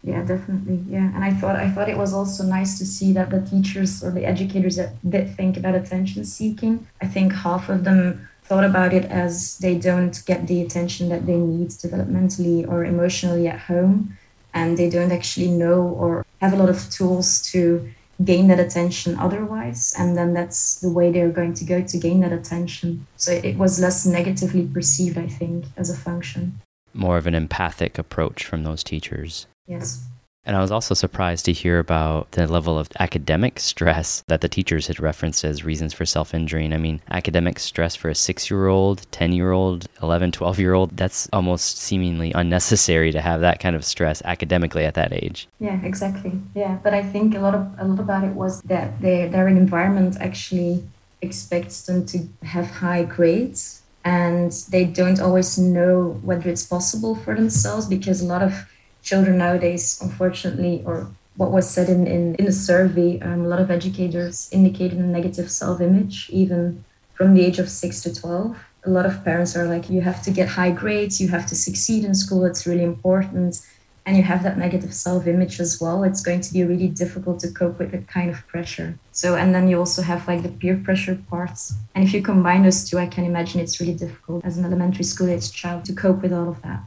Yeah, 0.01 0.21
definitely. 0.23 0.83
Yeah, 0.87 1.11
and 1.15 1.23
I 1.23 1.31
thought 1.31 1.55
I 1.55 1.69
thought 1.69 1.89
it 1.89 1.97
was 1.97 2.13
also 2.13 2.43
nice 2.43 2.77
to 2.79 2.85
see 2.85 3.13
that 3.13 3.29
the 3.29 3.41
teachers 3.41 4.03
or 4.03 4.11
the 4.11 4.25
educators 4.25 4.75
that 4.75 4.93
did 5.09 5.35
think 5.35 5.55
about 5.57 5.75
attention 5.75 6.25
seeking. 6.25 6.87
I 7.01 7.07
think 7.07 7.33
half 7.33 7.69
of 7.69 7.83
them 7.83 8.27
thought 8.43 8.65
about 8.65 8.93
it 8.93 9.05
as 9.05 9.57
they 9.59 9.75
don't 9.75 10.21
get 10.25 10.47
the 10.47 10.61
attention 10.61 11.07
that 11.09 11.25
they 11.25 11.37
need 11.37 11.69
developmentally 11.69 12.67
or 12.67 12.83
emotionally 12.83 13.47
at 13.47 13.59
home, 13.59 14.17
and 14.53 14.77
they 14.77 14.89
don't 14.89 15.11
actually 15.11 15.47
know 15.47 15.81
or 15.81 16.25
have 16.41 16.53
a 16.53 16.57
lot 16.57 16.69
of 16.69 16.89
tools 16.89 17.41
to 17.51 17.89
gain 18.23 18.47
that 18.47 18.59
attention 18.59 19.17
otherwise 19.17 19.93
and 19.97 20.15
then 20.15 20.33
that's 20.33 20.79
the 20.79 20.89
way 20.89 21.11
they're 21.11 21.29
going 21.29 21.53
to 21.53 21.65
go 21.65 21.81
to 21.81 21.97
gain 21.97 22.19
that 22.21 22.31
attention. 22.31 23.05
So 23.17 23.31
it 23.31 23.57
was 23.57 23.79
less 23.79 24.05
negatively 24.05 24.67
perceived 24.67 25.17
i 25.17 25.27
think 25.27 25.65
as 25.77 25.89
a 25.89 25.97
function. 25.97 26.59
More 26.93 27.17
of 27.17 27.25
an 27.25 27.35
empathic 27.35 27.97
approach 27.97 28.45
from 28.45 28.63
those 28.63 28.83
teachers. 28.83 29.47
Yes 29.67 30.07
and 30.45 30.55
I 30.57 30.61
was 30.61 30.71
also 30.71 30.93
surprised 30.93 31.45
to 31.45 31.53
hear 31.53 31.79
about 31.79 32.31
the 32.31 32.47
level 32.47 32.77
of 32.77 32.89
academic 32.99 33.59
stress 33.59 34.23
that 34.27 34.41
the 34.41 34.49
teachers 34.49 34.87
had 34.87 34.99
referenced 34.99 35.43
as 35.43 35.63
reasons 35.63 35.93
for 35.93 36.05
self 36.05 36.33
injuring. 36.33 36.73
I 36.73 36.77
mean, 36.77 37.01
academic 37.09 37.59
stress 37.59 37.95
for 37.95 38.09
a 38.09 38.15
six 38.15 38.49
year 38.49 38.67
old, 38.67 39.05
10 39.11 39.31
year 39.31 39.51
old, 39.51 39.87
11, 40.01 40.31
12 40.33 40.59
year 40.59 40.73
old, 40.73 40.97
that's 40.97 41.29
almost 41.31 41.77
seemingly 41.77 42.33
unnecessary 42.33 43.11
to 43.11 43.21
have 43.21 43.41
that 43.41 43.59
kind 43.59 43.75
of 43.75 43.85
stress 43.85 44.21
academically 44.25 44.85
at 44.85 44.95
that 44.95 45.13
age. 45.13 45.47
Yeah, 45.59 45.81
exactly. 45.83 46.33
Yeah. 46.55 46.77
But 46.83 46.93
I 46.93 47.03
think 47.03 47.35
a 47.35 47.39
lot 47.39 47.55
of 47.55 47.67
a 47.77 47.85
lot 47.85 47.99
about 47.99 48.23
it 48.23 48.33
was 48.33 48.61
that 48.63 48.99
their, 49.01 49.29
their 49.29 49.47
environment 49.47 50.17
actually 50.19 50.83
expects 51.21 51.85
them 51.85 52.05
to 52.07 52.27
have 52.43 52.69
high 52.69 53.03
grades 53.03 53.81
and 54.05 54.51
they 54.69 54.83
don't 54.83 55.21
always 55.21 55.57
know 55.57 56.19
whether 56.23 56.49
it's 56.49 56.65
possible 56.65 57.15
for 57.15 57.33
themselves 57.35 57.85
because 57.85 58.21
a 58.21 58.25
lot 58.25 58.41
of 58.41 58.67
children 59.03 59.37
nowadays, 59.37 59.99
unfortunately, 60.01 60.81
or 60.85 61.07
what 61.37 61.51
was 61.51 61.69
said 61.69 61.89
in, 61.89 62.07
in, 62.07 62.35
in 62.35 62.45
the 62.45 62.51
survey, 62.51 63.19
um, 63.19 63.45
a 63.45 63.47
lot 63.47 63.59
of 63.59 63.69
educators 63.69 64.49
indicated 64.51 64.97
a 64.97 65.03
negative 65.03 65.51
self 65.51 65.81
image, 65.81 66.29
even 66.31 66.83
from 67.13 67.35
the 67.35 67.43
age 67.43 67.59
of 67.59 67.69
6 67.69 68.01
to 68.01 68.15
12. 68.15 68.57
A 68.85 68.89
lot 68.89 69.05
of 69.05 69.23
parents 69.23 69.55
are 69.55 69.65
like, 69.65 69.89
you 69.89 70.01
have 70.01 70.21
to 70.23 70.31
get 70.31 70.47
high 70.49 70.71
grades, 70.71 71.21
you 71.21 71.27
have 71.29 71.45
to 71.47 71.55
succeed 71.55 72.03
in 72.03 72.15
school, 72.15 72.45
it's 72.45 72.65
really 72.65 72.83
important 72.83 73.61
and 74.05 74.17
you 74.17 74.23
have 74.23 74.43
that 74.43 74.57
negative 74.57 74.93
self 74.93 75.27
image 75.27 75.59
as 75.59 75.79
well, 75.79 76.03
it's 76.03 76.21
going 76.21 76.41
to 76.41 76.53
be 76.53 76.63
really 76.63 76.87
difficult 76.87 77.39
to 77.39 77.51
cope 77.51 77.79
with 77.79 77.91
that 77.91 78.07
kind 78.07 78.29
of 78.29 78.45
pressure. 78.47 78.97
So, 79.11 79.35
and 79.35 79.55
then 79.55 79.67
you 79.67 79.79
also 79.79 80.01
have 80.01 80.27
like 80.27 80.43
the 80.43 80.49
peer 80.49 80.75
pressure 80.75 81.17
parts. 81.29 81.73
And 81.95 82.03
if 82.03 82.13
you 82.13 82.21
combine 82.21 82.63
those 82.63 82.89
two, 82.89 82.97
I 82.97 83.07
can 83.07 83.23
imagine 83.23 83.61
it's 83.61 83.79
really 83.79 83.93
difficult 83.93 84.43
as 84.43 84.57
an 84.57 84.65
elementary 84.65 85.05
school 85.05 85.29
age 85.29 85.51
child 85.51 85.85
to 85.85 85.93
cope 85.93 86.21
with 86.21 86.33
all 86.33 86.49
of 86.49 86.61
that. 86.63 86.81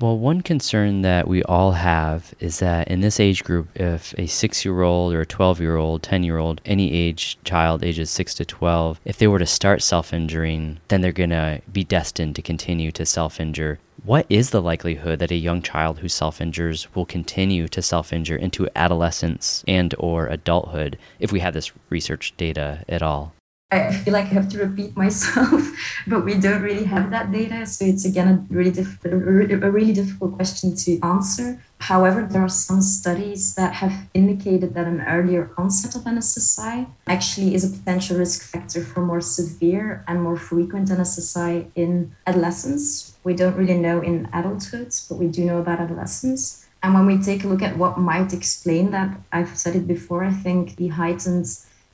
Well, 0.00 0.16
one 0.16 0.42
concern 0.42 1.02
that 1.02 1.26
we 1.26 1.42
all 1.42 1.72
have 1.72 2.32
is 2.38 2.60
that 2.60 2.86
in 2.86 3.00
this 3.00 3.18
age 3.18 3.42
group, 3.42 3.68
if 3.74 4.14
a 4.16 4.28
six 4.28 4.64
year 4.64 4.82
old 4.82 5.12
or 5.12 5.22
a 5.22 5.26
12 5.26 5.60
year 5.60 5.74
old, 5.74 6.04
10 6.04 6.22
year 6.22 6.38
old, 6.38 6.60
any 6.64 6.92
age 6.92 7.36
child 7.42 7.82
ages 7.82 8.08
6 8.10 8.34
to 8.34 8.44
12, 8.44 9.00
if 9.04 9.18
they 9.18 9.26
were 9.26 9.40
to 9.40 9.46
start 9.46 9.82
self 9.82 10.12
injuring, 10.12 10.78
then 10.86 11.00
they're 11.00 11.10
going 11.10 11.30
to 11.30 11.60
be 11.72 11.82
destined 11.82 12.36
to 12.36 12.42
continue 12.42 12.92
to 12.92 13.04
self 13.04 13.40
injure. 13.40 13.80
What 14.04 14.26
is 14.28 14.50
the 14.50 14.62
likelihood 14.62 15.18
that 15.18 15.32
a 15.32 15.36
young 15.36 15.62
child 15.62 15.98
who 15.98 16.08
self 16.08 16.40
injures 16.40 16.86
will 16.94 17.04
continue 17.04 17.66
to 17.66 17.82
self 17.82 18.12
injure 18.12 18.36
into 18.36 18.68
adolescence 18.76 19.64
and 19.66 19.96
or 19.98 20.28
adulthood 20.28 20.96
if 21.18 21.32
we 21.32 21.40
have 21.40 21.54
this 21.54 21.72
research 21.90 22.34
data 22.36 22.84
at 22.88 23.02
all? 23.02 23.34
I 23.70 23.92
feel 23.92 24.14
like 24.14 24.26
I 24.26 24.28
have 24.28 24.48
to 24.50 24.58
repeat 24.58 24.96
myself, 24.96 25.60
but 26.06 26.24
we 26.24 26.34
don't 26.34 26.62
really 26.62 26.84
have 26.84 27.10
that 27.10 27.30
data. 27.30 27.66
So 27.66 27.84
it's 27.84 28.06
again 28.06 28.28
a 28.28 28.54
really, 28.54 28.70
diff- 28.70 29.04
a 29.04 29.70
really 29.70 29.92
difficult 29.92 30.36
question 30.36 30.74
to 30.74 30.98
answer. 31.00 31.62
However, 31.80 32.22
there 32.22 32.42
are 32.42 32.48
some 32.48 32.80
studies 32.80 33.54
that 33.56 33.74
have 33.74 34.08
indicated 34.14 34.72
that 34.72 34.86
an 34.86 35.02
earlier 35.02 35.50
onset 35.58 35.94
of 35.94 36.02
NSSI 36.02 36.86
actually 37.06 37.54
is 37.54 37.62
a 37.62 37.76
potential 37.76 38.16
risk 38.16 38.50
factor 38.50 38.82
for 38.82 39.02
more 39.02 39.20
severe 39.20 40.02
and 40.08 40.22
more 40.22 40.38
frequent 40.38 40.88
NSSI 40.88 41.70
in 41.74 42.16
adolescents. 42.26 43.18
We 43.22 43.34
don't 43.34 43.56
really 43.56 43.78
know 43.78 44.00
in 44.00 44.30
adulthood, 44.32 44.94
but 45.10 45.18
we 45.18 45.28
do 45.28 45.44
know 45.44 45.58
about 45.58 45.78
adolescents. 45.78 46.66
And 46.82 46.94
when 46.94 47.04
we 47.04 47.18
take 47.18 47.44
a 47.44 47.48
look 47.48 47.62
at 47.62 47.76
what 47.76 47.98
might 47.98 48.32
explain 48.32 48.92
that, 48.92 49.14
I've 49.30 49.58
said 49.58 49.76
it 49.76 49.86
before, 49.86 50.24
I 50.24 50.32
think 50.32 50.76
the 50.76 50.88
heightened 50.88 51.46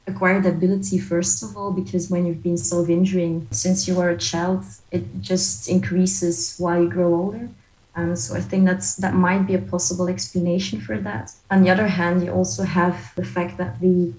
acquired 0.07 0.45
ability 0.47 0.99
first 0.99 1.43
of 1.43 1.57
all 1.57 1.71
because 1.73 2.11
when 2.11 2.27
you've 2.27 2.43
been 2.43 2.59
self-injuring 2.59 3.49
since 3.51 3.89
you 3.89 3.95
were 3.95 4.11
a 4.11 4.19
child 4.19 4.63
it 4.91 5.05
just 5.21 5.69
increases 5.69 6.57
while 6.59 6.83
you 6.83 6.91
grow 6.91 7.15
older. 7.15 7.49
Um, 7.97 8.17
so 8.17 8.35
i 8.35 8.41
think 8.41 8.65
that's 8.67 8.97
that 8.97 9.15
might 9.15 9.47
be 9.47 9.55
a 9.55 9.65
possible 9.75 10.09
explanation 10.09 10.81
for 10.81 10.99
that. 10.99 11.33
On 11.51 11.63
the 11.63 11.71
other 11.71 11.89
hand 11.89 12.25
you 12.25 12.31
also 12.33 12.65
have 12.65 13.15
the 13.15 13.25
fact 13.25 13.57
that 13.59 13.81
the 13.81 14.13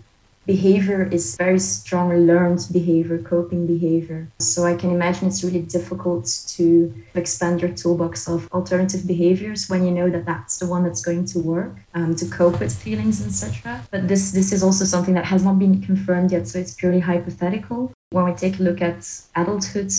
behavior 0.46 1.08
is 1.12 1.36
very 1.36 1.60
strong 1.60 2.14
learned 2.28 2.68
behavior, 2.72 3.18
coping 3.20 3.66
behavior. 3.66 4.28
So 4.40 4.66
I 4.66 4.76
can 4.76 4.92
imagine 4.92 5.28
it's 5.28 5.44
really 5.44 5.62
difficult 5.62 6.26
to 6.50 6.94
expand 7.16 7.62
your 7.62 7.72
toolbox 7.72 8.28
of 8.28 8.52
alternative 8.52 9.08
behaviors 9.08 9.70
when 9.70 9.86
you 9.86 9.92
know 9.92 10.10
that 10.10 10.26
that's 10.26 10.58
the 10.60 10.68
one 10.68 10.84
that's 10.84 11.02
going 11.02 11.26
to 11.26 11.40
work 11.40 11.76
um, 11.94 12.16
to 12.16 12.26
cope 12.28 12.60
with 12.60 12.76
feelings, 12.76 13.26
etc. 13.26 13.82
But 13.92 14.08
this 14.08 14.32
this 14.32 14.52
is 14.52 14.64
also 14.64 14.86
something 14.86 15.14
that 15.16 15.26
has 15.26 15.44
not 15.44 15.60
been 15.60 15.82
confirmed 15.82 16.32
yet, 16.32 16.48
so 16.48 16.60
it's 16.60 16.74
purely 16.74 17.00
hypothetical. 17.00 17.92
When 18.12 18.26
we 18.26 18.34
take 18.34 18.60
a 18.60 18.64
look 18.64 18.82
at 18.82 19.00
adulthood, 19.36 19.92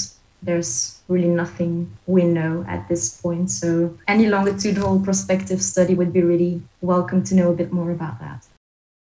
there's 0.43 1.01
really 1.09 1.29
nothing 1.29 1.91
we 2.07 2.25
know 2.25 2.65
at 2.69 2.89
this 2.89 3.21
point. 3.21 3.51
So 3.51 3.97
any 4.07 4.27
longitudinal 4.27 5.01
prospective 5.01 5.63
study 5.63 5.95
would 5.95 6.13
be 6.13 6.23
really 6.23 6.63
welcome 6.81 7.25
to 7.25 7.35
know 7.35 7.51
a 7.51 7.55
bit 7.55 7.73
more 7.73 7.91
about 7.91 8.21
that. 8.21 8.47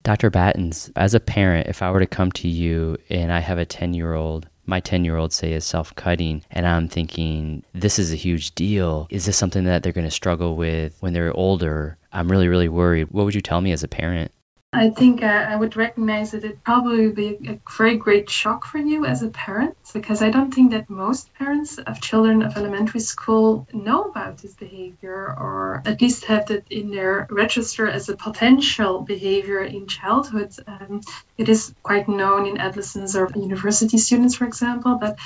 Dr. 0.08 0.32
Baetens, 0.32 0.89
as 0.96 1.13
a 1.13 1.20
parent, 1.20 1.67
if 1.67 1.82
I 1.82 1.91
were 1.91 2.00
to 2.00 2.08
come 2.08 2.32
to 2.32 2.48
you 2.48 2.98
and 3.10 3.30
I 3.30 3.39
have 3.39 3.58
a 3.58 3.65
10 3.65 3.93
year 3.93 4.13
old, 4.13 4.48
my 4.65 4.80
10 4.80 5.04
year 5.04 5.17
old, 5.17 5.34
say, 5.34 5.52
is 5.52 5.65
self 5.65 5.93
cutting, 5.96 6.46
and 6.50 6.65
I'm 6.65 6.88
thinking, 6.88 7.65
this 7.74 8.00
is 8.00 8.13
a 8.13 8.15
huge 8.15 8.56
deal. 8.56 9.08
Is 9.10 9.26
this 9.26 9.36
something 9.36 9.65
that 9.65 9.84
they're 9.84 9.91
going 9.91 10.08
to 10.08 10.12
struggle 10.12 10.56
with 10.56 10.96
when 11.02 11.12
they're 11.12 11.36
older? 11.36 11.98
I'm 12.13 12.32
really, 12.32 12.48
really 12.48 12.70
worried. 12.70 13.10
What 13.12 13.26
would 13.26 13.36
you 13.36 13.41
tell 13.41 13.60
me 13.60 13.74
as 13.74 13.84
a 13.84 13.89
parent? 13.89 14.32
I 14.73 14.89
think 14.89 15.23
uh, 15.23 15.45
I 15.47 15.56
would 15.56 15.77
recognize 15.77 16.32
that 16.32 16.43
it 16.43 16.62
probably 16.65 17.06
would 17.06 17.15
be 17.15 17.38
a 17.47 17.58
very 17.77 17.95
great 17.95 18.30
shock 18.30 18.65
for 18.65 18.80
you 18.80 19.06
as 19.06 19.21
a 19.21 19.30
parent, 19.30 19.77
because 19.93 20.21
I 20.21 20.30
don't 20.30 20.53
think 20.53 20.71
that 20.71 20.89
most 20.89 21.34
parents 21.36 21.77
of 21.77 22.01
children 22.01 22.41
of 22.41 22.58
elementary 22.58 22.99
school 22.99 23.65
know 23.71 24.03
about 24.03 24.39
this 24.39 24.56
behavior 24.56 25.34
or 25.39 25.82
at 25.86 26.01
least 26.01 26.25
have 26.25 26.47
that 26.47 26.69
in 26.69 26.91
their 26.91 27.27
register 27.30 27.88
as 27.88 28.10
a 28.10 28.17
potential 28.17 29.03
behavior 29.03 29.62
in 29.62 29.88
childhood. 29.88 30.53
Um, 30.67 30.99
it 31.38 31.47
is 31.47 31.73
quite 31.84 32.10
known 32.10 32.45
in 32.45 32.58
adolescents 32.58 33.15
or 33.15 33.32
university 33.36 33.97
students, 33.97 34.36
for 34.36 34.45
example, 34.45 34.97
but 34.99 35.17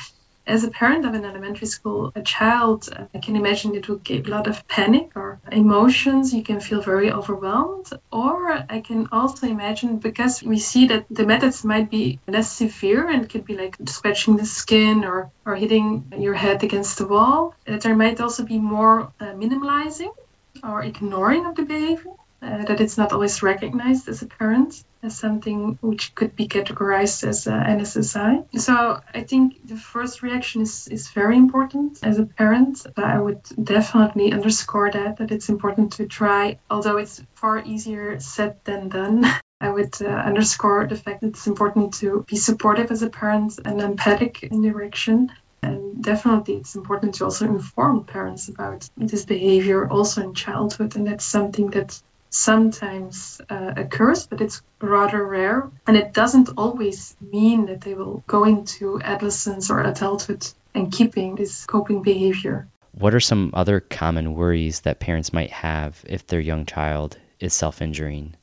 as 0.47 0.63
a 0.63 0.71
parent 0.71 1.05
of 1.05 1.13
an 1.13 1.25
elementary 1.25 1.67
school 1.67 2.11
a 2.15 2.21
child, 2.21 2.89
I 3.13 3.19
can 3.19 3.35
imagine 3.35 3.75
it 3.75 3.87
will 3.87 3.97
give 3.97 4.27
a 4.27 4.29
lot 4.29 4.47
of 4.47 4.67
panic 4.67 5.11
or 5.15 5.39
emotions. 5.51 6.33
You 6.33 6.43
can 6.43 6.59
feel 6.59 6.81
very 6.81 7.11
overwhelmed. 7.11 7.89
Or 8.11 8.51
I 8.69 8.81
can 8.81 9.07
also 9.11 9.47
imagine 9.47 9.97
because 9.97 10.43
we 10.43 10.59
see 10.59 10.85
that 10.87 11.05
the 11.09 11.25
methods 11.25 11.63
might 11.63 11.89
be 11.89 12.19
less 12.27 12.51
severe 12.51 13.09
and 13.09 13.29
could 13.29 13.45
be 13.45 13.55
like 13.55 13.75
scratching 13.85 14.37
the 14.37 14.45
skin 14.45 15.05
or, 15.05 15.31
or 15.45 15.55
hitting 15.55 16.11
your 16.17 16.33
head 16.33 16.63
against 16.63 16.97
the 16.97 17.07
wall, 17.07 17.55
that 17.65 17.81
there 17.81 17.95
might 17.95 18.21
also 18.21 18.43
be 18.43 18.59
more 18.59 19.11
uh, 19.19 19.33
minimalizing 19.33 20.13
or 20.63 20.83
ignoring 20.83 21.45
of 21.45 21.55
the 21.55 21.63
behavior 21.63 22.11
uh, 22.41 22.65
that 22.65 22.81
it's 22.81 22.97
not 22.97 23.13
always 23.13 23.43
recognized 23.43 24.07
as 24.07 24.21
a 24.21 24.27
parent 24.27 24.83
as 25.03 25.17
something 25.17 25.77
which 25.81 26.13
could 26.15 26.35
be 26.35 26.47
categorized 26.47 27.27
as 27.27 27.47
uh, 27.47 27.51
NSSI. 27.51 28.45
So 28.59 28.99
I 29.13 29.21
think 29.21 29.67
the 29.67 29.75
first 29.75 30.21
reaction 30.21 30.61
is, 30.61 30.87
is 30.89 31.09
very 31.09 31.37
important 31.37 31.99
as 32.03 32.19
a 32.19 32.25
parent. 32.25 32.85
I 32.97 33.19
would 33.19 33.41
definitely 33.63 34.31
underscore 34.31 34.91
that, 34.91 35.17
that 35.17 35.31
it's 35.31 35.49
important 35.49 35.91
to 35.93 36.05
try, 36.07 36.57
although 36.69 36.97
it's 36.97 37.23
far 37.33 37.63
easier 37.63 38.19
said 38.19 38.55
than 38.65 38.89
done. 38.89 39.25
I 39.61 39.69
would 39.69 40.01
uh, 40.01 40.07
underscore 40.07 40.87
the 40.87 40.95
fact 40.95 41.21
that 41.21 41.27
it's 41.27 41.45
important 41.45 41.93
to 41.95 42.25
be 42.27 42.35
supportive 42.35 42.89
as 42.89 43.03
a 43.03 43.09
parent 43.09 43.59
and 43.63 43.79
empathic 43.79 44.41
in 44.41 44.63
direction 44.63 45.31
and 45.63 46.03
definitely 46.03 46.55
it's 46.55 46.75
important 46.75 47.13
to 47.15 47.25
also 47.25 47.45
inform 47.45 48.03
parents 48.03 48.49
about 48.49 48.89
this 48.97 49.25
behavior 49.25 49.87
also 49.87 50.23
in 50.23 50.33
childhood 50.33 50.95
and 50.95 51.05
that's 51.05 51.25
something 51.25 51.69
that 51.69 52.01
sometimes 52.31 53.39
uh, 53.49 53.73
occurs, 53.77 54.25
but 54.25 54.41
it's 54.41 54.61
rather 54.81 55.25
rare. 55.25 55.69
And 55.85 55.95
it 55.95 56.13
doesn't 56.13 56.49
always 56.57 57.15
mean 57.21 57.65
that 57.67 57.81
they 57.81 57.93
will 57.93 58.23
go 58.27 58.45
into 58.45 58.99
adolescence 59.03 59.69
or 59.69 59.81
adulthood 59.81 60.47
and 60.73 60.91
keeping 60.91 61.35
this 61.35 61.65
coping 61.65 62.01
behavior. 62.01 62.67
What 62.93 63.13
are 63.13 63.19
some 63.19 63.51
other 63.53 63.79
common 63.79 64.33
worries 64.33 64.81
that 64.81 64.99
parents 64.99 65.31
might 65.31 65.51
have 65.51 66.03
if 66.07 66.25
their 66.27 66.39
young 66.39 66.65
child 66.65 67.17
is 67.39 67.53
self 67.53 67.81
injuring? 67.81 68.35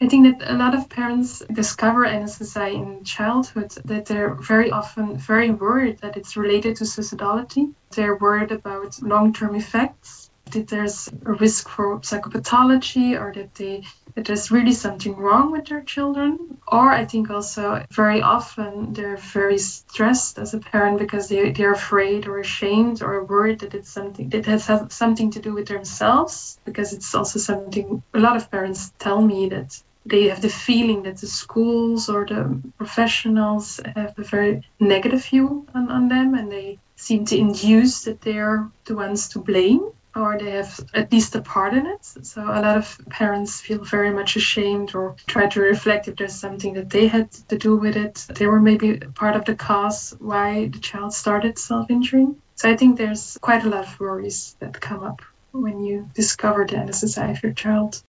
I 0.00 0.08
think 0.08 0.38
that 0.38 0.50
a 0.50 0.54
lot 0.54 0.74
of 0.74 0.90
parents 0.90 1.42
discover 1.52 2.04
NSSI 2.04 2.74
in 2.74 3.02
childhood 3.04 3.70
that 3.86 4.04
they're 4.04 4.34
very 4.34 4.70
often 4.70 5.16
very 5.16 5.50
worried 5.50 5.98
that 6.00 6.18
it's 6.18 6.36
related 6.36 6.76
to 6.76 6.84
suicidality. 6.84 7.72
They're 7.92 8.16
worried 8.16 8.52
about 8.52 9.00
long 9.02 9.32
term 9.32 9.54
effects 9.54 10.25
that 10.52 10.68
there's 10.68 11.08
a 11.24 11.32
risk 11.32 11.68
for 11.68 11.98
psychopathology 12.00 13.18
or 13.20 13.32
that 13.32 13.54
they 13.54 13.82
that 14.14 14.24
there's 14.24 14.50
really 14.50 14.72
something 14.72 15.14
wrong 15.14 15.52
with 15.52 15.66
their 15.66 15.82
children. 15.82 16.58
Or 16.68 16.90
i 16.90 17.04
think 17.04 17.30
also 17.30 17.84
very 17.90 18.22
often 18.22 18.92
they're 18.92 19.18
very 19.18 19.58
stressed 19.58 20.38
as 20.38 20.54
a 20.54 20.58
parent 20.58 20.98
because 20.98 21.28
they, 21.28 21.50
they're 21.50 21.72
afraid 21.72 22.26
or 22.26 22.38
ashamed 22.38 23.02
or 23.02 23.24
worried 23.24 23.60
that 23.60 23.74
it's 23.74 23.90
something 23.90 24.28
that 24.30 24.46
has 24.46 24.64
something 24.88 25.30
to 25.32 25.40
do 25.40 25.52
with 25.52 25.68
themselves. 25.68 26.58
Because 26.64 26.92
it's 26.92 27.14
also 27.14 27.38
something 27.38 28.02
a 28.14 28.18
lot 28.18 28.36
of 28.36 28.50
parents 28.50 28.92
tell 28.98 29.20
me 29.20 29.48
that 29.50 29.82
they 30.06 30.28
have 30.28 30.40
the 30.40 30.48
feeling 30.48 31.02
that 31.02 31.16
the 31.18 31.26
schools 31.26 32.08
or 32.08 32.24
the 32.24 32.60
professionals 32.78 33.80
have 33.96 34.14
a 34.18 34.22
very 34.22 34.62
negative 34.78 35.24
view 35.24 35.66
on, 35.74 35.90
on 35.90 36.08
them 36.08 36.34
and 36.34 36.50
they 36.50 36.78
seem 36.94 37.24
to 37.26 37.36
induce 37.36 38.04
that 38.04 38.20
they're 38.22 38.68
the 38.86 38.94
ones 38.94 39.28
to 39.28 39.38
blame 39.40 39.90
or 40.16 40.38
they 40.38 40.50
have 40.50 40.80
at 40.94 41.12
least 41.12 41.34
a 41.36 41.42
part 41.42 41.74
in 41.74 41.86
it. 41.86 42.04
So 42.04 42.42
a 42.42 42.60
lot 42.60 42.76
of 42.76 42.98
parents 43.10 43.60
feel 43.60 43.84
very 43.84 44.10
much 44.10 44.36
ashamed 44.36 44.94
or 44.94 45.14
try 45.26 45.46
to 45.46 45.60
reflect 45.60 46.08
if 46.08 46.16
there's 46.16 46.34
something 46.34 46.74
that 46.74 46.90
they 46.90 47.06
had 47.06 47.30
to 47.48 47.58
do 47.58 47.76
with 47.76 47.96
it. 47.96 48.26
They 48.34 48.46
were 48.46 48.60
maybe 48.60 48.98
part 49.14 49.36
of 49.36 49.44
the 49.44 49.54
cause 49.54 50.16
why 50.18 50.68
the 50.68 50.78
child 50.78 51.12
started 51.12 51.58
self 51.58 51.90
injuring. 51.90 52.36
So 52.54 52.70
I 52.70 52.76
think 52.76 52.96
there's 52.96 53.36
quite 53.42 53.64
a 53.64 53.68
lot 53.68 53.86
of 53.86 54.00
worries 54.00 54.56
that 54.60 54.80
come 54.80 55.02
up 55.02 55.20
when 55.52 55.84
you 55.84 56.08
discover 56.14 56.66
the 56.66 56.76
NSSI 56.76 57.30
of 57.30 57.42
your 57.42 57.52
child. 57.52 58.02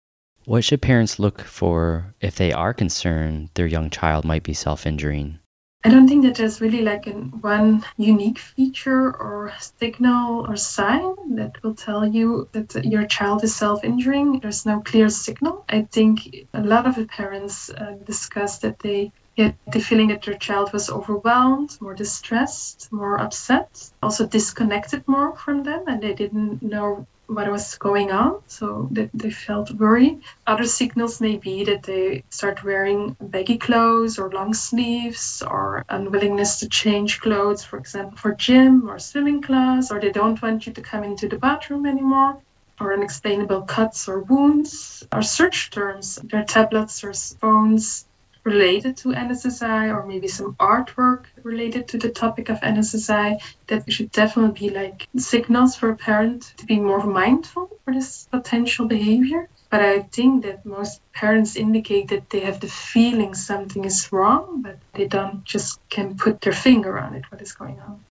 What 0.44 0.64
should 0.64 0.82
parents 0.82 1.18
look 1.18 1.40
for 1.40 2.14
if 2.20 2.36
they 2.36 2.52
are 2.52 2.74
concerned 2.74 3.48
their 3.54 3.66
young 3.66 3.88
child 3.88 4.26
might 4.26 4.42
be 4.42 4.52
self 4.52 4.86
injuring? 4.86 5.38
I 5.86 5.90
don't 5.90 6.08
think 6.08 6.24
that 6.24 6.36
there's 6.36 6.62
really 6.62 6.80
like 6.80 7.06
an, 7.06 7.24
one 7.42 7.84
unique 7.98 8.38
feature 8.38 9.14
or 9.16 9.52
signal 9.60 10.46
or 10.48 10.56
sign 10.56 11.36
that 11.36 11.62
will 11.62 11.74
tell 11.74 12.06
you 12.06 12.48
that 12.52 12.74
your 12.86 13.06
child 13.06 13.44
is 13.44 13.54
self-injuring. 13.54 14.40
There's 14.40 14.64
no 14.64 14.80
clear 14.80 15.10
signal. 15.10 15.66
I 15.68 15.82
think 15.92 16.46
a 16.54 16.62
lot 16.62 16.86
of 16.86 16.94
the 16.94 17.04
parents 17.04 17.68
uh, 17.68 17.96
discuss 18.06 18.58
that 18.60 18.78
they 18.78 19.12
get 19.36 19.56
the 19.72 19.80
feeling 19.80 20.08
that 20.08 20.22
their 20.22 20.38
child 20.38 20.72
was 20.72 20.88
overwhelmed, 20.88 21.76
more 21.82 21.94
distressed, 21.94 22.88
more 22.90 23.20
upset, 23.20 23.90
also 24.02 24.26
disconnected 24.26 25.06
more 25.06 25.36
from 25.36 25.64
them, 25.64 25.84
and 25.86 26.02
they 26.02 26.14
didn't 26.14 26.62
know 26.62 27.06
what 27.26 27.50
was 27.50 27.76
going 27.76 28.10
on, 28.10 28.40
so 28.46 28.88
that 28.92 29.10
they 29.14 29.30
felt 29.30 29.70
worried. 29.72 30.20
Other 30.46 30.64
signals 30.64 31.20
may 31.20 31.36
be 31.36 31.64
that 31.64 31.82
they 31.82 32.24
start 32.30 32.64
wearing 32.64 33.16
baggy 33.20 33.58
clothes 33.58 34.18
or 34.18 34.30
long 34.30 34.54
sleeves 34.54 35.42
or 35.46 35.84
unwillingness 35.88 36.58
to 36.60 36.68
change 36.68 37.20
clothes, 37.20 37.64
for 37.64 37.78
example, 37.78 38.16
for 38.16 38.34
gym 38.34 38.88
or 38.88 38.98
swimming 38.98 39.42
class, 39.42 39.90
or 39.90 40.00
they 40.00 40.12
don't 40.12 40.42
want 40.42 40.66
you 40.66 40.72
to 40.72 40.82
come 40.82 41.04
into 41.04 41.28
the 41.28 41.38
bathroom 41.38 41.86
anymore. 41.86 42.36
Or 42.80 42.92
unexplainable 42.92 43.62
cuts 43.62 44.08
or 44.08 44.20
wounds, 44.20 45.06
or 45.12 45.22
search 45.22 45.70
terms, 45.70 46.16
their 46.24 46.42
tablets 46.42 47.04
or 47.04 47.12
phones 47.12 48.06
related 48.44 48.96
to 48.98 49.08
NSSI 49.08 49.94
or 49.94 50.06
maybe 50.06 50.28
some 50.28 50.54
artwork 50.54 51.24
related 51.42 51.88
to 51.88 51.98
the 51.98 52.10
topic 52.10 52.48
of 52.50 52.60
NSSI 52.60 53.40
that 53.66 53.90
should 53.90 54.12
definitely 54.12 54.68
be 54.68 54.74
like 54.74 55.08
signals 55.16 55.74
for 55.74 55.90
a 55.90 55.96
parent 55.96 56.54
to 56.58 56.66
be 56.66 56.78
more 56.78 57.04
mindful 57.04 57.70
for 57.84 57.94
this 57.94 58.28
potential 58.30 58.86
behavior. 58.86 59.48
But 59.70 59.80
I 59.80 60.00
think 60.00 60.44
that 60.44 60.64
most 60.64 61.00
parents 61.14 61.56
indicate 61.56 62.08
that 62.08 62.30
they 62.30 62.40
have 62.40 62.60
the 62.60 62.68
feeling 62.68 63.34
something 63.34 63.84
is 63.84 64.12
wrong, 64.12 64.62
but 64.62 64.78
they 64.92 65.08
don't 65.08 65.42
just 65.44 65.80
can 65.88 66.16
put 66.16 66.42
their 66.42 66.52
finger 66.52 66.98
on 66.98 67.14
it, 67.14 67.24
what 67.30 67.42
is 67.42 67.52
going 67.52 67.80
on. 67.80 68.03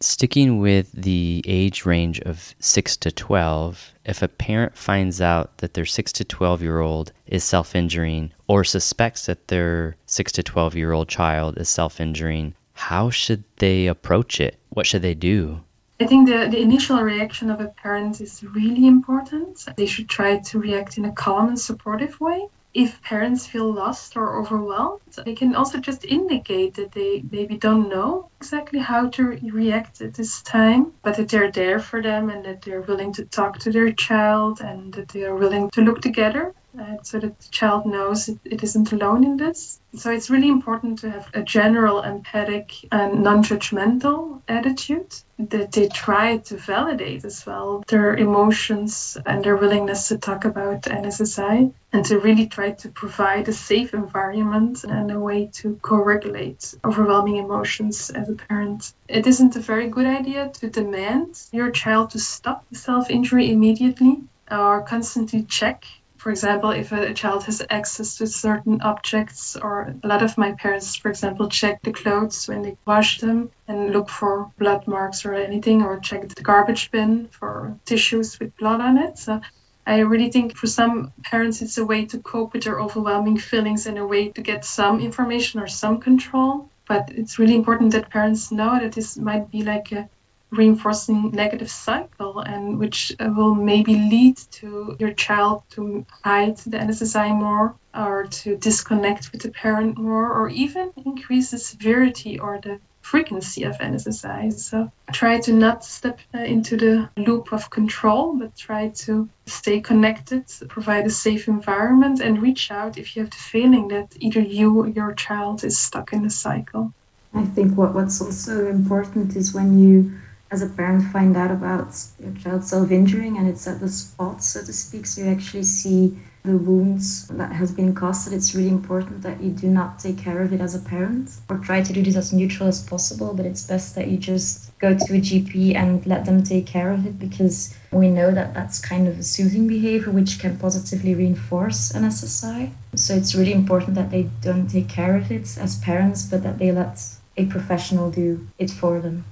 Sticking 0.00 0.58
with 0.58 0.92
the 0.92 1.42
age 1.46 1.86
range 1.86 2.20
of 2.20 2.54
6 2.58 2.98
to 2.98 3.10
12, 3.10 3.94
if 4.04 4.20
a 4.20 4.28
parent 4.28 4.76
finds 4.76 5.22
out 5.22 5.56
that 5.58 5.72
their 5.72 5.86
6 5.86 6.12
to 6.12 6.24
12 6.24 6.60
year 6.62 6.80
old 6.80 7.12
is 7.26 7.42
self 7.42 7.74
injuring 7.74 8.30
or 8.46 8.62
suspects 8.62 9.24
that 9.24 9.48
their 9.48 9.96
6 10.04 10.32
to 10.32 10.42
12 10.42 10.74
year 10.74 10.92
old 10.92 11.08
child 11.08 11.56
is 11.56 11.70
self 11.70 11.98
injuring, 11.98 12.54
how 12.74 13.08
should 13.08 13.42
they 13.56 13.86
approach 13.86 14.38
it? 14.38 14.58
What 14.68 14.86
should 14.86 15.00
they 15.00 15.14
do? 15.14 15.62
I 15.98 16.04
think 16.04 16.28
the, 16.28 16.46
the 16.50 16.60
initial 16.60 17.00
reaction 17.00 17.50
of 17.50 17.62
a 17.62 17.68
parent 17.68 18.20
is 18.20 18.44
really 18.44 18.86
important. 18.86 19.64
They 19.78 19.86
should 19.86 20.10
try 20.10 20.36
to 20.40 20.58
react 20.58 20.98
in 20.98 21.06
a 21.06 21.12
calm 21.12 21.48
and 21.48 21.58
supportive 21.58 22.20
way 22.20 22.48
if 22.76 23.02
parents 23.02 23.46
feel 23.46 23.72
lost 23.72 24.18
or 24.18 24.38
overwhelmed, 24.38 25.00
they 25.24 25.34
can 25.34 25.54
also 25.54 25.78
just 25.78 26.04
indicate 26.04 26.74
that 26.74 26.92
they 26.92 27.24
maybe 27.30 27.56
don't 27.56 27.88
know 27.88 28.28
exactly 28.38 28.78
how 28.78 29.08
to 29.08 29.38
react 29.50 30.02
at 30.02 30.12
this 30.12 30.42
time, 30.42 30.92
but 31.02 31.16
that 31.16 31.30
they're 31.30 31.50
there 31.50 31.80
for 31.80 32.02
them 32.02 32.28
and 32.28 32.44
that 32.44 32.60
they're 32.60 32.82
willing 32.82 33.14
to 33.14 33.24
talk 33.24 33.58
to 33.60 33.72
their 33.72 33.90
child 33.92 34.60
and 34.60 34.92
that 34.92 35.08
they 35.08 35.24
are 35.24 35.36
willing 35.36 35.70
to 35.70 35.80
look 35.80 36.02
together 36.02 36.54
uh, 36.78 36.96
so 37.02 37.18
that 37.18 37.38
the 37.40 37.48
child 37.48 37.86
knows 37.86 38.28
it, 38.28 38.38
it 38.44 38.62
isn't 38.62 38.92
alone 38.92 39.24
in 39.24 39.36
this. 39.36 39.80
So 39.94 40.10
it's 40.10 40.28
really 40.30 40.48
important 40.48 40.98
to 41.00 41.10
have 41.10 41.30
a 41.32 41.42
general 41.42 42.02
empathic 42.02 42.72
and 42.92 43.22
non 43.22 43.42
judgmental 43.42 44.42
attitude 44.48 45.14
that 45.38 45.72
they 45.72 45.88
try 45.88 46.38
to 46.38 46.56
validate 46.56 47.24
as 47.24 47.44
well 47.46 47.82
their 47.88 48.14
emotions 48.16 49.16
and 49.26 49.44
their 49.44 49.56
willingness 49.56 50.08
to 50.08 50.18
talk 50.18 50.44
about 50.44 50.82
NSSI 50.82 51.72
and 51.92 52.04
to 52.04 52.18
really 52.18 52.46
try 52.46 52.72
to 52.72 52.88
provide 52.90 53.48
a 53.48 53.52
safe 53.52 53.94
environment 53.94 54.84
and 54.84 55.10
a 55.10 55.18
way 55.18 55.46
to 55.54 55.78
co 55.82 55.96
regulate 55.96 56.74
overwhelming 56.84 57.36
emotions 57.36 58.10
as 58.10 58.28
a 58.28 58.34
parent. 58.34 58.92
It 59.08 59.26
isn't 59.26 59.56
a 59.56 59.60
very 59.60 59.88
good 59.88 60.06
idea 60.06 60.50
to 60.54 60.68
demand 60.68 61.42
your 61.52 61.70
child 61.70 62.10
to 62.10 62.18
stop 62.18 62.68
the 62.68 62.76
self 62.76 63.10
injury 63.10 63.50
immediately 63.50 64.22
or 64.50 64.82
constantly 64.82 65.42
check 65.44 65.84
for 66.26 66.30
example, 66.30 66.70
if 66.70 66.90
a 66.90 67.14
child 67.14 67.44
has 67.44 67.62
access 67.70 68.16
to 68.16 68.26
certain 68.26 68.82
objects, 68.82 69.56
or 69.62 69.94
a 70.02 70.08
lot 70.08 70.24
of 70.24 70.36
my 70.36 70.50
parents, 70.54 70.96
for 70.96 71.08
example, 71.08 71.48
check 71.48 71.80
the 71.82 71.92
clothes 71.92 72.48
when 72.48 72.62
they 72.62 72.76
wash 72.84 73.20
them 73.20 73.48
and 73.68 73.92
look 73.92 74.08
for 74.08 74.50
blood 74.58 74.84
marks 74.88 75.24
or 75.24 75.34
anything, 75.34 75.82
or 75.82 76.00
check 76.00 76.28
the 76.28 76.42
garbage 76.42 76.90
bin 76.90 77.28
for 77.28 77.78
tissues 77.84 78.40
with 78.40 78.56
blood 78.56 78.80
on 78.80 78.98
it. 78.98 79.16
So 79.18 79.40
I 79.86 80.00
really 80.00 80.28
think 80.28 80.56
for 80.56 80.66
some 80.66 81.12
parents, 81.22 81.62
it's 81.62 81.78
a 81.78 81.86
way 81.86 82.04
to 82.06 82.18
cope 82.18 82.54
with 82.54 82.64
their 82.64 82.80
overwhelming 82.80 83.38
feelings 83.38 83.86
and 83.86 83.96
a 83.96 84.04
way 84.04 84.30
to 84.30 84.42
get 84.42 84.64
some 84.64 84.98
information 84.98 85.60
or 85.60 85.68
some 85.68 86.00
control. 86.00 86.68
But 86.88 87.08
it's 87.14 87.38
really 87.38 87.54
important 87.54 87.92
that 87.92 88.10
parents 88.10 88.50
know 88.50 88.80
that 88.80 88.90
this 88.90 89.16
might 89.16 89.48
be 89.52 89.62
like 89.62 89.92
a 89.92 90.08
reinforcing 90.50 91.30
negative 91.32 91.70
cycle 91.70 92.40
and 92.40 92.78
which 92.78 93.12
uh, 93.18 93.28
will 93.36 93.54
maybe 93.54 93.94
lead 93.94 94.36
to 94.50 94.96
your 94.98 95.12
child 95.12 95.62
to 95.70 96.04
hide 96.24 96.56
the 96.58 96.78
NSSI 96.78 97.34
more 97.34 97.74
or 97.94 98.26
to 98.26 98.56
disconnect 98.56 99.32
with 99.32 99.42
the 99.42 99.50
parent 99.50 99.98
more 99.98 100.32
or 100.32 100.48
even 100.48 100.92
increase 101.04 101.50
the 101.50 101.58
severity 101.58 102.38
or 102.38 102.60
the 102.62 102.78
frequency 103.06 103.62
of 103.62 103.76
NSSI. 103.78 104.52
So 104.52 104.90
try 105.12 105.38
to 105.40 105.52
not 105.52 105.84
step 105.84 106.18
uh, 106.34 106.38
into 106.38 106.76
the 106.76 107.08
loop 107.16 107.52
of 107.52 107.70
control, 107.70 108.36
but 108.36 108.56
try 108.56 108.88
to 109.04 109.28
stay 109.46 109.80
connected, 109.80 110.44
provide 110.68 111.06
a 111.06 111.10
safe 111.10 111.46
environment, 111.46 112.20
and 112.20 112.42
reach 112.42 112.70
out 112.70 112.98
if 112.98 113.14
you 113.14 113.22
have 113.22 113.30
the 113.30 113.36
feeling 113.36 113.88
that 113.88 114.08
either 114.18 114.40
you 114.40 114.80
or 114.80 114.88
your 114.88 115.12
child 115.14 115.62
is 115.62 115.78
stuck 115.78 116.12
in 116.12 116.24
a 116.24 116.30
cycle. 116.30 116.92
I 117.32 117.44
think 117.44 117.76
what, 117.76 117.94
what's 117.94 118.20
also 118.20 118.66
important 118.66 119.36
is 119.36 119.54
when 119.54 119.78
you 119.78 120.12
as 120.50 120.62
a 120.62 120.68
parent 120.68 121.02
find 121.12 121.36
out 121.36 121.50
about 121.50 121.88
your 122.20 122.32
child 122.34 122.64
self-injuring 122.64 123.36
and 123.36 123.48
it's 123.48 123.66
at 123.66 123.80
the 123.80 123.88
spot 123.88 124.42
so 124.42 124.60
to 124.60 124.72
speak 124.72 125.06
so 125.06 125.22
you 125.22 125.28
actually 125.28 125.62
see 125.62 126.16
the 126.44 126.56
wounds 126.56 127.26
that 127.26 127.50
has 127.50 127.72
been 127.72 127.92
caused 127.92 128.32
it's 128.32 128.54
really 128.54 128.68
important 128.68 129.20
that 129.22 129.42
you 129.42 129.50
do 129.50 129.66
not 129.66 129.98
take 129.98 130.16
care 130.16 130.40
of 130.42 130.52
it 130.52 130.60
as 130.60 130.76
a 130.76 130.78
parent 130.78 131.28
or 131.50 131.58
try 131.58 131.82
to 131.82 131.92
do 131.92 132.00
this 132.02 132.14
as 132.14 132.32
neutral 132.32 132.68
as 132.68 132.80
possible 132.82 133.34
but 133.34 133.44
it's 133.44 133.66
best 133.66 133.96
that 133.96 134.06
you 134.06 134.16
just 134.16 134.70
go 134.78 134.96
to 134.96 135.14
a 135.14 135.20
gp 135.20 135.74
and 135.74 136.06
let 136.06 136.24
them 136.24 136.44
take 136.44 136.64
care 136.64 136.92
of 136.92 137.04
it 137.04 137.18
because 137.18 137.74
we 137.90 138.08
know 138.08 138.30
that 138.30 138.54
that's 138.54 138.78
kind 138.78 139.08
of 139.08 139.18
a 139.18 139.22
soothing 139.24 139.66
behavior 139.66 140.12
which 140.12 140.38
can 140.38 140.56
positively 140.56 141.14
reinforce 141.14 141.92
NSSI 141.92 142.70
so 142.94 143.14
it's 143.14 143.34
really 143.34 143.52
important 143.52 143.96
that 143.96 144.10
they 144.10 144.30
don't 144.40 144.68
take 144.68 144.88
care 144.88 145.16
of 145.16 145.32
it 145.32 145.58
as 145.58 145.80
parents 145.80 146.24
but 146.26 146.44
that 146.44 146.58
they 146.58 146.70
let 146.70 147.02
a 147.36 147.46
professional 147.46 148.10
do 148.10 148.46
it 148.58 148.70
for 148.70 149.00
them 149.00 149.24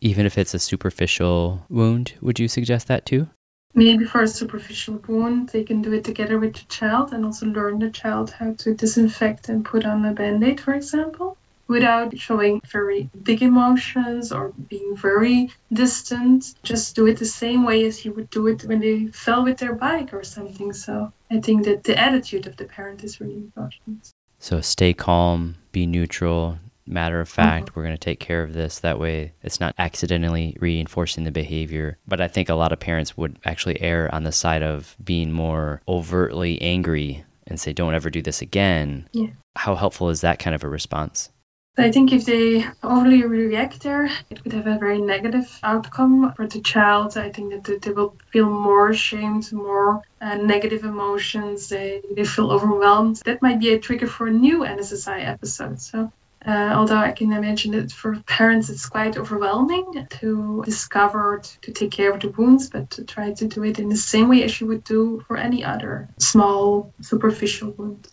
even 0.00 0.26
if 0.26 0.38
it's 0.38 0.54
a 0.54 0.58
superficial 0.58 1.64
wound, 1.68 2.14
would 2.20 2.38
you 2.38 2.48
suggest 2.48 2.88
that 2.88 3.06
too? 3.06 3.28
Maybe 3.74 4.04
for 4.04 4.22
a 4.22 4.28
superficial 4.28 5.00
wound, 5.06 5.50
they 5.50 5.62
can 5.62 5.80
do 5.80 5.92
it 5.92 6.04
together 6.04 6.38
with 6.38 6.54
the 6.54 6.64
child 6.68 7.12
and 7.12 7.24
also 7.24 7.46
learn 7.46 7.78
the 7.78 7.90
child 7.90 8.30
how 8.32 8.54
to 8.54 8.74
disinfect 8.74 9.48
and 9.48 9.64
put 9.64 9.84
on 9.84 10.04
a 10.04 10.12
band 10.12 10.42
aid, 10.42 10.60
for 10.60 10.74
example, 10.74 11.36
without 11.68 12.18
showing 12.18 12.60
very 12.66 13.08
big 13.22 13.42
emotions 13.42 14.32
or 14.32 14.52
being 14.68 14.96
very 14.96 15.50
distant. 15.72 16.54
Just 16.64 16.96
do 16.96 17.06
it 17.06 17.18
the 17.18 17.24
same 17.24 17.64
way 17.64 17.86
as 17.86 18.04
you 18.04 18.12
would 18.14 18.28
do 18.30 18.48
it 18.48 18.64
when 18.64 18.80
they 18.80 19.06
fell 19.08 19.44
with 19.44 19.58
their 19.58 19.74
bike 19.74 20.12
or 20.12 20.24
something. 20.24 20.72
So 20.72 21.12
I 21.30 21.38
think 21.40 21.64
that 21.66 21.84
the 21.84 21.96
attitude 21.96 22.48
of 22.48 22.56
the 22.56 22.64
parent 22.64 23.04
is 23.04 23.20
really 23.20 23.36
important. 23.36 24.10
So 24.40 24.60
stay 24.60 24.94
calm, 24.94 25.56
be 25.70 25.86
neutral, 25.86 26.58
matter 26.90 27.20
of 27.20 27.28
fact, 27.28 27.66
mm-hmm. 27.66 27.78
we're 27.78 27.84
going 27.84 27.96
to 27.96 27.98
take 27.98 28.20
care 28.20 28.42
of 28.42 28.52
this. 28.52 28.80
That 28.80 28.98
way, 28.98 29.32
it's 29.42 29.60
not 29.60 29.74
accidentally 29.78 30.56
reinforcing 30.60 31.24
the 31.24 31.30
behavior. 31.30 31.98
But 32.06 32.20
I 32.20 32.28
think 32.28 32.48
a 32.48 32.54
lot 32.54 32.72
of 32.72 32.80
parents 32.80 33.16
would 33.16 33.38
actually 33.44 33.80
err 33.80 34.12
on 34.14 34.24
the 34.24 34.32
side 34.32 34.62
of 34.62 34.96
being 35.02 35.32
more 35.32 35.82
overtly 35.88 36.60
angry 36.60 37.24
and 37.46 37.60
say, 37.60 37.72
don't 37.72 37.94
ever 37.94 38.10
do 38.10 38.22
this 38.22 38.42
again. 38.42 39.08
Yeah. 39.12 39.28
How 39.56 39.74
helpful 39.74 40.08
is 40.10 40.20
that 40.20 40.38
kind 40.38 40.54
of 40.54 40.64
a 40.64 40.68
response? 40.68 41.30
I 41.78 41.90
think 41.90 42.12
if 42.12 42.26
they 42.26 42.64
overly 42.82 43.22
react 43.22 43.82
there, 43.82 44.10
it 44.28 44.42
could 44.42 44.52
have 44.52 44.66
a 44.66 44.78
very 44.78 45.00
negative 45.00 45.58
outcome 45.62 46.32
for 46.34 46.46
the 46.46 46.60
child. 46.60 47.16
I 47.16 47.30
think 47.30 47.64
that 47.64 47.82
they 47.82 47.92
will 47.92 48.16
feel 48.32 48.50
more 48.50 48.90
ashamed, 48.90 49.52
more 49.52 50.02
uh, 50.20 50.34
negative 50.36 50.84
emotions. 50.84 51.68
They, 51.68 52.02
they 52.14 52.24
feel 52.24 52.50
overwhelmed. 52.50 53.22
That 53.24 53.40
might 53.40 53.60
be 53.60 53.72
a 53.72 53.78
trigger 53.78 54.08
for 54.08 54.26
a 54.26 54.32
new 54.32 54.60
NSSI 54.60 55.26
episode. 55.26 55.80
So 55.80 56.12
uh, 56.46 56.72
although 56.74 56.96
I 56.96 57.12
can 57.12 57.32
imagine 57.32 57.72
that 57.72 57.92
for 57.92 58.18
parents 58.20 58.70
it's 58.70 58.88
quite 58.88 59.18
overwhelming 59.18 60.06
to 60.08 60.62
discover 60.64 61.40
to, 61.42 61.60
to, 61.60 61.72
take 61.72 61.90
care 61.90 62.12
of 62.12 62.20
the 62.20 62.30
wounds, 62.30 62.70
but 62.70 62.88
to 62.90 63.04
try 63.04 63.32
to 63.32 63.46
do 63.46 63.62
it 63.64 63.78
in 63.78 63.90
the 63.90 63.96
same 63.96 64.28
way 64.28 64.42
as 64.42 64.60
you 64.60 64.66
would 64.66 64.84
do 64.84 65.22
for 65.26 65.36
any 65.36 65.62
other 65.62 66.08
small 66.18 66.94
superficial 67.02 67.72
wound. 67.72 68.08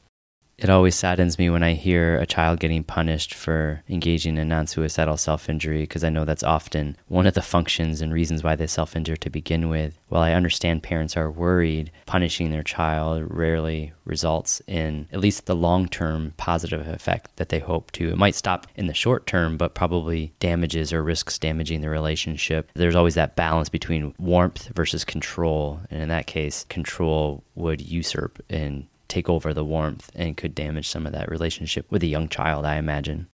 It 0.57 0.71
always 0.71 0.95
saddens 0.95 1.37
me 1.37 1.51
when 1.51 1.61
I 1.61 1.73
hear 1.73 2.17
a 2.17 2.25
child 2.25 2.59
getting 2.59 2.83
punished 2.83 3.31
for 3.31 3.83
engaging 3.87 4.37
in 4.37 4.47
non 4.47 4.65
suicidal 4.65 5.15
self 5.15 5.49
injury 5.49 5.81
because 5.81 6.03
I 6.03 6.09
know 6.09 6.25
that's 6.25 6.41
often 6.41 6.97
one 7.07 7.27
of 7.27 7.35
the 7.35 7.43
functions 7.43 8.01
and 8.01 8.11
reasons 8.11 8.43
why 8.43 8.55
they 8.55 8.65
self 8.65 8.95
injure 8.95 9.17
to 9.17 9.29
begin 9.29 9.69
with. 9.69 9.99
While 10.09 10.23
I 10.23 10.33
understand 10.33 10.81
parents 10.81 11.15
are 11.15 11.29
worried, 11.29 11.91
punishing 12.07 12.49
their 12.49 12.63
child 12.63 13.27
rarely 13.29 13.93
results 14.03 14.59
in 14.65 15.07
at 15.13 15.19
least 15.19 15.45
the 15.45 15.55
long 15.55 15.87
term 15.87 16.33
positive 16.37 16.87
effect 16.87 17.35
that 17.35 17.49
they 17.49 17.59
hope 17.59 17.91
to. 17.91 18.09
It 18.09 18.17
might 18.17 18.33
stop 18.33 18.65
in 18.75 18.87
the 18.87 18.95
short 18.95 19.27
term, 19.27 19.57
but 19.57 19.75
probably 19.75 20.33
damages 20.39 20.91
or 20.91 21.03
risks 21.03 21.37
damaging 21.37 21.81
the 21.81 21.89
relationship. 21.89 22.71
There's 22.73 22.95
always 22.95 23.13
that 23.13 23.35
balance 23.35 23.69
between 23.69 24.15
warmth 24.17 24.69
versus 24.73 25.05
control. 25.05 25.81
And 25.91 26.01
in 26.01 26.09
that 26.09 26.25
case, 26.25 26.65
control 26.67 27.43
would 27.53 27.79
usurp 27.79 28.43
and 28.49 28.87
take 29.07 29.29
over 29.29 29.53
the 29.53 29.65
warmth 29.65 30.09
and 30.15 30.37
could 30.37 30.55
damage 30.55 30.87
some 30.87 31.05
of 31.05 31.13
that 31.13 31.29
relationship 31.29 31.85
with 31.89 32.03
a 32.03 32.07
young 32.07 32.29
child, 32.29 32.65
I 32.65 32.75
imagine. 32.75 33.27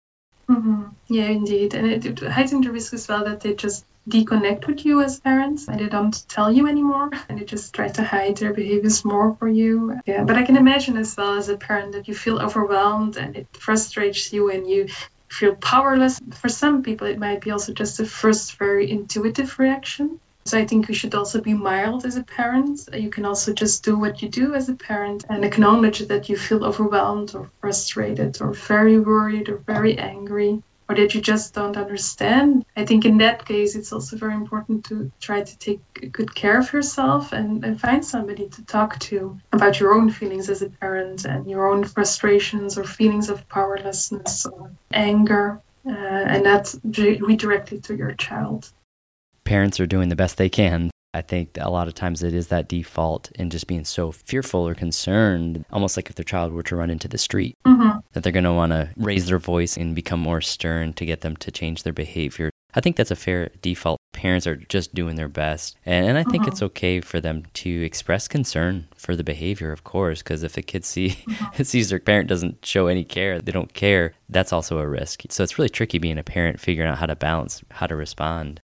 Mm-hmm. 0.48 0.84
Yeah, 1.08 1.26
indeed. 1.26 1.74
And 1.74 1.86
it, 1.86 2.04
it 2.04 2.18
heightens 2.20 2.66
the 2.66 2.72
risk 2.72 2.92
as 2.94 3.08
well 3.08 3.24
that 3.24 3.40
they 3.40 3.54
just 3.54 3.84
deconnect 4.08 4.66
with 4.66 4.84
you 4.84 5.00
as 5.00 5.20
parents 5.20 5.68
and 5.68 5.78
they 5.78 5.88
don't 5.88 6.28
tell 6.28 6.50
you 6.50 6.66
anymore 6.66 7.08
and 7.28 7.38
they 7.38 7.44
just 7.44 7.72
try 7.72 7.88
to 7.88 8.02
hide 8.02 8.36
their 8.36 8.52
behaviors 8.52 9.04
more 9.04 9.34
for 9.36 9.48
you. 9.48 9.98
Yeah, 10.06 10.24
but 10.24 10.36
I 10.36 10.42
can 10.42 10.56
imagine 10.56 10.96
as 10.96 11.16
well 11.16 11.34
as 11.34 11.48
a 11.48 11.56
parent 11.56 11.92
that 11.92 12.08
you 12.08 12.14
feel 12.14 12.40
overwhelmed 12.40 13.16
and 13.16 13.36
it 13.36 13.46
frustrates 13.56 14.32
you 14.32 14.50
and 14.50 14.68
you 14.68 14.88
feel 15.28 15.54
powerless. 15.56 16.20
For 16.34 16.48
some 16.48 16.82
people, 16.82 17.06
it 17.06 17.18
might 17.18 17.40
be 17.40 17.50
also 17.50 17.72
just 17.72 17.96
the 17.96 18.04
first 18.04 18.58
very 18.58 18.90
intuitive 18.90 19.58
reaction. 19.58 20.20
So 20.44 20.58
I 20.58 20.66
think 20.66 20.88
we 20.88 20.94
should 20.94 21.14
also 21.14 21.40
be 21.40 21.54
mild 21.54 22.04
as 22.04 22.16
a 22.16 22.24
parent. 22.24 22.88
You 22.92 23.10
can 23.10 23.24
also 23.24 23.52
just 23.52 23.84
do 23.84 23.96
what 23.96 24.22
you 24.22 24.28
do 24.28 24.54
as 24.54 24.68
a 24.68 24.74
parent 24.74 25.24
and 25.28 25.44
acknowledge 25.44 26.00
that 26.00 26.28
you 26.28 26.36
feel 26.36 26.64
overwhelmed 26.64 27.34
or 27.34 27.50
frustrated 27.60 28.40
or 28.42 28.52
very 28.52 28.98
worried 28.98 29.48
or 29.48 29.58
very 29.58 29.96
angry 29.98 30.62
or 30.88 30.96
that 30.96 31.14
you 31.14 31.20
just 31.20 31.54
don't 31.54 31.76
understand. 31.76 32.64
I 32.76 32.84
think 32.84 33.04
in 33.04 33.18
that 33.18 33.44
case, 33.46 33.76
it's 33.76 33.92
also 33.92 34.16
very 34.16 34.34
important 34.34 34.84
to 34.86 35.10
try 35.20 35.42
to 35.42 35.58
take 35.58 35.80
good 36.12 36.34
care 36.34 36.58
of 36.58 36.72
yourself 36.72 37.32
and, 37.32 37.64
and 37.64 37.80
find 37.80 38.04
somebody 38.04 38.48
to 38.48 38.64
talk 38.64 38.98
to 39.10 39.38
about 39.52 39.78
your 39.78 39.94
own 39.94 40.10
feelings 40.10 40.50
as 40.50 40.60
a 40.62 40.70
parent 40.70 41.24
and 41.24 41.48
your 41.48 41.66
own 41.68 41.84
frustrations 41.84 42.76
or 42.76 42.84
feelings 42.84 43.30
of 43.30 43.48
powerlessness 43.48 44.44
or 44.44 44.72
anger, 44.92 45.60
uh, 45.86 46.24
and 46.32 46.44
not 46.44 46.74
redirect 46.84 47.72
it 47.72 47.84
to 47.84 47.96
your 47.96 48.12
child 48.14 48.72
parents 49.44 49.80
are 49.80 49.86
doing 49.86 50.08
the 50.08 50.16
best 50.16 50.36
they 50.36 50.48
can. 50.48 50.90
I 51.14 51.20
think 51.20 51.58
a 51.60 51.70
lot 51.70 51.88
of 51.88 51.94
times 51.94 52.22
it 52.22 52.32
is 52.32 52.48
that 52.48 52.68
default 52.68 53.30
in 53.32 53.50
just 53.50 53.66
being 53.66 53.84
so 53.84 54.12
fearful 54.12 54.66
or 54.66 54.74
concerned, 54.74 55.64
almost 55.70 55.96
like 55.96 56.08
if 56.08 56.16
their 56.16 56.24
child 56.24 56.52
were 56.52 56.62
to 56.62 56.76
run 56.76 56.88
into 56.88 57.06
the 57.06 57.18
street, 57.18 57.54
mm-hmm. 57.66 57.98
that 58.12 58.22
they're 58.22 58.32
going 58.32 58.44
to 58.44 58.52
want 58.52 58.72
to 58.72 58.90
raise 58.96 59.26
their 59.26 59.38
voice 59.38 59.76
and 59.76 59.94
become 59.94 60.20
more 60.20 60.40
stern 60.40 60.94
to 60.94 61.04
get 61.04 61.20
them 61.20 61.36
to 61.36 61.50
change 61.50 61.82
their 61.82 61.92
behavior. 61.92 62.50
I 62.74 62.80
think 62.80 62.96
that's 62.96 63.10
a 63.10 63.16
fair 63.16 63.50
default. 63.60 63.98
Parents 64.14 64.46
are 64.46 64.56
just 64.56 64.94
doing 64.94 65.16
their 65.16 65.28
best. 65.28 65.76
And, 65.84 66.06
and 66.06 66.18
I 66.18 66.24
think 66.24 66.46
it's 66.46 66.56
mm-hmm. 66.56 66.66
okay 66.66 67.00
for 67.02 67.20
them 67.20 67.44
to 67.54 67.84
express 67.84 68.26
concern 68.28 68.88
for 68.96 69.14
the 69.14 69.24
behavior, 69.24 69.72
of 69.72 69.84
course, 69.84 70.22
because 70.22 70.42
if 70.42 70.56
a 70.56 70.62
kid 70.62 70.86
see, 70.86 71.08
mm-hmm. 71.10 71.62
sees 71.62 71.90
their 71.90 71.98
parent 71.98 72.28
doesn't 72.28 72.64
show 72.64 72.86
any 72.86 73.04
care, 73.04 73.38
they 73.38 73.52
don't 73.52 73.74
care, 73.74 74.14
that's 74.30 74.52
also 74.52 74.78
a 74.78 74.88
risk. 74.88 75.24
So 75.28 75.42
it's 75.42 75.58
really 75.58 75.68
tricky 75.68 75.98
being 75.98 76.18
a 76.18 76.24
parent, 76.24 76.60
figuring 76.60 76.88
out 76.88 76.98
how 76.98 77.06
to 77.06 77.16
balance, 77.16 77.62
how 77.70 77.86
to 77.86 77.96
respond. 77.96 78.62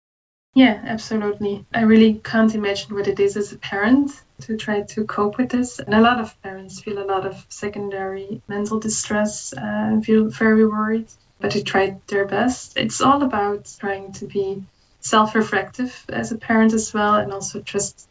Yeah, 0.56 0.82
absolutely. 0.86 1.66
I 1.74 1.82
really 1.82 2.22
can't 2.24 2.54
imagine 2.54 2.94
what 2.94 3.08
it 3.08 3.20
is 3.20 3.36
as 3.38 3.52
a 3.52 3.58
parent 3.58 4.24
to 4.42 4.56
try 4.56 4.82
to 4.82 5.06
cope 5.06 5.38
with 5.38 5.50
this. 5.50 5.80
And 5.80 5.96
a 5.96 6.02
lot 6.02 6.20
of 6.20 6.40
parents 6.44 6.80
feel 6.80 7.00
a 7.00 7.06
lot 7.06 7.26
of 7.26 7.46
secondary 7.50 8.42
mental 8.48 8.80
distress 8.80 9.54
and 9.58 10.06
feel 10.06 10.28
very 10.30 10.66
worried, 10.68 11.08
but 11.40 11.52
they 11.54 11.62
try 11.64 12.00
their 12.08 12.26
best. 12.26 12.78
It's 12.78 13.02
all 13.02 13.24
about 13.24 13.76
trying 13.80 14.12
to 14.14 14.28
be 14.28 14.64
self 15.00 15.34
reflective 15.36 16.06
as 16.10 16.32
a 16.32 16.38
parent 16.38 16.74
as 16.74 16.94
well, 16.94 17.16
and 17.16 17.34
also 17.34 17.62
just 17.62 18.08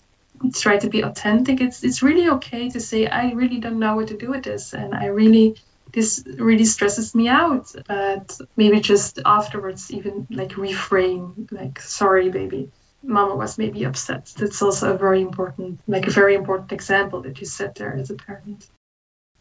try 0.54 0.76
to 0.78 0.88
be 0.90 1.02
authentic. 1.02 1.60
It's, 1.60 1.84
it's 1.84 2.02
really 2.02 2.28
okay 2.30 2.68
to 2.70 2.80
say, 2.80 3.06
I 3.06 3.30
really 3.32 3.58
don't 3.60 3.78
know 3.78 3.94
what 3.94 4.08
to 4.08 4.16
do 4.16 4.30
with 4.30 4.42
this, 4.42 4.74
and 4.74 4.94
I 4.94 5.06
really 5.06 5.56
this 5.92 6.24
really 6.38 6.64
stresses 6.64 7.14
me 7.14 7.28
out 7.28 7.72
but 7.86 8.38
maybe 8.56 8.80
just 8.80 9.18
afterwards 9.24 9.92
even 9.92 10.26
like 10.30 10.50
reframe 10.52 11.50
like 11.52 11.80
sorry 11.80 12.28
baby 12.30 12.70
mama 13.02 13.34
was 13.34 13.58
maybe 13.58 13.84
upset. 13.84 14.32
That's 14.36 14.62
also 14.62 14.94
a 14.94 14.98
very 14.98 15.20
important 15.20 15.80
like 15.86 16.06
a 16.06 16.10
very 16.10 16.34
important 16.34 16.72
example 16.72 17.20
that 17.22 17.40
you 17.40 17.46
set 17.46 17.74
there 17.74 17.94
as 17.94 18.10
a 18.10 18.14
parent. 18.14 18.68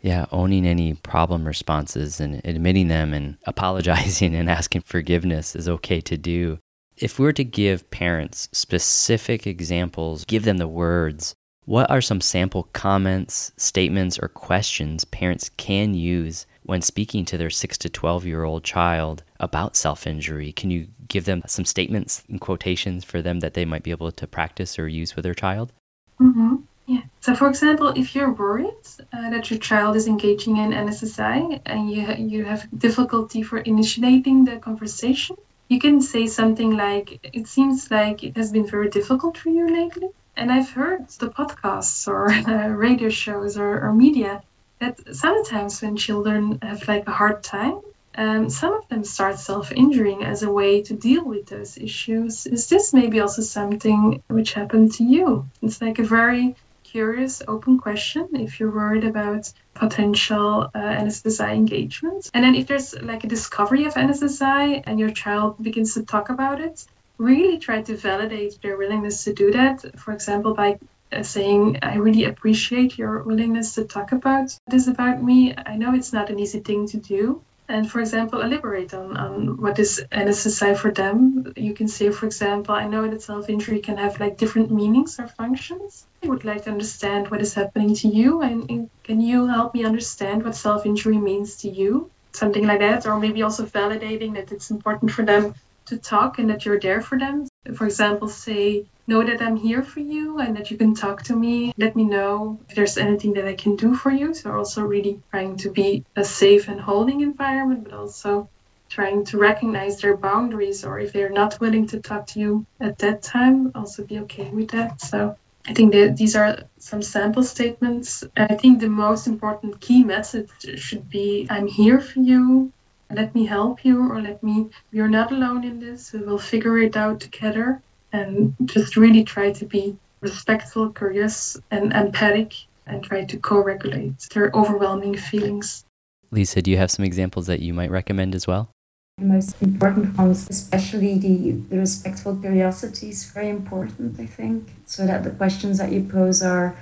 Yeah 0.02 0.26
owning 0.32 0.66
any 0.66 0.96
problem 0.96 1.46
responses 1.46 2.20
and 2.20 2.42
admitting 2.44 2.88
them 2.88 3.14
and 3.14 3.38
apologizing 3.46 4.36
and 4.36 4.50
asking 4.50 4.82
forgiveness 4.82 5.56
is 5.56 5.70
okay 5.70 6.02
to 6.02 6.18
do. 6.18 6.60
If 6.98 7.18
we 7.18 7.26
were 7.26 7.34
to 7.34 7.44
give 7.44 7.90
parents 7.90 8.50
specific 8.52 9.48
examples 9.48 10.26
give 10.26 10.44
them 10.44 10.58
the 10.58 10.68
words 10.68 11.36
what 11.66 11.92
are 11.92 12.02
some 12.02 12.22
sample 12.22 12.64
comments, 12.74 13.52
statements, 13.56 14.18
or 14.18 14.28
questions 14.28 15.06
parents 15.06 15.50
can 15.58 15.94
use 15.94 16.48
when 16.64 16.82
speaking 16.82 17.24
to 17.26 17.38
their 17.38 17.50
6 17.50 17.78
to 17.78 17.90
12 17.90 18.26
year 18.26 18.44
old 18.44 18.64
child 18.64 19.24
about 19.40 19.76
self 19.76 20.08
injury? 20.08 20.52
Can 20.52 20.72
you 20.72 20.88
give 21.08 21.26
them 21.26 21.44
some 21.46 21.66
statements 21.66 22.24
and 22.30 22.42
quotations 22.42 23.04
for 23.04 23.22
them 23.22 23.42
that 23.42 23.54
they 23.54 23.66
might 23.66 23.84
be 23.84 23.92
able 23.92 24.12
to 24.12 24.28
practice 24.28 24.80
or 24.80 24.88
use 24.88 25.16
with 25.16 25.24
their 25.24 25.36
child? 25.36 25.72
Mm-hmm. 26.20 26.56
Yeah. 26.88 27.04
So, 27.20 27.36
for 27.36 27.48
example, 27.48 27.90
if 27.90 28.16
you're 28.16 28.34
worried 28.34 28.88
uh, 29.14 29.30
that 29.30 29.52
your 29.52 29.60
child 29.60 29.96
is 29.96 30.08
engaging 30.08 30.58
in 30.58 30.72
NSSI 30.72 31.62
and 31.66 31.92
you, 31.92 32.06
ha- 32.06 32.18
you 32.18 32.44
have 32.44 32.68
difficulty 32.78 33.44
for 33.44 33.60
initiating 33.60 34.46
the 34.46 34.58
conversation, 34.58 35.36
you 35.70 35.80
can 35.80 36.02
say 36.02 36.26
something 36.28 36.76
like, 36.76 37.20
It 37.34 37.48
seems 37.48 37.92
like 37.92 38.24
it 38.24 38.36
has 38.36 38.52
been 38.52 38.66
very 38.66 38.90
difficult 38.90 39.38
for 39.38 39.50
you 39.50 39.68
lately. 39.70 40.10
And 40.36 40.52
I've 40.52 40.72
heard 40.72 41.08
the 41.10 41.30
podcasts 41.30 42.08
or 42.08 42.28
radio 42.76 43.10
shows 43.10 43.58
or, 43.58 43.82
or 43.86 43.94
media 43.94 44.42
that 44.80 45.00
sometimes 45.16 45.82
when 45.82 45.96
children 45.96 46.58
have 46.62 46.88
like 46.88 47.08
a 47.08 47.12
hard 47.12 47.44
time, 47.44 47.80
um, 48.16 48.50
some 48.50 48.74
of 48.74 48.88
them 48.90 49.04
start 49.04 49.40
self-injuring 49.40 50.24
as 50.24 50.44
a 50.44 50.52
way 50.52 50.82
to 50.82 50.94
deal 50.94 51.24
with 51.24 51.46
those 51.48 51.78
issues. 51.78 52.46
Is 52.46 52.68
this 52.68 52.94
maybe 52.94 53.20
also 53.20 53.42
something 53.42 54.22
which 54.28 54.54
happened 54.54 54.92
to 54.94 55.04
you? 55.04 55.50
It's 55.62 55.82
like 55.82 56.00
a 56.00 56.04
very 56.04 56.56
curious, 56.84 57.42
open 57.48 57.78
question 57.78 58.28
if 58.34 58.60
you're 58.60 58.76
worried 58.76 59.06
about 59.06 59.52
potential 59.76 60.70
uh, 60.76 60.80
NSSI 61.04 61.56
engagement. 61.56 62.30
And 62.34 62.44
then 62.44 62.56
if 62.56 62.68
there's 62.68 62.94
like 63.02 63.24
a 63.24 63.28
discovery 63.28 63.86
of 63.86 63.94
NSSI 63.94 64.84
and 64.86 65.00
your 65.00 65.12
child 65.12 65.64
begins 65.64 65.94
to 65.94 66.04
talk 66.04 66.30
about 66.30 66.60
it, 66.60 66.86
really 67.22 67.58
try 67.60 67.82
to 67.84 67.96
validate 67.96 68.60
their 68.62 68.78
willingness 68.78 69.24
to 69.24 69.34
do 69.34 69.52
that. 69.52 69.86
For 70.00 70.12
example, 70.12 70.54
by 70.54 70.80
uh, 71.12 71.24
saying, 71.24 71.78
I 71.82 71.96
really 71.96 72.26
appreciate 72.26 72.98
your 72.98 73.24
willingness 73.24 73.76
to 73.76 73.86
talk 73.86 74.12
about 74.12 74.58
this 74.68 74.88
about 74.88 75.22
me. 75.24 75.54
I 75.66 75.76
know 75.78 75.94
it's 75.94 76.14
not 76.14 76.30
an 76.30 76.40
easy 76.40 76.60
thing 76.60 76.88
to 76.88 76.98
do. 76.98 77.42
And 77.70 77.90
for 77.90 78.02
example, 78.02 78.42
elaborate 78.42 78.94
on, 78.94 79.16
on 79.16 79.62
what 79.62 79.80
is 79.80 80.04
NSSI 80.12 80.76
for 80.76 80.92
them. 80.92 81.54
You 81.56 81.74
can 81.74 81.88
say, 81.88 82.10
for 82.10 82.26
example, 82.26 82.76
I 82.76 82.86
know 82.86 83.08
that 83.10 83.22
self 83.22 83.50
injury 83.50 83.80
can 83.80 83.98
have 83.98 84.20
like 84.20 84.38
different 84.38 84.72
meanings 84.72 85.20
or 85.20 85.28
functions. 85.28 86.06
I 86.24 86.28
would 86.28 86.44
like 86.44 86.64
to 86.66 86.72
understand 86.72 87.30
what 87.30 87.40
is 87.40 87.54
happening 87.54 87.96
to 87.96 88.08
you, 88.10 88.42
and, 88.42 88.70
and 88.70 88.90
can 89.04 89.22
you 89.22 89.48
help 89.48 89.74
me 89.74 89.86
understand 89.86 90.44
what 90.44 90.56
self 90.56 90.86
injury 90.86 91.18
means 91.18 91.56
to 91.58 91.70
you? 91.70 92.12
Something 92.34 92.66
like 92.68 92.80
that, 92.80 93.06
or 93.06 93.18
maybe 93.18 93.42
also 93.42 93.66
validating 93.66 94.34
that 94.34 94.52
it's 94.52 94.70
important 94.72 95.12
for 95.12 95.24
them 95.24 95.54
to 95.92 95.98
talk 95.98 96.40
and 96.40 96.50
that 96.50 96.66
you're 96.66 96.80
there 96.80 97.02
for 97.02 97.18
them. 97.20 97.48
For 97.76 97.86
example, 97.86 98.28
say, 98.30 98.86
know 99.08 99.24
that 99.24 99.42
I'm 99.42 99.58
here 99.58 99.84
for 99.84 100.00
you 100.00 100.40
and 100.40 100.56
that 100.56 100.72
you 100.72 100.78
can 100.78 100.94
talk 100.96 101.22
to 101.24 101.36
me. 101.36 101.74
Let 101.78 101.96
me 101.96 102.06
know 102.06 102.60
if 102.70 102.76
there's 102.76 102.98
anything 102.98 103.34
that 103.34 103.46
I 103.46 103.56
can 103.64 103.76
do 103.76 103.94
for 103.94 104.12
you. 104.12 104.34
So, 104.34 104.52
also 104.52 104.82
really 104.84 105.20
trying 105.32 105.58
to 105.58 105.70
be 105.70 106.06
a 106.16 106.24
safe 106.24 106.70
and 106.70 106.80
holding 106.80 107.20
environment, 107.22 107.84
but 107.84 107.94
also 107.94 108.50
trying 108.90 109.24
to 109.26 109.38
recognize 109.38 110.00
their 110.02 110.18
boundaries 110.18 110.84
or 110.86 111.00
if 111.00 111.14
they're 111.14 111.38
not 111.42 111.60
willing 111.60 111.88
to 111.88 112.00
talk 112.00 112.26
to 112.28 112.40
you 112.40 112.66
at 112.80 112.98
that 113.00 113.22
time, 113.22 113.72
also 113.76 114.04
be 114.04 114.20
okay 114.20 114.50
with 114.50 114.70
that. 114.72 115.02
So, 115.02 115.36
I 115.68 115.74
think 115.74 115.94
that 115.94 116.16
these 116.18 116.36
are 116.36 116.54
some 116.80 117.02
sample 117.02 117.44
statements. 117.44 118.24
I 118.36 118.56
think 118.56 118.80
the 118.80 118.96
most 119.06 119.28
important 119.28 119.80
key 119.80 120.04
message 120.04 120.50
should 120.86 121.10
be 121.10 121.48
I'm 121.50 121.68
here 121.68 122.00
for 122.00 122.20
you. 122.20 122.72
Let 123.14 123.36
me 123.36 123.46
help 123.46 123.84
you, 123.84 124.10
or 124.10 124.22
let 124.22 124.42
me, 124.42 124.70
you're 124.92 125.10
not 125.10 125.32
alone 125.32 125.64
in 125.64 125.80
this. 125.80 126.14
We 126.14 126.20
will 126.20 126.40
figure 126.40 126.78
it 126.80 126.96
out 126.96 127.20
together 127.20 127.82
and 128.14 128.56
just 128.66 128.96
really 128.96 129.24
try 129.24 129.52
to 129.52 129.66
be 129.66 129.98
respectful, 130.22 130.90
curious, 130.90 131.58
and 131.72 131.94
empathic 131.94 132.54
and 132.88 133.04
try 133.04 133.24
to 133.26 133.38
co 133.38 133.64
regulate 133.64 134.28
their 134.34 134.52
overwhelming 134.54 135.18
feelings. 135.18 135.86
Lisa, 136.32 136.62
do 136.62 136.72
you 136.72 136.78
have 136.78 136.92
some 136.92 137.04
examples 137.06 137.48
that 137.48 137.60
you 137.60 137.74
might 137.74 137.92
recommend 137.92 138.34
as 138.36 138.48
well? 138.48 138.70
The 139.18 139.26
most 139.26 139.62
important 139.62 140.18
ones, 140.18 140.48
especially 140.50 141.18
the, 141.18 141.52
the 141.70 141.78
respectful 141.78 142.36
curiosity, 142.38 143.10
is 143.10 143.26
very 143.26 143.50
important, 143.50 144.20
I 144.20 144.26
think, 144.26 144.70
so 144.86 145.06
that 145.06 145.24
the 145.24 145.32
questions 145.32 145.78
that 145.78 145.92
you 145.92 146.04
pose 146.04 146.42
are 146.42 146.76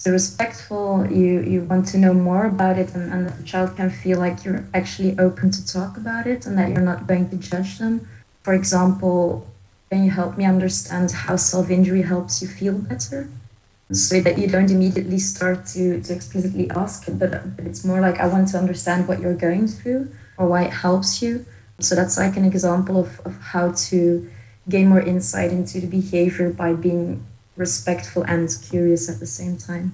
so 0.00 0.10
respectful. 0.10 1.06
You 1.20 1.32
you 1.52 1.58
want 1.72 1.84
to 1.92 1.98
know 1.98 2.14
more 2.14 2.46
about 2.54 2.76
it 2.82 2.88
and, 2.94 3.12
and 3.12 3.22
the 3.28 3.44
child 3.52 3.76
can 3.76 3.90
feel 3.90 4.18
like 4.18 4.36
you're 4.44 4.64
actually 4.72 5.12
open 5.26 5.50
to 5.56 5.62
talk 5.76 5.98
about 6.02 6.26
it 6.26 6.46
and 6.46 6.56
that 6.58 6.70
you're 6.70 6.88
not 6.92 7.06
going 7.06 7.28
to 7.28 7.36
judge 7.36 7.78
them. 7.78 8.08
For 8.42 8.54
example 8.54 9.46
can 9.90 10.04
you 10.04 10.10
help 10.10 10.38
me 10.38 10.44
understand 10.44 11.10
how 11.10 11.34
self-injury 11.34 12.02
helps 12.02 12.40
you 12.40 12.48
feel 12.48 12.78
better? 12.78 13.20
Mm-hmm. 13.24 13.94
So 13.94 14.20
that 14.20 14.38
you 14.38 14.46
don't 14.46 14.70
immediately 14.70 15.18
start 15.18 15.66
to, 15.74 16.00
to 16.00 16.12
explicitly 16.14 16.70
ask 16.70 17.08
it 17.08 17.18
but, 17.18 17.56
but 17.56 17.64
it's 17.66 17.84
more 17.84 18.00
like 18.00 18.20
i 18.20 18.26
want 18.34 18.46
to 18.52 18.56
understand 18.56 19.08
what 19.08 19.20
you're 19.20 19.40
going 19.48 19.66
through 19.66 20.02
or 20.38 20.46
why 20.46 20.62
it 20.62 20.72
helps 20.86 21.20
you. 21.20 21.44
So 21.80 21.94
that's 21.94 22.16
like 22.16 22.36
an 22.36 22.44
example 22.44 22.96
of, 23.04 23.20
of 23.26 23.34
how 23.52 23.72
to 23.88 24.30
gain 24.68 24.86
more 24.88 25.00
insight 25.00 25.50
into 25.50 25.80
the 25.80 25.88
behavior 25.88 26.48
by 26.50 26.72
being 26.72 27.26
respectful 27.60 28.24
and 28.24 28.48
curious 28.68 29.08
at 29.08 29.20
the 29.20 29.26
same 29.26 29.56
time. 29.56 29.92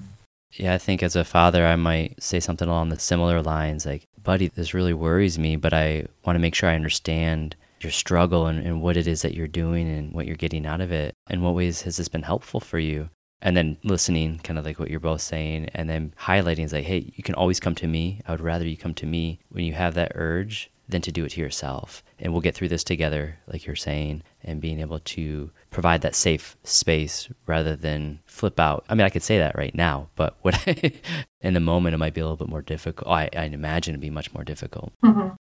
Yeah, 0.53 0.73
I 0.73 0.77
think 0.77 1.03
as 1.03 1.15
a 1.15 1.23
father, 1.23 1.67
I 1.67 1.75
might 1.75 2.21
say 2.23 2.39
something 2.39 2.67
along 2.67 2.89
the 2.89 2.99
similar 2.99 3.41
lines 3.41 3.85
like, 3.85 4.07
buddy, 4.23 4.47
this 4.47 4.73
really 4.73 4.93
worries 4.93 5.37
me, 5.37 5.55
but 5.55 5.73
I 5.73 6.07
want 6.25 6.35
to 6.35 6.41
make 6.41 6.55
sure 6.55 6.69
I 6.69 6.75
understand 6.75 7.55
your 7.81 7.91
struggle 7.91 8.47
and, 8.47 8.65
and 8.65 8.81
what 8.81 8.97
it 8.97 9.05
is 9.05 9.21
that 9.21 9.35
you're 9.35 9.47
doing 9.47 9.87
and 9.87 10.13
what 10.13 10.25
you're 10.25 10.35
getting 10.35 10.65
out 10.65 10.81
of 10.81 10.91
it. 10.91 11.13
In 11.29 11.41
what 11.41 11.53
ways 11.53 11.83
has 11.83 11.97
this 11.97 12.07
been 12.07 12.23
helpful 12.23 12.59
for 12.59 12.79
you? 12.79 13.09
And 13.41 13.55
then 13.55 13.77
listening, 13.83 14.39
kind 14.39 14.57
of 14.57 14.65
like 14.65 14.79
what 14.79 14.89
you're 14.89 14.99
both 14.99 15.21
saying, 15.21 15.69
and 15.75 15.87
then 15.87 16.13
highlighting 16.19 16.63
is 16.63 16.73
like, 16.73 16.85
hey, 16.85 17.11
you 17.15 17.23
can 17.23 17.35
always 17.35 17.59
come 17.59 17.75
to 17.75 17.87
me. 17.87 18.21
I 18.27 18.31
would 18.31 18.41
rather 18.41 18.65
you 18.65 18.77
come 18.77 18.95
to 18.95 19.05
me 19.05 19.39
when 19.49 19.63
you 19.63 19.73
have 19.73 19.93
that 19.93 20.13
urge 20.15 20.71
than 20.89 21.01
to 21.01 21.11
do 21.11 21.25
it 21.25 21.29
to 21.29 21.41
yourself. 21.41 22.03
And 22.19 22.31
we'll 22.31 22.41
get 22.41 22.55
through 22.55 22.69
this 22.69 22.83
together, 22.83 23.37
like 23.47 23.65
you're 23.65 23.75
saying, 23.75 24.23
and 24.43 24.61
being 24.61 24.79
able 24.79 24.99
to 24.99 25.51
provide 25.69 26.01
that 26.01 26.15
safe 26.15 26.55
space 26.63 27.29
rather 27.45 27.75
than 27.75 28.19
flip 28.25 28.59
out. 28.59 28.85
I 28.89 28.95
mean, 28.95 29.05
I 29.05 29.09
could 29.09 29.23
say 29.23 29.37
that 29.37 29.57
right 29.57 29.75
now, 29.75 30.09
but 30.15 30.37
what 30.41 30.55
I, 30.67 30.93
in 31.41 31.53
the 31.53 31.59
moment, 31.59 31.95
it 31.95 31.97
might 31.97 32.13
be 32.13 32.21
a 32.21 32.23
little 32.23 32.37
bit 32.37 32.49
more 32.49 32.61
difficult. 32.61 33.07
I, 33.11 33.29
I 33.35 33.45
imagine 33.45 33.93
it'd 33.93 34.01
be 34.01 34.09
much 34.09 34.33
more 34.33 34.43
difficult. 34.43 34.93
Mm-hmm. 35.03 35.35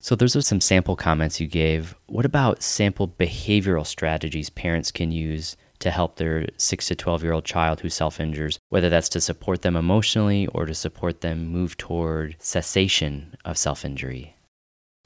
So, 0.00 0.16
those 0.16 0.34
are 0.34 0.42
some 0.42 0.60
sample 0.60 0.96
comments 0.96 1.40
you 1.40 1.46
gave. 1.46 1.94
What 2.06 2.24
about 2.24 2.62
sample 2.62 3.06
behavioral 3.06 3.86
strategies 3.86 4.50
parents 4.50 4.90
can 4.90 5.12
use 5.12 5.56
to 5.78 5.90
help 5.92 6.16
their 6.16 6.46
6 6.56 6.86
to 6.88 6.94
12 6.96 7.22
year 7.22 7.32
old 7.32 7.44
child 7.44 7.80
who 7.80 7.88
self 7.88 8.18
injures, 8.18 8.58
whether 8.68 8.88
that's 8.88 9.08
to 9.10 9.20
support 9.20 9.62
them 9.62 9.76
emotionally 9.76 10.48
or 10.48 10.66
to 10.66 10.74
support 10.74 11.20
them 11.20 11.46
move 11.46 11.76
toward 11.76 12.34
cessation 12.40 13.36
of 13.44 13.56
self 13.56 13.84
injury? 13.84 14.34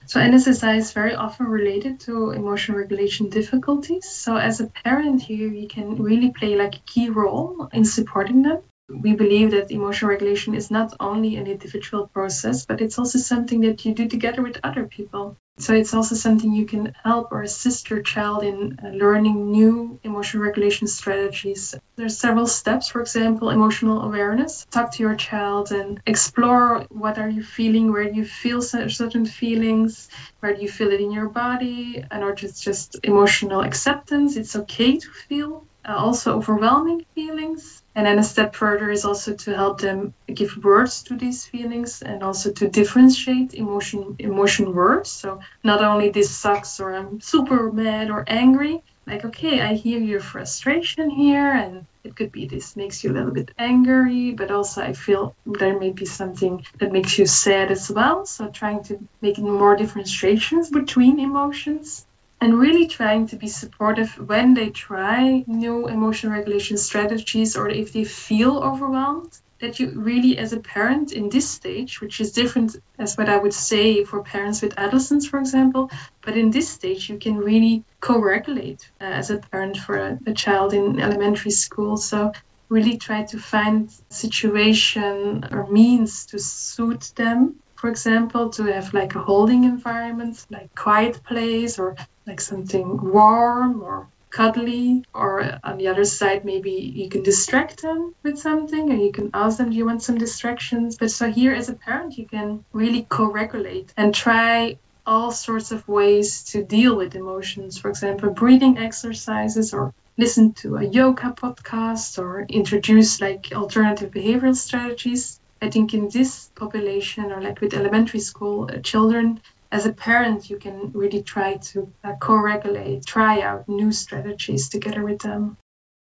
So 0.07 0.21
NSSI 0.21 0.77
is 0.77 0.93
very 0.93 1.17
often 1.17 1.47
related 1.47 1.99
to 2.01 2.31
emotional 2.31 2.79
regulation 2.79 3.29
difficulties. 3.29 4.09
So 4.09 4.37
as 4.37 4.61
a 4.61 4.69
parent 4.69 5.21
here, 5.21 5.49
you 5.49 5.67
can 5.67 5.97
really 5.97 6.31
play 6.31 6.55
like 6.55 6.77
a 6.77 6.87
key 6.87 7.11
role 7.11 7.69
in 7.73 7.85
supporting 7.85 8.43
them. 8.43 8.63
We 8.89 9.15
believe 9.15 9.51
that 9.51 9.71
emotional 9.71 10.11
regulation 10.11 10.55
is 10.55 10.71
not 10.71 10.95
only 11.01 11.37
an 11.37 11.47
individual 11.47 12.07
process, 12.07 12.65
but 12.65 12.81
it's 12.81 12.99
also 12.99 13.19
something 13.19 13.61
that 13.63 13.85
you 13.85 13.95
do 13.95 14.07
together 14.09 14.43
with 14.43 14.61
other 14.63 14.85
people. 14.85 15.37
So 15.59 15.73
it's 15.73 15.95
also 15.95 16.15
something 16.15 16.53
you 16.53 16.67
can 16.67 16.93
help 17.03 17.33
or 17.33 17.43
assist 17.43 17.89
your 17.89 18.03
child 18.03 18.43
in 18.45 18.79
uh, 18.85 18.89
learning 18.89 19.51
new 19.51 19.99
emotional 20.05 20.43
regulation 20.43 20.87
strategies. 20.87 21.75
There's 21.97 22.19
several 22.19 22.47
steps, 22.47 22.89
for 22.89 23.01
example, 23.01 23.49
emotional 23.49 24.03
awareness. 24.03 24.67
Talk 24.71 24.93
to 24.93 25.03
your 25.03 25.15
child 25.15 25.73
and 25.73 25.99
explore 26.07 26.85
what 26.91 27.19
are 27.19 27.31
you 27.31 27.43
feeling, 27.43 27.91
where 27.91 28.05
do 28.05 28.15
you 28.15 28.25
feel 28.27 28.61
certain 28.61 29.25
feelings, 29.25 30.11
where 30.41 30.55
do 30.55 30.61
you 30.61 30.69
feel 30.69 30.93
it 30.93 31.01
in 31.01 31.11
your 31.11 31.31
body, 31.31 32.05
and 32.11 32.23
or 32.23 32.35
just 32.35 32.63
just 32.63 32.97
emotional 33.03 33.63
acceptance. 33.63 34.37
It's 34.37 34.57
okay 34.57 34.99
to 34.99 35.11
feel 35.29 35.66
uh, 35.89 35.95
also 35.95 36.37
overwhelming 36.37 37.03
feelings 37.15 37.83
and 37.95 38.07
then 38.07 38.19
a 38.19 38.23
step 38.23 38.55
further 38.55 38.91
is 38.91 39.05
also 39.05 39.35
to 39.35 39.55
help 39.55 39.81
them 39.81 40.13
give 40.35 40.57
words 40.65 41.03
to 41.05 41.17
these 41.17 41.47
feelings 41.47 42.03
and 42.03 42.23
also 42.23 42.53
to 42.53 42.69
differentiate 42.69 43.55
emotion 43.55 44.17
emotion 44.19 44.75
words. 44.75 45.11
So 45.11 45.41
not 45.65 45.83
only 45.83 46.11
this 46.11 46.37
sucks 46.37 46.81
or 46.81 46.95
I'm 46.95 47.21
super 47.21 47.73
mad 47.73 48.11
or 48.11 48.25
angry, 48.27 48.83
like 49.07 49.25
okay, 49.25 49.61
I 49.61 49.75
hear 49.75 50.01
your 50.01 50.21
frustration 50.21 51.09
here 51.11 51.53
and 51.53 51.87
it 52.05 52.17
could 52.17 52.33
be 52.33 52.47
this 52.47 52.77
makes 52.77 53.03
you 53.03 53.13
a 53.13 53.17
little 53.17 53.33
bit 53.33 53.51
angry, 53.59 54.33
but 54.33 54.51
also 54.51 54.83
I 54.83 54.93
feel 54.93 55.35
there 55.47 55.79
may 55.79 55.91
be 55.93 56.05
something 56.05 56.65
that 56.81 56.93
makes 56.93 57.19
you 57.19 57.27
sad 57.27 57.71
as 57.71 57.91
well. 57.91 58.27
So 58.27 58.49
trying 58.51 58.83
to 58.85 58.99
make 59.23 59.39
more 59.39 59.77
differentiations 59.77 60.71
between 60.71 61.19
emotions 61.21 62.07
and 62.41 62.59
really 62.59 62.87
trying 62.87 63.27
to 63.27 63.37
be 63.37 63.49
supportive 63.49 64.11
when 64.29 64.55
they 64.55 64.71
try 64.71 65.45
new 65.47 65.89
emotion 65.89 66.31
regulation 66.31 66.77
strategies 66.77 67.57
or 67.57 67.69
if 67.69 67.93
they 67.93 68.05
feel 68.05 68.59
overwhelmed 68.59 69.33
that 69.61 69.81
you 69.81 69.91
really 69.97 70.37
as 70.37 70.53
a 70.53 70.61
parent 70.61 71.13
in 71.13 71.31
this 71.31 71.49
stage 71.49 72.01
which 72.01 72.21
is 72.21 72.33
different 72.33 72.77
as 72.99 73.17
what 73.17 73.29
i 73.29 73.39
would 73.39 73.55
say 73.55 74.05
for 74.05 74.23
parents 74.23 74.61
with 74.61 74.79
adolescents 74.79 75.27
for 75.27 75.39
example 75.39 75.91
but 76.23 76.37
in 76.37 76.51
this 76.51 76.69
stage 76.69 77.09
you 77.09 77.19
can 77.19 77.37
really 77.39 77.85
co-regulate 78.07 78.83
uh, 79.01 79.05
as 79.05 79.31
a 79.31 79.39
parent 79.39 79.77
for 79.77 79.97
a, 79.97 80.19
a 80.27 80.33
child 80.33 80.73
in 80.73 81.01
elementary 81.01 81.51
school. 81.51 81.97
So 81.97 82.33
really 82.69 82.97
try 82.99 83.25
to 83.25 83.39
find 83.39 83.91
situation 84.11 85.45
or 85.51 85.67
means 85.69 86.27
to 86.27 86.39
suit 86.39 87.13
them. 87.17 87.57
For 87.77 87.89
example, 87.91 88.51
to 88.51 88.65
have 88.65 88.95
like 88.95 89.15
a 89.15 89.21
holding 89.21 89.65
environment, 89.65 90.45
like 90.51 90.71
quiet 90.77 91.23
place 91.25 91.79
or 91.79 91.97
like 92.27 92.41
something 92.41 92.99
warm 93.13 93.83
or 93.83 94.09
cuddly 94.33 95.03
or 95.15 95.59
on 95.65 95.79
the 95.79 95.87
other 95.89 96.05
side 96.05 96.45
maybe 96.45 96.71
you 96.71 97.09
can 97.09 97.23
distract 97.23 97.81
them 97.81 98.13
with 98.25 98.39
something 98.39 98.91
and 98.91 99.01
you 99.01 99.13
can 99.13 99.31
ask 99.33 99.57
them 99.59 99.71
do 99.71 99.77
you 99.77 99.87
want 99.87 100.03
some 100.03 100.19
distractions? 100.19 100.97
But 100.99 101.11
so 101.11 101.31
here 101.31 101.55
as 101.55 101.69
a 101.69 101.75
parent 101.75 102.19
you 102.19 102.27
can 102.27 102.65
really 102.73 103.07
co-regulate 103.09 103.93
and 103.97 104.15
try 104.15 104.79
all 105.07 105.31
sorts 105.31 105.71
of 105.71 105.87
ways 105.87 106.43
to 106.51 106.65
deal 106.65 106.97
with 106.97 107.15
emotions. 107.15 107.79
For 107.79 107.89
example 107.89 108.31
breathing 108.31 108.77
exercises 108.77 109.73
or 109.73 109.93
listen 110.19 110.53
to 110.55 110.77
a 110.77 110.85
yoga 110.85 111.35
podcast 111.41 112.19
or 112.19 112.45
introduce 112.49 113.21
like 113.21 113.53
alternative 113.53 114.11
behavioral 114.11 114.57
strategies. 114.57 115.41
I 115.63 115.71
think 115.71 115.95
in 115.95 116.09
this 116.13 116.51
population 116.57 117.33
or 117.33 117.41
like 117.41 117.61
with 117.61 117.73
elementary 117.75 118.21
school 118.21 118.69
uh, 118.71 118.79
children 118.81 119.41
as 119.77 119.85
a 119.85 119.93
parent, 119.93 120.49
you 120.49 120.59
can 120.59 120.91
really 120.95 121.23
try 121.23 121.59
to 121.69 121.93
uh, 122.03 122.15
co 122.19 122.35
regulate, 122.37 123.05
try 123.05 123.43
out 123.43 123.69
new 123.69 123.93
strategies 123.93 124.71
together 124.71 125.03
with 125.05 125.21
them. 125.21 125.59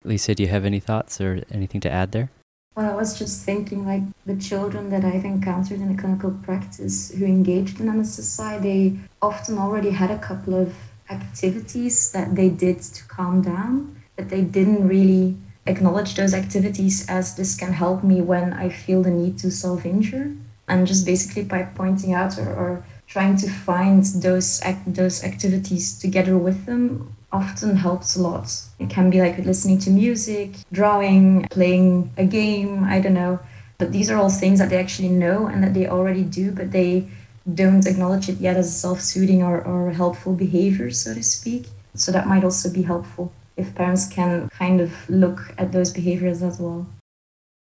Lisa, 0.04 0.34
do 0.34 0.42
you 0.42 0.50
have 0.50 0.66
any 0.66 0.80
thoughts 0.80 1.18
or 1.18 1.42
anything 1.50 1.80
to 1.80 1.90
add 1.90 2.12
there? 2.12 2.28
Well, 2.76 2.90
I 2.90 2.94
was 2.94 3.18
just 3.18 3.42
thinking 3.42 3.86
like 3.86 4.02
the 4.26 4.36
children 4.36 4.90
that 4.90 5.02
I've 5.02 5.24
encountered 5.24 5.80
in 5.80 5.90
a 5.90 5.96
clinical 5.96 6.32
practice 6.42 7.10
who 7.16 7.24
engaged 7.24 7.80
in 7.80 7.86
NSSI, 7.86 8.60
they 8.60 8.98
often 9.22 9.56
already 9.56 9.90
had 9.90 10.10
a 10.10 10.18
couple 10.18 10.54
of 10.54 10.74
activities 11.08 12.12
that 12.12 12.34
they 12.34 12.50
did 12.50 12.82
to 12.82 13.02
calm 13.04 13.40
down, 13.40 13.96
but 14.16 14.28
they 14.28 14.42
didn't 14.42 14.86
really 14.86 15.36
acknowledge 15.64 16.16
those 16.16 16.34
activities 16.34 17.08
as 17.08 17.36
this 17.36 17.56
can 17.56 17.72
help 17.72 18.04
me 18.04 18.20
when 18.20 18.52
I 18.52 18.68
feel 18.68 19.02
the 19.02 19.10
need 19.10 19.38
to 19.38 19.50
self 19.50 19.86
injure. 19.86 20.36
And 20.68 20.86
just 20.86 21.06
basically 21.06 21.44
by 21.44 21.62
pointing 21.62 22.12
out 22.12 22.38
or, 22.38 22.48
or 22.48 22.84
trying 23.14 23.36
to 23.36 23.48
find 23.48 24.02
those 24.26 24.60
act- 24.62 24.92
those 25.00 25.22
activities 25.30 25.84
together 26.04 26.36
with 26.46 26.58
them 26.66 26.82
often 27.30 27.76
helps 27.76 28.16
a 28.16 28.20
lot. 28.28 28.46
It 28.80 28.90
can 28.90 29.06
be 29.14 29.20
like 29.24 29.38
listening 29.50 29.78
to 29.84 29.90
music, 29.90 30.48
drawing, 30.72 31.46
playing 31.58 31.88
a 32.24 32.26
game, 32.38 32.72
I 32.94 32.98
don't 33.02 33.18
know. 33.22 33.38
But 33.78 33.92
these 33.92 34.10
are 34.10 34.18
all 34.20 34.30
things 34.30 34.58
that 34.58 34.68
they 34.70 34.80
actually 34.84 35.12
know 35.24 35.46
and 35.46 35.62
that 35.62 35.74
they 35.74 35.86
already 35.86 36.24
do, 36.40 36.50
but 36.50 36.72
they 36.72 36.92
don't 37.62 37.86
acknowledge 37.86 38.28
it 38.28 38.38
yet 38.46 38.56
as 38.56 38.80
self-soothing 38.84 39.42
or, 39.48 39.56
or 39.70 39.92
helpful 39.92 40.34
behavior, 40.34 40.90
so 40.90 41.14
to 41.14 41.22
speak. 41.22 41.62
So 41.94 42.10
that 42.10 42.26
might 42.26 42.42
also 42.42 42.68
be 42.78 42.82
helpful 42.82 43.32
if 43.56 43.76
parents 43.76 44.08
can 44.08 44.48
kind 44.48 44.80
of 44.80 44.90
look 45.08 45.54
at 45.56 45.70
those 45.70 45.92
behaviors 45.92 46.42
as 46.42 46.58
well. 46.58 46.86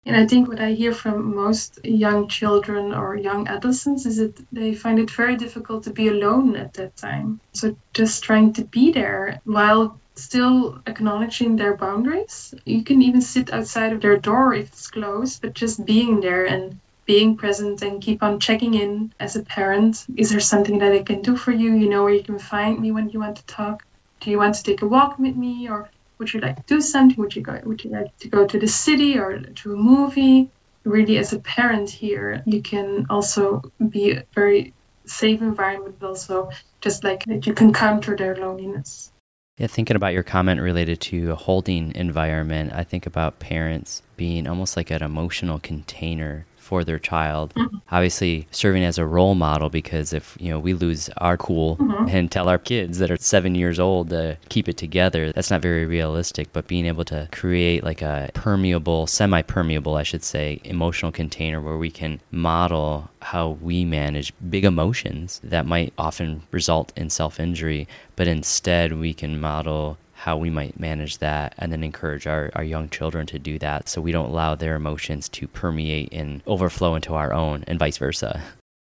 And 0.06 0.16
I 0.16 0.26
think 0.26 0.48
what 0.48 0.60
I 0.60 0.72
hear 0.72 0.94
from 0.94 1.36
most 1.36 1.80
young 1.84 2.28
children 2.28 2.94
or 2.94 3.16
young 3.16 3.48
adolescents 3.48 4.06
is 4.06 4.18
that 4.18 4.40
they 4.52 4.74
find 4.74 4.98
it 5.00 5.12
very 5.12 5.36
difficult 5.36 5.84
to 5.84 5.92
be 5.94 6.08
alone 6.08 6.56
at 6.56 6.74
that 6.74 6.96
time. 6.96 7.42
So 7.54 7.76
just 7.94 8.24
trying 8.24 8.54
to 8.54 8.66
be 8.66 8.92
there 8.92 9.42
while 9.44 10.00
still 10.16 10.82
acknowledging 10.86 11.56
their 11.56 11.76
boundaries. 11.78 12.54
You 12.66 12.84
can 12.84 13.02
even 13.02 13.22
sit 13.22 13.54
outside 13.54 13.94
of 13.94 14.02
their 14.02 14.18
door 14.18 14.54
if 14.54 14.68
it's 14.68 14.90
closed, 14.90 15.42
but 15.42 15.54
just 15.54 15.86
being 15.86 16.22
there 16.22 16.46
and 16.46 16.80
being 17.06 17.36
present 17.36 17.82
and 17.82 18.02
keep 18.02 18.22
on 18.22 18.40
checking 18.40 18.76
in 18.76 19.12
as 19.20 19.36
a 19.36 19.44
parent. 19.44 20.06
Is 20.16 20.30
there 20.30 20.40
something 20.40 20.78
that 20.80 20.94
I 20.94 21.04
can 21.04 21.22
do 21.22 21.36
for 21.36 21.52
you? 21.52 21.74
You 21.74 21.90
know 21.90 22.04
where 22.04 22.14
you 22.14 22.24
can 22.24 22.40
find 22.40 22.80
me 22.80 22.92
when 22.92 23.10
you 23.10 23.20
want 23.20 23.38
to 23.38 23.46
talk. 23.46 23.84
Do 24.22 24.30
you 24.30 24.38
want 24.38 24.56
to 24.56 24.64
take 24.64 24.82
a 24.82 24.88
walk 24.88 25.18
with 25.18 25.36
me 25.36 25.70
or 25.70 25.90
would 26.20 26.34
you 26.34 26.42
like 26.42 26.58
to 26.58 26.64
do 26.68 26.82
something? 26.82 27.18
Would 27.18 27.36
you 27.36 27.42
go? 27.42 27.60
Would 27.64 27.84
you 27.84 27.92
like 27.92 28.16
to 28.18 28.28
go 28.28 28.46
to 28.46 28.60
the 28.60 28.68
city 28.68 29.18
or 29.18 29.40
to 29.40 29.74
a 29.74 29.78
movie? 29.78 30.50
Really, 30.84 31.18
as 31.18 31.34
a 31.34 31.40
parent 31.40 31.90
here, 31.90 32.44
you 32.46 32.62
can 32.62 33.06
also 33.10 33.62
be 33.90 34.12
a 34.12 34.24
very 34.34 34.74
safe 35.06 35.42
environment, 35.42 36.04
also 36.04 36.50
just 36.82 37.04
like 37.04 37.26
that 37.26 37.48
you 37.48 37.54
can 37.54 37.74
counter 37.74 38.16
their 38.16 38.36
loneliness. 38.36 39.12
Yeah, 39.58 39.68
thinking 39.68 39.98
about 39.98 40.14
your 40.14 40.24
comment 40.24 40.62
related 40.62 41.02
to 41.02 41.32
a 41.32 41.36
holding 41.36 41.94
environment, 41.96 42.72
I 42.74 42.86
think 42.86 43.06
about 43.06 43.40
parents 43.40 44.02
being 44.16 44.48
almost 44.48 44.78
like 44.78 44.90
an 44.90 45.04
emotional 45.04 45.60
container 45.60 46.46
for 46.70 46.84
their 46.84 47.00
child. 47.00 47.52
Mm-hmm. 47.56 47.78
Obviously, 47.92 48.48
serving 48.52 48.84
as 48.84 49.00
a 49.00 49.06
role 49.06 49.34
model 49.34 49.72
because 49.72 50.14
if 50.14 50.38
you 50.40 50.50
know 50.52 50.60
we 50.60 50.74
lose 50.76 51.10
our 51.18 51.36
cool 51.36 51.78
mm-hmm. 51.78 52.08
and 52.08 52.32
tell 52.32 52.48
our 52.48 52.60
kids 52.60 53.00
that 53.00 53.10
are 53.10 53.18
seven 53.18 53.56
years 53.56 53.80
old 53.80 54.12
to 54.12 54.38
keep 54.50 54.70
it 54.70 54.78
together, 54.78 55.32
that's 55.32 55.50
not 55.50 55.64
very 55.64 55.88
realistic. 55.88 56.54
But 56.54 56.68
being 56.68 56.86
able 56.86 57.06
to 57.06 57.28
create 57.32 57.84
like 57.84 58.04
a 58.04 58.30
permeable, 58.36 59.08
semi-permeable, 59.08 59.96
I 59.96 60.04
should 60.04 60.24
say, 60.24 60.62
emotional 60.64 61.12
container 61.12 61.60
where 61.60 61.78
we 61.78 61.90
can 61.90 62.22
model 62.30 63.10
how 63.22 63.58
we 63.62 63.84
manage 63.84 64.32
big 64.50 64.64
emotions 64.64 65.42
that 65.44 65.66
might 65.66 65.92
often 65.98 66.44
result 66.52 66.94
in 66.96 67.10
self-injury, 67.10 67.88
but 68.16 68.28
instead 68.28 68.94
we 68.94 69.14
can 69.14 69.42
model 69.42 69.98
how 70.20 70.36
we 70.36 70.50
might 70.50 70.78
manage 70.78 71.20
that 71.20 71.56
and 71.58 71.72
then 71.72 71.82
encourage 71.82 72.28
our, 72.28 72.52
our 72.54 72.64
young 72.64 72.90
children 72.90 73.26
to 73.26 73.40
do 73.40 73.58
that 73.58 73.88
so 73.88 74.02
we 74.02 74.12
don't 74.12 74.30
allow 74.30 74.54
their 74.54 74.76
emotions 74.76 75.30
to 75.30 75.48
permeate 75.48 76.10
and 76.12 76.42
overflow 76.46 76.96
into 76.96 77.14
our 77.14 77.34
own 77.34 77.64
and 77.68 77.80
vice 77.80 77.98
versa. 77.98 78.42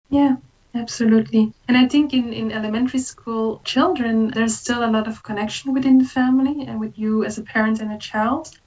Yeah, 0.10 0.38
absolutely. 0.74 1.54
And 1.68 1.78
I 1.78 1.88
think 1.88 2.12
in, 2.12 2.34
in 2.34 2.52
elementary 2.52 3.02
school 3.02 3.62
children, 3.66 4.32
there's 4.32 4.58
still 4.58 4.84
a 4.84 4.90
lot 4.90 5.08
of 5.08 5.22
connection 5.22 5.76
within 5.76 6.00
the 6.00 6.06
family 6.06 6.66
and 6.66 6.80
with 6.80 6.98
you 6.98 7.24
as 7.24 7.38
a 7.38 7.44
parent 7.44 7.82
and 7.82 7.92
a 7.92 8.00
child. 8.00 8.58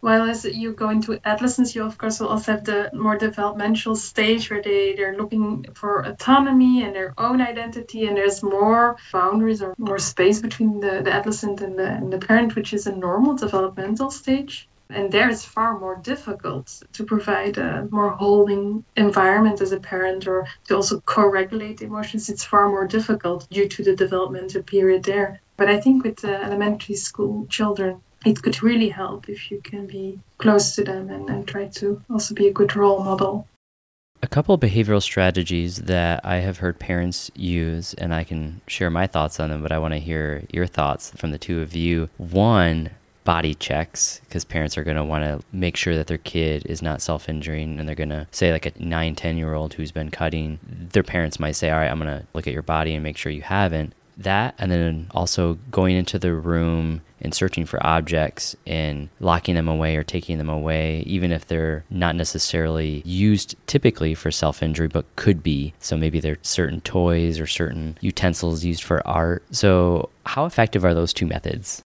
While 0.00 0.30
as 0.30 0.44
you 0.44 0.74
go 0.74 0.90
into 0.90 1.18
adolescence, 1.24 1.74
you 1.74 1.82
of 1.82 1.98
course 1.98 2.20
will 2.20 2.28
also 2.28 2.52
have 2.52 2.64
the 2.64 2.88
more 2.92 3.16
developmental 3.18 3.96
stage 3.96 4.48
where 4.48 4.62
they, 4.62 4.94
they're 4.94 5.16
looking 5.16 5.66
for 5.74 6.02
autonomy 6.02 6.84
and 6.84 6.94
their 6.94 7.14
own 7.18 7.40
identity, 7.40 8.06
and 8.06 8.16
there's 8.16 8.40
more 8.42 8.96
boundaries 9.12 9.60
or 9.60 9.74
more 9.76 9.98
space 9.98 10.40
between 10.40 10.78
the, 10.78 11.02
the 11.02 11.12
adolescent 11.12 11.60
and 11.62 11.76
the, 11.76 11.88
and 11.88 12.12
the 12.12 12.18
parent, 12.18 12.54
which 12.54 12.72
is 12.72 12.86
a 12.86 12.94
normal 12.94 13.34
developmental 13.34 14.10
stage. 14.10 14.68
And 14.90 15.10
there 15.10 15.28
it's 15.28 15.44
far 15.44 15.78
more 15.78 15.96
difficult 15.96 16.80
to 16.92 17.04
provide 17.04 17.58
a 17.58 17.88
more 17.90 18.10
holding 18.10 18.84
environment 18.96 19.60
as 19.60 19.72
a 19.72 19.80
parent 19.80 20.26
or 20.26 20.46
to 20.68 20.76
also 20.76 21.00
co 21.00 21.26
regulate 21.26 21.82
emotions. 21.82 22.28
It's 22.28 22.44
far 22.44 22.68
more 22.68 22.86
difficult 22.86 23.46
due 23.50 23.68
to 23.68 23.82
the 23.82 23.96
developmental 23.96 24.62
period 24.62 25.02
there. 25.02 25.40
But 25.58 25.68
I 25.68 25.80
think 25.80 26.04
with 26.04 26.16
the 26.16 26.42
elementary 26.42 26.94
school 26.94 27.46
children, 27.50 28.00
it 28.24 28.42
could 28.42 28.62
really 28.62 28.88
help 28.88 29.28
if 29.28 29.50
you 29.50 29.60
can 29.62 29.86
be 29.86 30.18
close 30.38 30.74
to 30.74 30.84
them 30.84 31.10
and, 31.10 31.28
and 31.28 31.46
try 31.46 31.66
to 31.66 32.02
also 32.10 32.34
be 32.34 32.48
a 32.48 32.52
good 32.52 32.74
role 32.74 33.02
model. 33.02 33.46
A 34.20 34.26
couple 34.26 34.54
of 34.54 34.60
behavioral 34.60 35.02
strategies 35.02 35.76
that 35.76 36.20
I 36.24 36.36
have 36.36 36.58
heard 36.58 36.80
parents 36.80 37.30
use, 37.36 37.94
and 37.94 38.12
I 38.12 38.24
can 38.24 38.60
share 38.66 38.90
my 38.90 39.06
thoughts 39.06 39.38
on 39.38 39.50
them, 39.50 39.62
but 39.62 39.70
I 39.70 39.78
want 39.78 39.94
to 39.94 40.00
hear 40.00 40.42
your 40.52 40.66
thoughts 40.66 41.12
from 41.16 41.30
the 41.30 41.38
two 41.38 41.60
of 41.60 41.76
you. 41.76 42.08
One, 42.16 42.90
body 43.22 43.54
checks, 43.54 44.20
because 44.24 44.44
parents 44.44 44.76
are 44.76 44.82
going 44.82 44.96
to 44.96 45.04
want 45.04 45.22
to 45.22 45.46
make 45.52 45.76
sure 45.76 45.94
that 45.94 46.08
their 46.08 46.18
kid 46.18 46.66
is 46.66 46.82
not 46.82 47.00
self 47.00 47.28
injuring, 47.28 47.78
and 47.78 47.88
they're 47.88 47.94
going 47.94 48.08
to 48.08 48.26
say, 48.32 48.50
like 48.50 48.66
a 48.66 48.72
nine, 48.80 49.14
10 49.14 49.36
year 49.36 49.54
old 49.54 49.74
who's 49.74 49.92
been 49.92 50.10
cutting, 50.10 50.58
their 50.64 51.04
parents 51.04 51.38
might 51.38 51.52
say, 51.52 51.70
All 51.70 51.78
right, 51.78 51.88
I'm 51.88 52.00
going 52.00 52.18
to 52.18 52.26
look 52.34 52.48
at 52.48 52.52
your 52.52 52.62
body 52.62 52.94
and 52.94 53.04
make 53.04 53.16
sure 53.16 53.30
you 53.30 53.42
haven't 53.42 53.94
that 54.18 54.52
and 54.58 54.70
then 54.70 55.06
also 55.12 55.56
going 55.70 55.96
into 55.96 56.18
the 56.18 56.34
room 56.34 57.00
and 57.20 57.34
searching 57.34 57.64
for 57.64 57.84
objects 57.86 58.56
and 58.66 59.08
locking 59.20 59.54
them 59.54 59.68
away 59.68 59.96
or 59.96 60.04
taking 60.04 60.38
them 60.38 60.48
away, 60.48 61.02
even 61.06 61.32
if 61.32 61.46
they're 61.46 61.84
not 61.90 62.16
necessarily 62.16 63.02
used 63.04 63.54
typically 63.66 64.14
for 64.14 64.30
self 64.30 64.62
injury, 64.62 64.88
but 64.88 65.04
could 65.16 65.42
be. 65.42 65.74
So 65.78 65.96
maybe 65.96 66.20
they're 66.20 66.38
certain 66.42 66.80
toys 66.82 67.40
or 67.40 67.46
certain 67.46 67.98
utensils 68.00 68.64
used 68.64 68.82
for 68.82 69.06
art. 69.06 69.42
So, 69.50 70.10
how 70.26 70.44
effective 70.44 70.84
are 70.84 70.94
those 70.94 71.12
two 71.12 71.26
methods? 71.26 71.82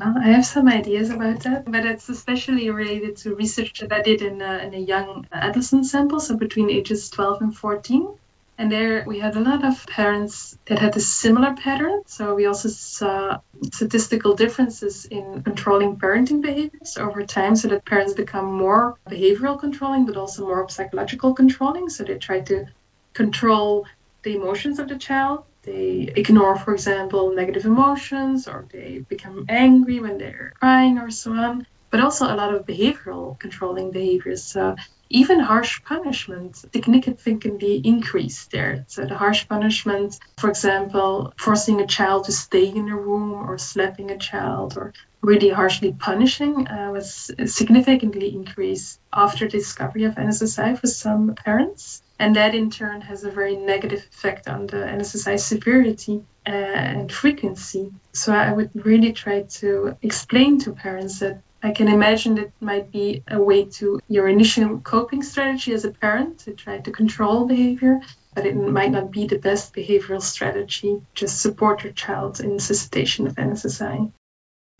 Uh, 0.00 0.12
I 0.22 0.28
have 0.28 0.44
some 0.44 0.68
ideas 0.68 1.10
about 1.10 1.40
that, 1.44 1.70
but 1.70 1.86
it's 1.86 2.08
especially 2.08 2.68
related 2.68 3.16
to 3.18 3.34
research 3.34 3.80
that 3.80 3.92
I 3.92 4.02
did 4.02 4.20
in 4.20 4.42
a, 4.42 4.58
in 4.58 4.74
a 4.74 4.78
young 4.78 5.26
adolescent 5.32 5.86
sample, 5.86 6.20
so 6.20 6.36
between 6.36 6.68
ages 6.68 7.08
12 7.08 7.42
and 7.42 7.56
14. 7.56 8.14
And 8.58 8.72
there 8.72 9.04
we 9.06 9.18
had 9.18 9.36
a 9.36 9.40
lot 9.40 9.64
of 9.64 9.86
parents 9.86 10.58
that 10.66 10.78
had 10.78 10.96
a 10.96 11.00
similar 11.00 11.54
pattern. 11.54 12.00
So 12.06 12.34
we 12.34 12.46
also 12.46 12.68
saw 12.68 13.38
statistical 13.72 14.34
differences 14.34 15.04
in 15.06 15.42
controlling 15.42 15.96
parenting 15.96 16.40
behaviors 16.40 16.96
over 16.96 17.22
time 17.22 17.54
so 17.54 17.68
that 17.68 17.84
parents 17.84 18.14
become 18.14 18.50
more 18.50 18.96
behavioral 19.10 19.60
controlling, 19.60 20.06
but 20.06 20.16
also 20.16 20.46
more 20.46 20.66
psychological 20.70 21.34
controlling. 21.34 21.90
So 21.90 22.04
they 22.04 22.16
try 22.16 22.40
to 22.40 22.64
control 23.12 23.86
the 24.22 24.36
emotions 24.36 24.78
of 24.78 24.88
the 24.88 24.96
child. 24.96 25.44
They 25.62 26.12
ignore, 26.16 26.56
for 26.56 26.72
example, 26.72 27.34
negative 27.34 27.66
emotions, 27.66 28.48
or 28.48 28.66
they 28.72 29.04
become 29.08 29.44
angry 29.48 30.00
when 30.00 30.16
they're 30.16 30.52
crying, 30.60 30.96
or 30.98 31.10
so 31.10 31.32
on. 31.32 31.66
But 31.90 32.00
also 32.00 32.26
a 32.26 32.36
lot 32.36 32.54
of 32.54 32.64
behavioral 32.64 33.38
controlling 33.38 33.90
behaviors. 33.90 34.42
So 34.44 34.76
even 35.10 35.40
harsh 35.40 35.82
punishment 35.84 36.56
significantly 36.56 37.80
increased 37.84 38.50
there. 38.50 38.84
So 38.88 39.04
the 39.06 39.16
harsh 39.16 39.46
punishment, 39.48 40.18
for 40.38 40.48
example, 40.48 41.32
forcing 41.38 41.80
a 41.80 41.86
child 41.86 42.24
to 42.24 42.32
stay 42.32 42.66
in 42.66 42.88
a 42.88 42.96
room 42.96 43.32
or 43.32 43.58
slapping 43.58 44.10
a 44.10 44.18
child 44.18 44.76
or 44.76 44.92
really 45.22 45.48
harshly 45.48 45.92
punishing 45.98 46.68
uh, 46.68 46.90
was 46.92 47.30
significantly 47.46 48.34
increased 48.34 49.00
after 49.12 49.48
discovery 49.48 50.04
of 50.04 50.14
NSSI 50.14 50.78
for 50.78 50.86
some 50.86 51.34
parents. 51.34 52.02
And 52.18 52.34
that 52.36 52.54
in 52.54 52.70
turn 52.70 53.00
has 53.02 53.24
a 53.24 53.30
very 53.30 53.56
negative 53.56 54.06
effect 54.12 54.48
on 54.48 54.66
the 54.66 54.76
NSSI 54.76 55.38
severity 55.38 56.22
uh, 56.46 56.50
and 56.50 57.12
frequency. 57.12 57.90
So 58.12 58.32
I 58.32 58.52
would 58.52 58.70
really 58.74 59.12
try 59.12 59.42
to 59.60 59.96
explain 60.02 60.58
to 60.60 60.72
parents 60.72 61.18
that 61.18 61.42
I 61.66 61.72
can 61.72 61.88
imagine 61.88 62.38
it 62.38 62.52
might 62.60 62.92
be 62.92 63.24
a 63.26 63.42
way 63.42 63.64
to 63.78 63.98
your 64.06 64.28
initial 64.28 64.78
coping 64.78 65.20
strategy 65.20 65.72
as 65.72 65.84
a 65.84 65.90
parent 65.90 66.38
to 66.44 66.52
try 66.52 66.78
to 66.78 66.92
control 66.92 67.44
behavior, 67.44 68.00
but 68.36 68.46
it 68.46 68.54
might 68.54 68.92
not 68.92 69.10
be 69.10 69.26
the 69.26 69.40
best 69.40 69.74
behavioral 69.74 70.22
strategy. 70.22 71.02
Just 71.16 71.42
support 71.42 71.82
your 71.82 71.92
child 71.92 72.38
in 72.38 72.60
cessation 72.60 73.26
of 73.26 73.34
NSSI. 73.34 74.12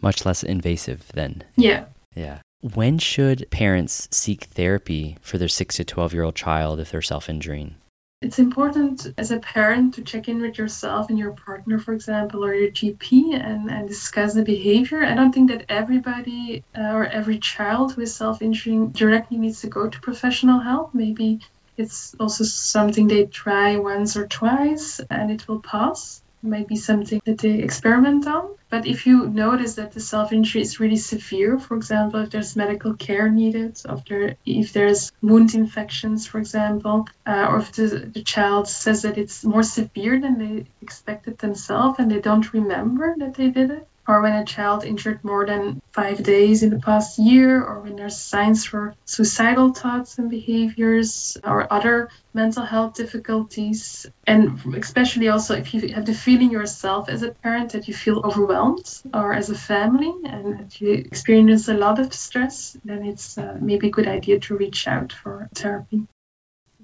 Much 0.00 0.24
less 0.24 0.44
invasive 0.44 1.08
then. 1.12 1.42
Yeah. 1.56 1.86
Yeah. 2.14 2.38
When 2.60 2.98
should 2.98 3.50
parents 3.50 4.08
seek 4.12 4.44
therapy 4.44 5.16
for 5.20 5.38
their 5.38 5.48
6 5.48 5.74
to 5.76 5.84
12 5.84 6.14
year 6.14 6.22
old 6.22 6.36
child 6.36 6.78
if 6.78 6.92
they're 6.92 7.02
self 7.02 7.28
injuring? 7.28 7.74
It's 8.22 8.38
important 8.38 9.08
as 9.18 9.30
a 9.30 9.38
parent 9.40 9.92
to 9.94 10.02
check 10.02 10.26
in 10.26 10.40
with 10.40 10.56
yourself 10.56 11.10
and 11.10 11.18
your 11.18 11.32
partner, 11.32 11.78
for 11.78 11.92
example, 11.92 12.42
or 12.42 12.54
your 12.54 12.70
GP 12.70 13.34
and, 13.34 13.70
and 13.70 13.86
discuss 13.86 14.32
the 14.32 14.42
behavior. 14.42 15.04
I 15.04 15.14
don't 15.14 15.32
think 15.32 15.50
that 15.50 15.66
everybody 15.68 16.64
uh, 16.74 16.92
or 16.94 17.04
every 17.04 17.38
child 17.38 17.92
who 17.92 18.00
is 18.00 18.14
self 18.14 18.40
injuring 18.40 18.88
directly 18.92 19.36
needs 19.36 19.60
to 19.60 19.66
go 19.66 19.90
to 19.90 20.00
professional 20.00 20.60
help. 20.60 20.94
Maybe 20.94 21.40
it's 21.76 22.14
also 22.18 22.44
something 22.44 23.06
they 23.06 23.26
try 23.26 23.76
once 23.76 24.16
or 24.16 24.26
twice 24.26 24.98
and 25.10 25.30
it 25.30 25.46
will 25.46 25.60
pass 25.60 26.22
might 26.42 26.68
be 26.68 26.76
something 26.76 27.20
that 27.24 27.38
they 27.38 27.58
experiment 27.58 28.26
on. 28.26 28.50
But 28.68 28.86
if 28.86 29.06
you 29.06 29.28
notice 29.28 29.74
that 29.74 29.92
the 29.92 30.00
self 30.00 30.32
injury 30.32 30.60
is 30.62 30.80
really 30.80 30.96
severe, 30.96 31.58
for 31.58 31.76
example, 31.76 32.20
if 32.20 32.30
there's 32.30 32.56
medical 32.56 32.94
care 32.94 33.28
needed, 33.28 33.80
if, 33.88 34.04
there, 34.06 34.36
if 34.44 34.72
there's 34.72 35.12
wound 35.22 35.54
infections, 35.54 36.26
for 36.26 36.38
example, 36.38 37.06
uh, 37.26 37.46
or 37.48 37.58
if 37.58 37.72
the, 37.72 38.10
the 38.12 38.22
child 38.22 38.68
says 38.68 39.02
that 39.02 39.18
it's 39.18 39.44
more 39.44 39.62
severe 39.62 40.20
than 40.20 40.38
they 40.38 40.66
expected 40.82 41.38
themselves 41.38 41.98
and 41.98 42.10
they 42.10 42.20
don't 42.20 42.52
remember 42.52 43.14
that 43.18 43.34
they 43.34 43.50
did 43.50 43.70
it, 43.70 43.88
or 44.08 44.22
when 44.22 44.34
a 44.34 44.44
child 44.44 44.84
injured 44.84 45.22
more 45.24 45.46
than 45.46 45.80
five 45.92 46.22
days 46.22 46.62
in 46.62 46.70
the 46.70 46.78
past 46.78 47.18
year, 47.18 47.62
or 47.62 47.80
when 47.80 47.96
there's 47.96 48.16
signs 48.16 48.64
for 48.64 48.94
suicidal 49.04 49.72
thoughts 49.72 50.18
and 50.18 50.30
behaviors, 50.30 51.36
or 51.44 51.72
other 51.72 52.08
mental 52.34 52.64
health 52.64 52.94
difficulties. 52.94 54.06
And 54.26 54.60
especially 54.76 55.28
also 55.28 55.54
if 55.54 55.72
you 55.72 55.88
have 55.94 56.06
the 56.06 56.14
feeling 56.14 56.50
yourself 56.50 57.08
as 57.08 57.22
a 57.22 57.32
parent 57.42 57.72
that 57.72 57.88
you 57.88 57.94
feel 57.94 58.20
overwhelmed, 58.24 58.88
or 59.14 59.32
as 59.32 59.50
a 59.50 59.54
family, 59.54 60.12
and 60.24 60.80
you 60.80 60.92
experience 60.92 61.68
a 61.68 61.74
lot 61.74 61.98
of 61.98 62.12
stress, 62.12 62.76
then 62.84 63.04
it's 63.04 63.38
uh, 63.38 63.56
maybe 63.60 63.88
a 63.88 63.90
good 63.90 64.08
idea 64.08 64.38
to 64.40 64.56
reach 64.56 64.86
out 64.86 65.12
for 65.12 65.48
therapy. 65.54 66.06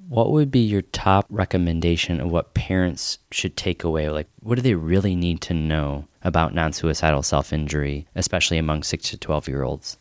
What 0.09 0.31
would 0.33 0.51
be 0.51 0.61
your 0.61 0.83
top 0.83 1.27
recommendation 1.31 2.21
of 2.21 2.31
what 2.31 2.55
parents 2.55 3.19
should 3.31 3.57
take 3.57 3.85
away? 3.85 4.09
Like, 4.11 4.29
what 4.41 4.57
do 4.57 4.63
they 4.63 4.75
really 4.75 5.15
need 5.17 5.41
to 5.43 5.55
know 5.55 6.07
about 6.23 6.55
non 6.55 6.73
suicidal 6.73 7.23
self 7.23 7.53
injury, 7.53 8.07
especially 8.15 8.59
among 8.59 8.83
6 8.83 9.11
to 9.11 9.17
12 9.17 9.49
year 9.49 9.63
olds? 9.63 9.99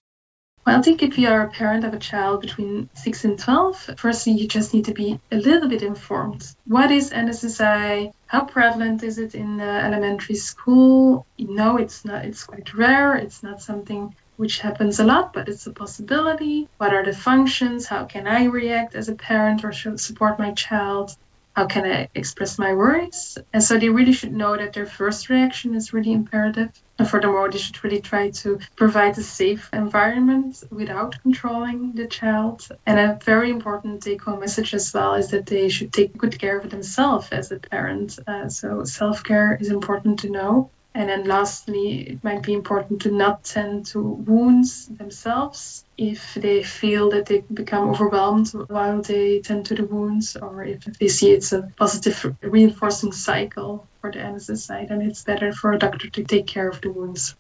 Well, 0.66 0.78
I 0.78 0.82
think 0.84 1.02
if 1.02 1.18
you 1.18 1.28
are 1.28 1.42
a 1.42 1.50
parent 1.50 1.84
of 1.84 1.94
a 1.96 2.00
child 2.00 2.42
between 2.42 2.88
6 2.94 3.26
and 3.26 3.40
12, 3.40 3.92
firstly, 3.98 4.34
you 4.34 4.48
just 4.48 4.76
need 4.76 4.86
to 4.86 4.94
be 4.94 5.20
a 5.32 5.38
little 5.38 5.68
bit 5.68 5.82
informed. 5.82 6.54
What 6.68 6.92
is 6.92 7.10
NSSI? 7.10 8.14
How 8.28 8.46
prevalent 8.46 9.02
is 9.02 9.18
it 9.18 9.34
in 9.34 9.60
uh, 9.60 9.82
elementary 9.84 10.36
school? 10.36 11.26
Know, 11.40 11.78
it's 11.78 12.06
not. 12.06 12.26
It's 12.26 12.44
quite 12.44 12.74
rare. 12.76 13.16
It's 13.16 13.42
not 13.42 13.60
something 13.60 14.16
which 14.38 14.60
happens 14.60 15.00
a 15.00 15.04
lot, 15.04 15.34
but 15.34 15.50
it's 15.50 15.66
a 15.66 15.74
possibility. 15.74 16.70
What 16.78 16.94
are 16.94 17.04
the 17.04 17.14
functions? 17.14 17.88
How 17.88 18.06
can 18.06 18.28
I 18.28 18.46
react 18.46 18.94
as 18.94 19.10
a 19.10 19.16
parent 19.16 19.66
or 19.66 19.72
support 19.72 20.38
my 20.38 20.52
child? 20.52 21.18
How 21.56 21.66
can 21.66 21.86
I 21.86 22.10
express 22.16 22.58
my 22.58 22.74
worries? 22.74 23.38
And 23.54 23.62
so 23.62 23.78
they 23.78 23.90
really 23.90 24.14
should 24.14 24.34
know 24.34 24.56
that 24.56 24.74
their 24.74 24.86
first 24.86 25.30
reaction 25.30 25.76
is 25.76 25.94
really 25.94 26.14
imperative. 26.14 26.72
And 26.98 27.10
furthermore, 27.10 27.50
they 27.50 27.58
should 27.58 27.84
really 27.84 28.00
try 28.00 28.30
to 28.42 28.60
provide 28.76 29.18
a 29.18 29.24
safe 29.24 29.70
environment 29.74 30.64
without 30.72 31.22
controlling 31.22 31.94
the 31.94 32.08
child. 32.08 32.68
And 32.86 33.00
a 33.00 33.20
very 33.24 33.50
important 33.50 34.04
take 34.04 34.22
home 34.22 34.40
message 34.40 34.74
as 34.74 34.94
well 34.94 35.16
is 35.16 35.30
that 35.30 35.46
they 35.46 35.68
should 35.68 35.92
take 35.92 36.18
good 36.18 36.40
care 36.40 36.58
of 36.60 36.70
themselves 36.70 37.30
as 37.32 37.52
a 37.52 37.60
parent. 37.60 38.20
Uh, 38.28 38.48
so 38.48 38.84
self 38.84 39.24
care 39.24 39.58
is 39.60 39.70
important 39.70 40.20
to 40.20 40.30
know. 40.30 40.70
And 40.94 41.08
then 41.08 41.24
lastly, 41.24 42.10
it 42.10 42.24
might 42.24 42.44
be 42.44 42.54
important 42.54 43.02
to 43.04 43.12
not 43.12 43.46
tend 43.46 43.86
to 43.88 44.02
wounds 44.02 44.88
themselves 44.88 45.86
if 45.98 46.34
they 46.34 46.64
feel 46.64 47.10
that 47.12 47.28
they 47.28 47.42
become 47.54 47.90
overwhelmed 47.90 48.50
while 48.68 49.02
they 49.02 49.40
tend 49.40 49.66
to 49.68 49.76
the 49.76 49.86
wounds, 49.86 50.36
or 50.36 50.66
if 50.66 50.84
they 50.84 51.08
see 51.08 51.32
it's 51.32 51.54
a 51.54 51.72
positive 51.78 52.36
reinforcing 52.42 53.14
cycle 53.14 53.88
for 54.02 54.12
the 54.12 54.20
anesthesist, 54.20 54.92
and 54.92 55.02
it's 55.02 55.24
better 55.24 55.54
for 55.54 55.72
a 55.72 55.80
doctor 55.80 56.10
to 56.10 56.24
take 56.24 56.48
care 56.48 56.68
of 56.68 56.82
the 56.82 56.92
wounds. 56.92 57.36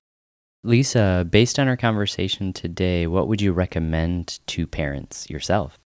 Lisa, 0.63 1.27
based 1.29 1.59
on 1.59 1.67
our 1.67 1.77
conversation 1.77 2.53
today, 2.53 3.05
what 3.05 3.27
would 3.27 3.41
you 3.41 3.51
recommend 3.51 4.39
to 4.47 4.65
parents 4.65 5.29
yourself? 5.29 5.77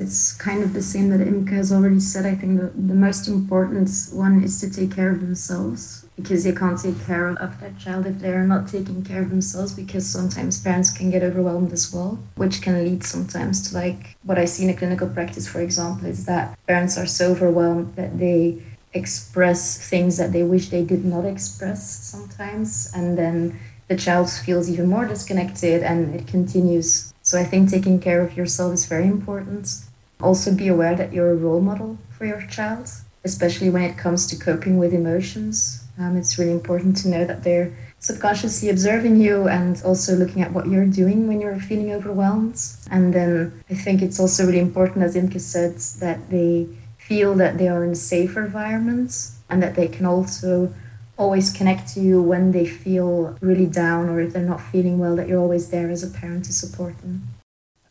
It's 0.00 0.32
kind 0.32 0.62
of 0.62 0.74
the 0.74 0.82
same 0.82 1.08
that 1.10 1.20
Imke 1.20 1.52
has 1.52 1.72
already 1.72 2.00
said. 2.00 2.26
I 2.26 2.34
think 2.34 2.60
the, 2.60 2.66
the 2.66 2.94
most 2.94 3.28
important 3.28 3.88
one 4.12 4.42
is 4.42 4.60
to 4.60 4.70
take 4.70 4.94
care 4.94 5.10
of 5.10 5.20
themselves 5.20 6.05
because 6.16 6.44
they 6.44 6.52
can't 6.52 6.80
take 6.80 7.04
care 7.06 7.28
of 7.28 7.60
their 7.60 7.74
child 7.78 8.06
if 8.06 8.18
they're 8.18 8.44
not 8.44 8.68
taking 8.68 9.04
care 9.04 9.22
of 9.22 9.30
themselves 9.30 9.74
because 9.74 10.06
sometimes 10.06 10.62
parents 10.62 10.90
can 10.90 11.10
get 11.10 11.22
overwhelmed 11.22 11.72
as 11.72 11.92
well, 11.92 12.18
which 12.36 12.62
can 12.62 12.84
lead 12.84 13.04
sometimes 13.04 13.68
to 13.68 13.74
like 13.74 14.16
what 14.24 14.38
I 14.38 14.46
see 14.46 14.64
in 14.64 14.70
a 14.70 14.74
clinical 14.74 15.08
practice, 15.08 15.46
for 15.46 15.60
example, 15.60 16.06
is 16.06 16.26
that 16.26 16.58
parents 16.66 16.96
are 16.98 17.06
so 17.06 17.32
overwhelmed 17.32 17.94
that 17.96 18.18
they 18.18 18.62
express 18.94 19.88
things 19.88 20.16
that 20.16 20.32
they 20.32 20.42
wish 20.42 20.70
they 20.70 20.82
did 20.82 21.04
not 21.04 21.26
express 21.26 21.86
sometimes 22.06 22.90
and 22.94 23.18
then 23.18 23.58
the 23.88 23.96
child 23.96 24.30
feels 24.30 24.70
even 24.70 24.88
more 24.88 25.04
disconnected 25.04 25.82
and 25.82 26.14
it 26.14 26.26
continues 26.26 27.12
so 27.26 27.40
I 27.40 27.42
think 27.42 27.68
taking 27.68 27.98
care 27.98 28.20
of 28.22 28.36
yourself 28.36 28.72
is 28.72 28.86
very 28.86 29.08
important. 29.08 29.80
Also, 30.20 30.54
be 30.54 30.68
aware 30.68 30.94
that 30.94 31.12
you're 31.12 31.32
a 31.32 31.34
role 31.34 31.60
model 31.60 31.98
for 32.16 32.24
your 32.24 32.40
child, 32.42 32.88
especially 33.24 33.68
when 33.68 33.82
it 33.82 33.98
comes 33.98 34.28
to 34.28 34.36
coping 34.36 34.78
with 34.78 34.94
emotions. 34.94 35.82
Um, 35.98 36.16
it's 36.16 36.38
really 36.38 36.52
important 36.52 36.96
to 36.98 37.08
know 37.08 37.24
that 37.24 37.42
they're 37.42 37.72
subconsciously 37.98 38.68
observing 38.68 39.16
you 39.16 39.48
and 39.48 39.82
also 39.82 40.14
looking 40.14 40.42
at 40.42 40.52
what 40.52 40.68
you're 40.68 40.86
doing 40.86 41.26
when 41.26 41.40
you're 41.40 41.58
feeling 41.58 41.92
overwhelmed. 41.92 42.60
And 42.90 43.14
then 43.14 43.62
I 43.70 43.74
think 43.74 44.02
it's 44.02 44.20
also 44.20 44.46
really 44.46 44.60
important, 44.60 45.04
as 45.04 45.16
Imke 45.16 45.40
said, 45.40 45.78
that 46.00 46.30
they 46.30 46.68
feel 46.98 47.34
that 47.36 47.58
they 47.58 47.68
are 47.68 47.84
in 47.84 47.90
a 47.90 47.96
safe 47.96 48.36
environment 48.36 49.30
and 49.48 49.62
that 49.62 49.74
they 49.74 49.88
can 49.88 50.06
also 50.06 50.72
always 51.18 51.52
connect 51.52 51.88
to 51.94 52.00
you 52.00 52.22
when 52.22 52.52
they 52.52 52.66
feel 52.66 53.36
really 53.40 53.66
down 53.66 54.08
or 54.08 54.20
if 54.20 54.32
they're 54.32 54.42
not 54.42 54.60
feeling 54.60 54.98
well, 54.98 55.16
that 55.16 55.28
you're 55.28 55.40
always 55.40 55.70
there 55.70 55.90
as 55.90 56.02
a 56.02 56.10
parent 56.10 56.44
to 56.44 56.52
support 56.52 56.98
them. 56.98 57.22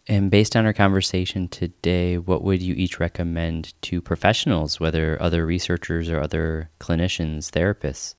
And 0.07 0.29
based 0.29 0.55
on 0.55 0.65
our 0.65 0.73
conversation 0.73 1.47
today, 1.47 2.17
what 2.17 2.43
would 2.43 2.61
you 2.61 2.75
each 2.75 2.99
recommend 2.99 3.73
to 3.83 4.01
professionals, 4.01 4.79
whether 4.79 5.19
other 5.21 5.45
researchers 5.45 6.09
or 6.09 6.21
other 6.21 6.69
clinicians, 6.79 7.49
therapists? 7.49 8.13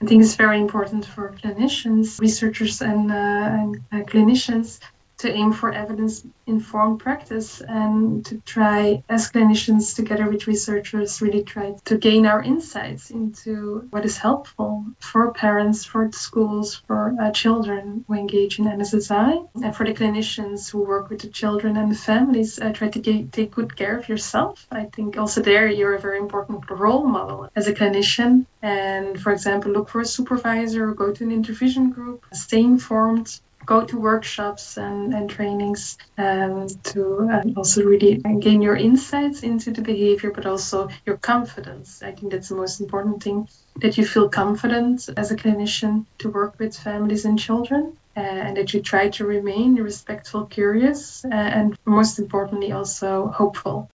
I 0.00 0.06
think 0.06 0.22
it's 0.22 0.34
very 0.34 0.58
important 0.58 1.04
for 1.04 1.32
clinicians, 1.40 2.20
researchers, 2.20 2.82
and, 2.82 3.12
uh, 3.12 3.14
and 3.14 3.76
uh, 3.92 3.96
clinicians 3.98 4.80
to 5.22 5.32
aim 5.32 5.52
for 5.52 5.72
evidence 5.72 6.24
informed 6.46 6.98
practice 6.98 7.60
and 7.60 8.26
to 8.26 8.34
try, 8.40 9.02
as 9.08 9.30
clinicians, 9.30 9.94
together 9.94 10.28
with 10.28 10.48
researchers, 10.48 11.22
really 11.22 11.44
try 11.44 11.74
to 11.84 11.96
gain 11.96 12.26
our 12.26 12.42
insights 12.42 13.10
into 13.10 13.86
what 13.90 14.04
is 14.04 14.16
helpful 14.16 14.84
for 14.98 15.32
parents, 15.32 15.84
for 15.84 16.10
schools, 16.12 16.82
for 16.86 17.14
uh, 17.20 17.30
children 17.30 18.04
who 18.06 18.14
engage 18.14 18.58
in 18.58 18.64
NSSI, 18.64 19.48
and 19.62 19.76
for 19.76 19.84
the 19.86 19.94
clinicians 19.94 20.70
who 20.70 20.80
work 20.82 21.08
with 21.08 21.20
the 21.20 21.28
children 21.28 21.76
and 21.76 21.90
the 21.92 22.00
families. 22.10 22.58
Uh, 22.58 22.72
try 22.72 22.88
to 22.88 23.00
take 23.36 23.50
good 23.52 23.76
care 23.76 23.96
of 23.96 24.08
yourself. 24.08 24.66
I 24.72 24.84
think 24.94 25.16
also 25.16 25.40
there 25.40 25.68
you're 25.68 25.94
a 25.94 26.06
very 26.08 26.18
important 26.18 26.68
role 26.68 27.06
model 27.06 27.48
as 27.54 27.68
a 27.68 27.74
clinician. 27.74 28.46
And 28.62 29.20
for 29.22 29.32
example, 29.32 29.70
look 29.72 29.88
for 29.88 30.00
a 30.00 30.04
supervisor, 30.04 30.88
or 30.88 30.94
go 30.94 31.12
to 31.12 31.24
an 31.24 31.32
intervention 31.32 31.90
group, 31.90 32.26
stay 32.32 32.60
informed 32.60 33.40
go 33.66 33.84
to 33.84 33.98
workshops 33.98 34.76
and, 34.76 35.14
and 35.14 35.28
trainings 35.28 35.96
um, 36.18 36.66
to 36.84 37.28
um, 37.30 37.54
also 37.56 37.82
really 37.84 38.16
gain 38.40 38.62
your 38.62 38.76
insights 38.76 39.42
into 39.42 39.70
the 39.70 39.82
behavior, 39.82 40.30
but 40.30 40.46
also 40.46 40.88
your 41.06 41.16
confidence. 41.18 42.02
I 42.02 42.12
think 42.12 42.32
that's 42.32 42.48
the 42.48 42.56
most 42.56 42.80
important 42.80 43.22
thing 43.22 43.48
that 43.76 43.96
you 43.98 44.04
feel 44.06 44.28
confident 44.28 45.08
as 45.16 45.30
a 45.30 45.36
clinician 45.36 46.06
to 46.18 46.30
work 46.30 46.58
with 46.58 46.76
families 46.76 47.24
and 47.24 47.38
children. 47.38 47.96
Uh, 48.14 48.20
and 48.20 48.58
that 48.58 48.74
you 48.74 48.80
try 48.82 49.08
to 49.08 49.24
remain 49.24 49.74
respectful, 49.76 50.44
curious, 50.44 51.24
uh, 51.24 51.28
and 51.32 51.78
most 51.86 52.18
importantly, 52.18 52.70
also 52.70 53.28
hopeful. 53.28 53.88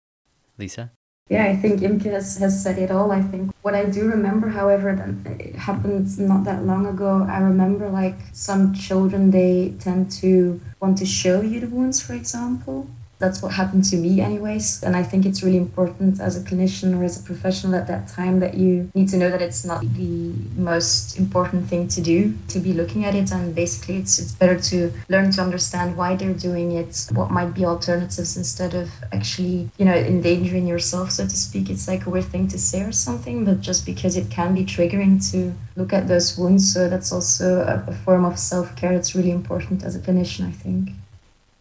Lisa? 0.57 0.93
Yeah, 1.31 1.45
I 1.45 1.57
think 1.57 1.81
Imke 1.81 2.13
has, 2.13 2.37
has 2.37 2.63
said 2.63 2.79
it 2.79 2.91
all. 2.91 3.11
I 3.11 3.23
think 3.23 3.51
what 3.63 3.75
I 3.75 3.87
do 3.87 4.09
remember, 4.09 4.49
however, 4.49 4.95
that 4.95 5.41
it 5.41 5.57
happened 5.57 6.19
not 6.19 6.45
that 6.45 6.67
long 6.67 6.87
ago. 6.87 7.27
I 7.29 7.41
remember 7.41 7.89
like 7.89 8.17
some 8.33 8.75
children, 8.75 9.31
they 9.31 9.75
tend 9.79 10.11
to 10.23 10.61
want 10.81 10.99
to 10.99 11.07
show 11.07 11.41
you 11.41 11.61
the 11.61 11.69
wounds, 11.69 12.03
for 12.03 12.13
example 12.13 12.89
that's 13.19 13.43
what 13.43 13.53
happened 13.53 13.85
to 13.85 13.97
me 13.97 14.21
anyways. 14.21 14.83
And 14.83 14.97
i 14.97 15.03
think 15.03 15.25
it's 15.27 15.43
really 15.43 15.57
important 15.57 16.21
as 16.21 16.37
a 16.37 16.43
clinician 16.49 16.99
or 16.99 17.05
as 17.05 17.21
a 17.21 17.23
professional 17.23 17.75
at 17.75 17.87
that 17.87 18.09
time 18.09 18.41
that 18.41 18.55
you 18.55 18.91
need 18.95 19.09
to 19.11 19.17
know 19.17 19.31
that 19.31 19.43
it's 19.43 19.65
not 19.65 19.81
the 19.95 20.33
most 20.57 21.19
important 21.19 21.69
thing 21.69 21.89
to 21.89 22.01
do 22.01 22.35
to 22.49 22.59
be 22.59 22.73
looking 22.73 23.05
at 23.05 23.15
it. 23.15 23.31
And 23.33 23.55
basically 23.55 23.97
it's 23.97 24.19
it's 24.19 24.33
better 24.33 24.59
to 24.71 24.93
learn 25.09 25.31
to 25.33 25.41
understand 25.43 25.97
why 25.97 26.17
they're 26.17 26.41
doing 26.49 26.73
it 26.73 27.07
what 27.13 27.31
might 27.31 27.53
be 27.55 27.65
alternatives 27.65 28.37
instead 28.37 28.75
of 28.75 28.91
actually 29.13 29.71
you 29.79 29.85
know 29.85 29.95
endangering 29.95 30.67
yourself 30.67 31.11
so 31.11 31.25
to 31.25 31.37
speak. 31.37 31.71
It's 31.71 31.87
like 31.89 32.07
a 32.07 32.11
weird 32.11 32.27
thing 32.27 32.49
to 32.49 32.59
say 32.59 32.83
or 32.83 32.93
something 32.93 33.45
but 33.45 33.61
just 33.61 33.87
because 33.87 34.17
it 34.17 34.31
can 34.31 34.55
be 34.55 34.65
triggering 34.65 35.15
to 35.33 35.55
look 35.77 35.93
at 35.93 36.09
those 36.09 36.37
wounds. 36.39 36.73
So 36.73 36.89
that's 36.89 37.13
also 37.13 37.61
a, 37.61 37.91
a 37.93 37.95
form 38.05 38.25
of 38.25 38.39
self-care. 38.39 38.93
That's 38.95 39.15
really 39.15 39.31
important 39.31 39.85
as 39.85 39.95
a 39.97 40.01
clinician 40.01 40.49
i 40.49 40.51
think 40.51 40.91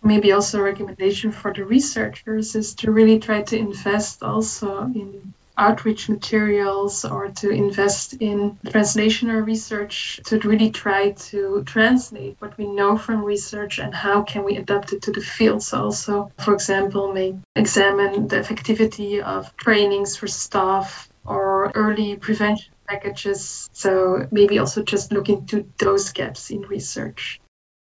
maybe 0.04 0.32
also 0.32 0.60
a 0.60 0.64
recommendation 0.64 1.32
for 1.32 1.54
the 1.54 1.64
researchers 1.64 2.56
is 2.56 2.76
to 2.76 2.91
really 2.91 3.20
try 3.20 3.41
to 3.41 3.58
invest 3.58 4.24
also 4.24 4.84
in 4.84 5.34
outreach 5.58 6.10
materials 6.10 7.06
or 7.06 7.30
to 7.30 7.49
invest 7.49 8.14
in 8.20 8.58
translational 8.66 9.45
research 9.45 10.20
to 10.26 10.39
really 10.39 10.72
try 10.72 11.12
to 11.12 11.64
translate 11.66 12.36
what 12.39 12.58
we 12.58 12.66
know 12.66 12.97
from 12.97 13.24
research 13.24 13.80
and 13.80 13.93
how 13.93 14.22
can 14.24 14.43
we 14.43 14.58
adapt 14.58 14.93
it 14.93 15.01
to 15.01 15.12
the 15.12 15.22
fields 15.22 15.74
also. 15.74 16.32
For 16.39 16.54
example 16.54 17.14
may 17.14 17.36
examine 17.56 18.28
the 18.28 18.38
effectivity 18.38 19.22
of 19.22 19.56
trainings 19.58 20.18
for 20.18 20.28
staff 20.28 21.10
or 21.26 21.72
early 21.76 22.16
prevention 22.16 22.74
packages. 22.88 23.70
So 23.74 24.28
maybe 24.32 24.58
also 24.60 24.84
just 24.84 25.12
look 25.12 25.30
into 25.30 25.66
those 25.78 26.12
gaps 26.12 26.49
in 26.49 26.62
research 26.62 27.39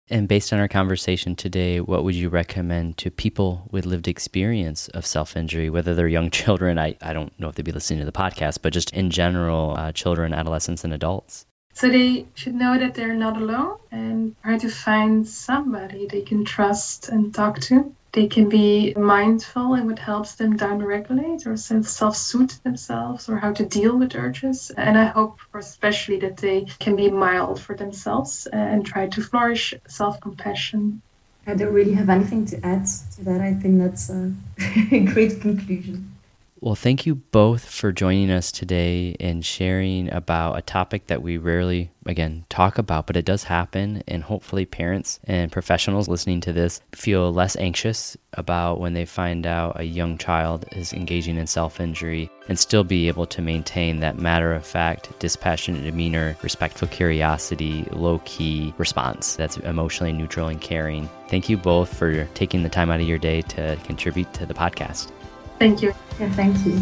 and 0.10 0.28
based 0.28 0.53
on 0.53 0.60
our 0.60 0.68
conversation 0.68 1.36
today, 1.36 1.82
what 1.82 2.03
would 2.03 2.16
you 2.16 2.30
recommend 2.30 2.97
to 2.97 3.12
people 3.12 3.68
with 3.72 3.86
lived 3.86 4.08
experience 4.08 4.88
of 4.89 5.05
self 5.05 5.36
injury, 5.36 5.70
whether 5.70 5.93
they're 5.93 6.08
young 6.08 6.30
children? 6.32 6.80
I, 6.80 6.95
I 7.01 7.14
don't 7.14 7.38
know 7.39 7.49
if 7.49 7.55
they'd 7.55 7.64
be 7.66 7.72
listening 7.72 7.99
to 7.99 8.05
the 8.05 8.12
podcast, 8.12 8.60
but 8.62 8.74
just 8.74 8.93
in 8.93 9.10
general, 9.10 9.76
uh, 9.78 9.91
children, 9.91 10.34
adolescents, 10.34 10.84
and 10.84 10.93
adults? 10.93 11.45
So 11.78 11.89
they 11.89 12.25
should 12.34 12.55
know 12.55 12.78
that 12.80 12.95
they're 12.95 13.13
not 13.13 13.38
alone 13.38 13.78
and 13.91 14.36
try 14.43 14.57
to 14.57 14.69
find 14.69 15.28
somebody 15.28 16.07
they 16.07 16.21
can 16.21 16.43
trust 16.43 17.09
and 17.09 17.34
talk 17.34 17.59
to 17.69 17.95
they 18.17 18.25
can 18.25 18.49
be 18.49 18.95
mindful 18.95 19.75
in 19.75 19.86
what 19.86 19.99
helps 19.99 20.34
them 20.34 20.57
down 20.57 20.84
regulate 20.84 21.45
or 21.45 21.55
self 21.55 22.15
soothe 22.15 22.63
themselves 22.63 23.30
or 23.30 23.38
how 23.38 23.53
to 23.53 23.63
deal 23.63 23.95
with 23.95 24.15
urges. 24.15 24.71
And 24.75 24.97
I 24.97 25.05
hope, 25.05 25.38
especially, 25.53 26.17
that 26.21 26.38
they 26.38 26.65
can 26.80 26.95
be 26.95 27.11
mild 27.11 27.61
for 27.61 27.75
themselves 27.75 28.47
and 28.51 28.84
try 28.84 29.05
to 29.07 29.21
flourish 29.21 29.75
self 29.88 30.19
compassion. 30.19 31.03
I 31.45 31.53
don't 31.53 31.71
really 31.71 31.93
have 31.93 32.09
anything 32.09 32.47
to 32.47 32.65
add 32.65 32.88
to 33.17 33.25
that. 33.25 33.39
I 33.39 33.53
think 33.53 33.78
that's 33.78 34.09
a 34.09 34.34
great 35.13 35.39
conclusion. 35.39 36.16
Well, 36.60 36.74
thank 36.74 37.05
you 37.05 37.14
both 37.14 37.70
for 37.70 37.91
joining 37.91 38.32
us 38.32 38.51
today 38.51 39.16
and 39.20 39.45
sharing 39.45 40.12
about 40.12 40.58
a 40.58 40.64
topic 40.64 41.05
that 41.05 41.22
we 41.22 41.38
rarely, 41.38 41.91
again, 42.08 42.45
talk 42.49 42.80
about, 42.80 43.05
but 43.05 43.16
it 43.16 43.26
does 43.26 43.43
happen. 43.43 44.01
And 44.08 44.24
hopefully, 44.24 44.66
parents 44.66 45.20
and 45.26 45.51
professionals 45.51 46.08
listening 46.08 46.41
to 46.41 46.53
this 46.53 46.82
feel 46.93 47.32
less 47.32 47.55
anxious 47.58 48.18
about 48.34 48.80
when 48.80 48.93
they 48.93 49.05
find 49.05 49.45
out 49.45 49.80
a 49.80 49.84
young 49.84 50.18
child 50.18 50.66
is 50.72 50.93
engaging 50.93 51.38
in 51.38 51.45
self 51.45 51.80
injury 51.80 52.32
and 52.47 52.58
still 52.58 52.84
be 52.84 53.08
able 53.08 53.28
to 53.28 53.41
maintain 53.41 53.99
that 53.99 54.18
matter 54.18 54.51
of 54.53 54.66
fact, 54.66 55.12
dispassionate 55.20 55.84
demeanor, 55.84 56.36
respectful 56.41 56.88
curiosity, 56.88 57.88
low 57.91 58.20
key 58.26 58.74
response 58.80 59.36
that's 59.36 59.58
emotionally 59.58 60.12
neutral 60.12 60.47
and 60.47 60.62
caring. 60.62 61.08
Thank 61.30 61.49
you 61.49 61.58
both 61.58 61.95
for 61.95 62.26
taking 62.34 62.64
the 62.64 62.70
time 62.70 62.89
out 62.89 62.99
of 62.99 63.08
your 63.08 63.20
day 63.20 63.43
to 63.43 63.78
contribute 63.84 64.34
to 64.34 64.47
the 64.47 64.55
podcast. 64.55 65.12
Thank 65.60 65.82
you. 65.82 65.93
Yeah, 66.20 66.32
thank 66.34 66.66
you. 66.66 66.82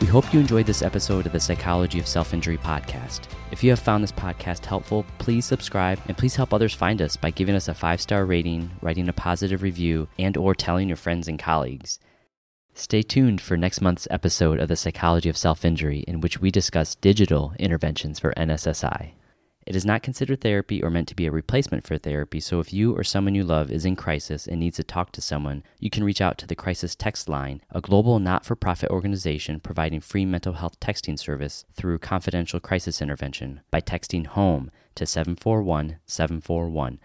We 0.00 0.08
hope 0.08 0.34
you 0.34 0.40
enjoyed 0.40 0.66
this 0.66 0.82
episode 0.82 1.26
of 1.26 1.32
the 1.32 1.40
Psychology 1.40 1.98
of 1.98 2.06
Self 2.06 2.34
Injury 2.34 2.58
podcast. 2.58 3.22
If 3.50 3.64
you 3.64 3.70
have 3.70 3.78
found 3.78 4.02
this 4.02 4.12
podcast 4.12 4.64
helpful, 4.64 5.06
please 5.18 5.44
subscribe 5.44 6.00
and 6.06 6.16
please 6.16 6.36
help 6.36 6.52
others 6.52 6.74
find 6.74 7.00
us 7.00 7.16
by 7.16 7.30
giving 7.30 7.54
us 7.54 7.68
a 7.68 7.74
five-star 7.74 8.24
rating, 8.24 8.70
writing 8.82 9.08
a 9.08 9.12
positive 9.12 9.62
review, 9.62 10.08
and 10.18 10.36
or 10.36 10.54
telling 10.54 10.88
your 10.88 10.96
friends 10.96 11.28
and 11.28 11.38
colleagues. 11.38 11.98
Stay 12.74 13.02
tuned 13.02 13.38
for 13.38 13.58
next 13.58 13.82
month's 13.82 14.08
episode 14.10 14.58
of 14.58 14.66
the 14.66 14.76
Psychology 14.76 15.28
of 15.28 15.36
Self 15.36 15.62
Injury, 15.62 16.04
in 16.08 16.22
which 16.22 16.40
we 16.40 16.50
discuss 16.50 16.94
digital 16.94 17.52
interventions 17.58 18.18
for 18.18 18.32
NSSI. 18.34 19.10
It 19.66 19.76
is 19.76 19.84
not 19.84 20.02
considered 20.02 20.40
therapy 20.40 20.82
or 20.82 20.88
meant 20.88 21.06
to 21.08 21.14
be 21.14 21.26
a 21.26 21.30
replacement 21.30 21.86
for 21.86 21.98
therapy, 21.98 22.40
so 22.40 22.60
if 22.60 22.72
you 22.72 22.96
or 22.96 23.04
someone 23.04 23.34
you 23.34 23.44
love 23.44 23.70
is 23.70 23.84
in 23.84 23.94
crisis 23.94 24.46
and 24.48 24.58
needs 24.58 24.76
to 24.76 24.84
talk 24.84 25.12
to 25.12 25.20
someone, 25.20 25.62
you 25.78 25.90
can 25.90 26.02
reach 26.02 26.22
out 26.22 26.38
to 26.38 26.46
the 26.46 26.56
Crisis 26.56 26.94
Text 26.94 27.28
Line, 27.28 27.60
a 27.70 27.82
global 27.82 28.18
not 28.18 28.46
for 28.46 28.56
profit 28.56 28.90
organization 28.90 29.60
providing 29.60 30.00
free 30.00 30.24
mental 30.24 30.54
health 30.54 30.80
texting 30.80 31.18
service 31.18 31.66
through 31.74 31.98
confidential 31.98 32.58
crisis 32.58 33.02
intervention 33.02 33.60
by 33.70 33.82
texting 33.82 34.26
HOME 34.26 34.70
to 34.94 35.04
741 35.04 35.98
741. 36.06 36.98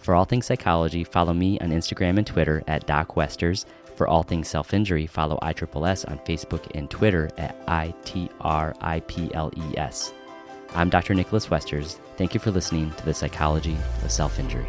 For 0.00 0.14
all 0.14 0.24
things 0.24 0.46
psychology, 0.46 1.04
follow 1.04 1.34
me 1.34 1.58
on 1.60 1.70
Instagram 1.70 2.16
and 2.16 2.26
Twitter 2.26 2.62
at 2.66 2.86
Doc 2.86 3.16
Westers. 3.16 3.66
For 4.00 4.08
all 4.08 4.22
things 4.22 4.48
self 4.48 4.72
injury, 4.72 5.06
follow 5.06 5.38
ISSS 5.42 6.06
on 6.06 6.20
Facebook 6.20 6.66
and 6.74 6.88
Twitter 6.88 7.28
at 7.36 7.54
ITRIPLES. 7.66 8.32
I'm 10.74 10.88
Dr. 10.88 11.12
Nicholas 11.12 11.50
Westers. 11.50 12.00
Thank 12.16 12.32
you 12.32 12.40
for 12.40 12.50
listening 12.50 12.92
to 12.92 13.04
the 13.04 13.12
Psychology 13.12 13.76
of 14.02 14.10
Self 14.10 14.38
Injury. 14.38 14.64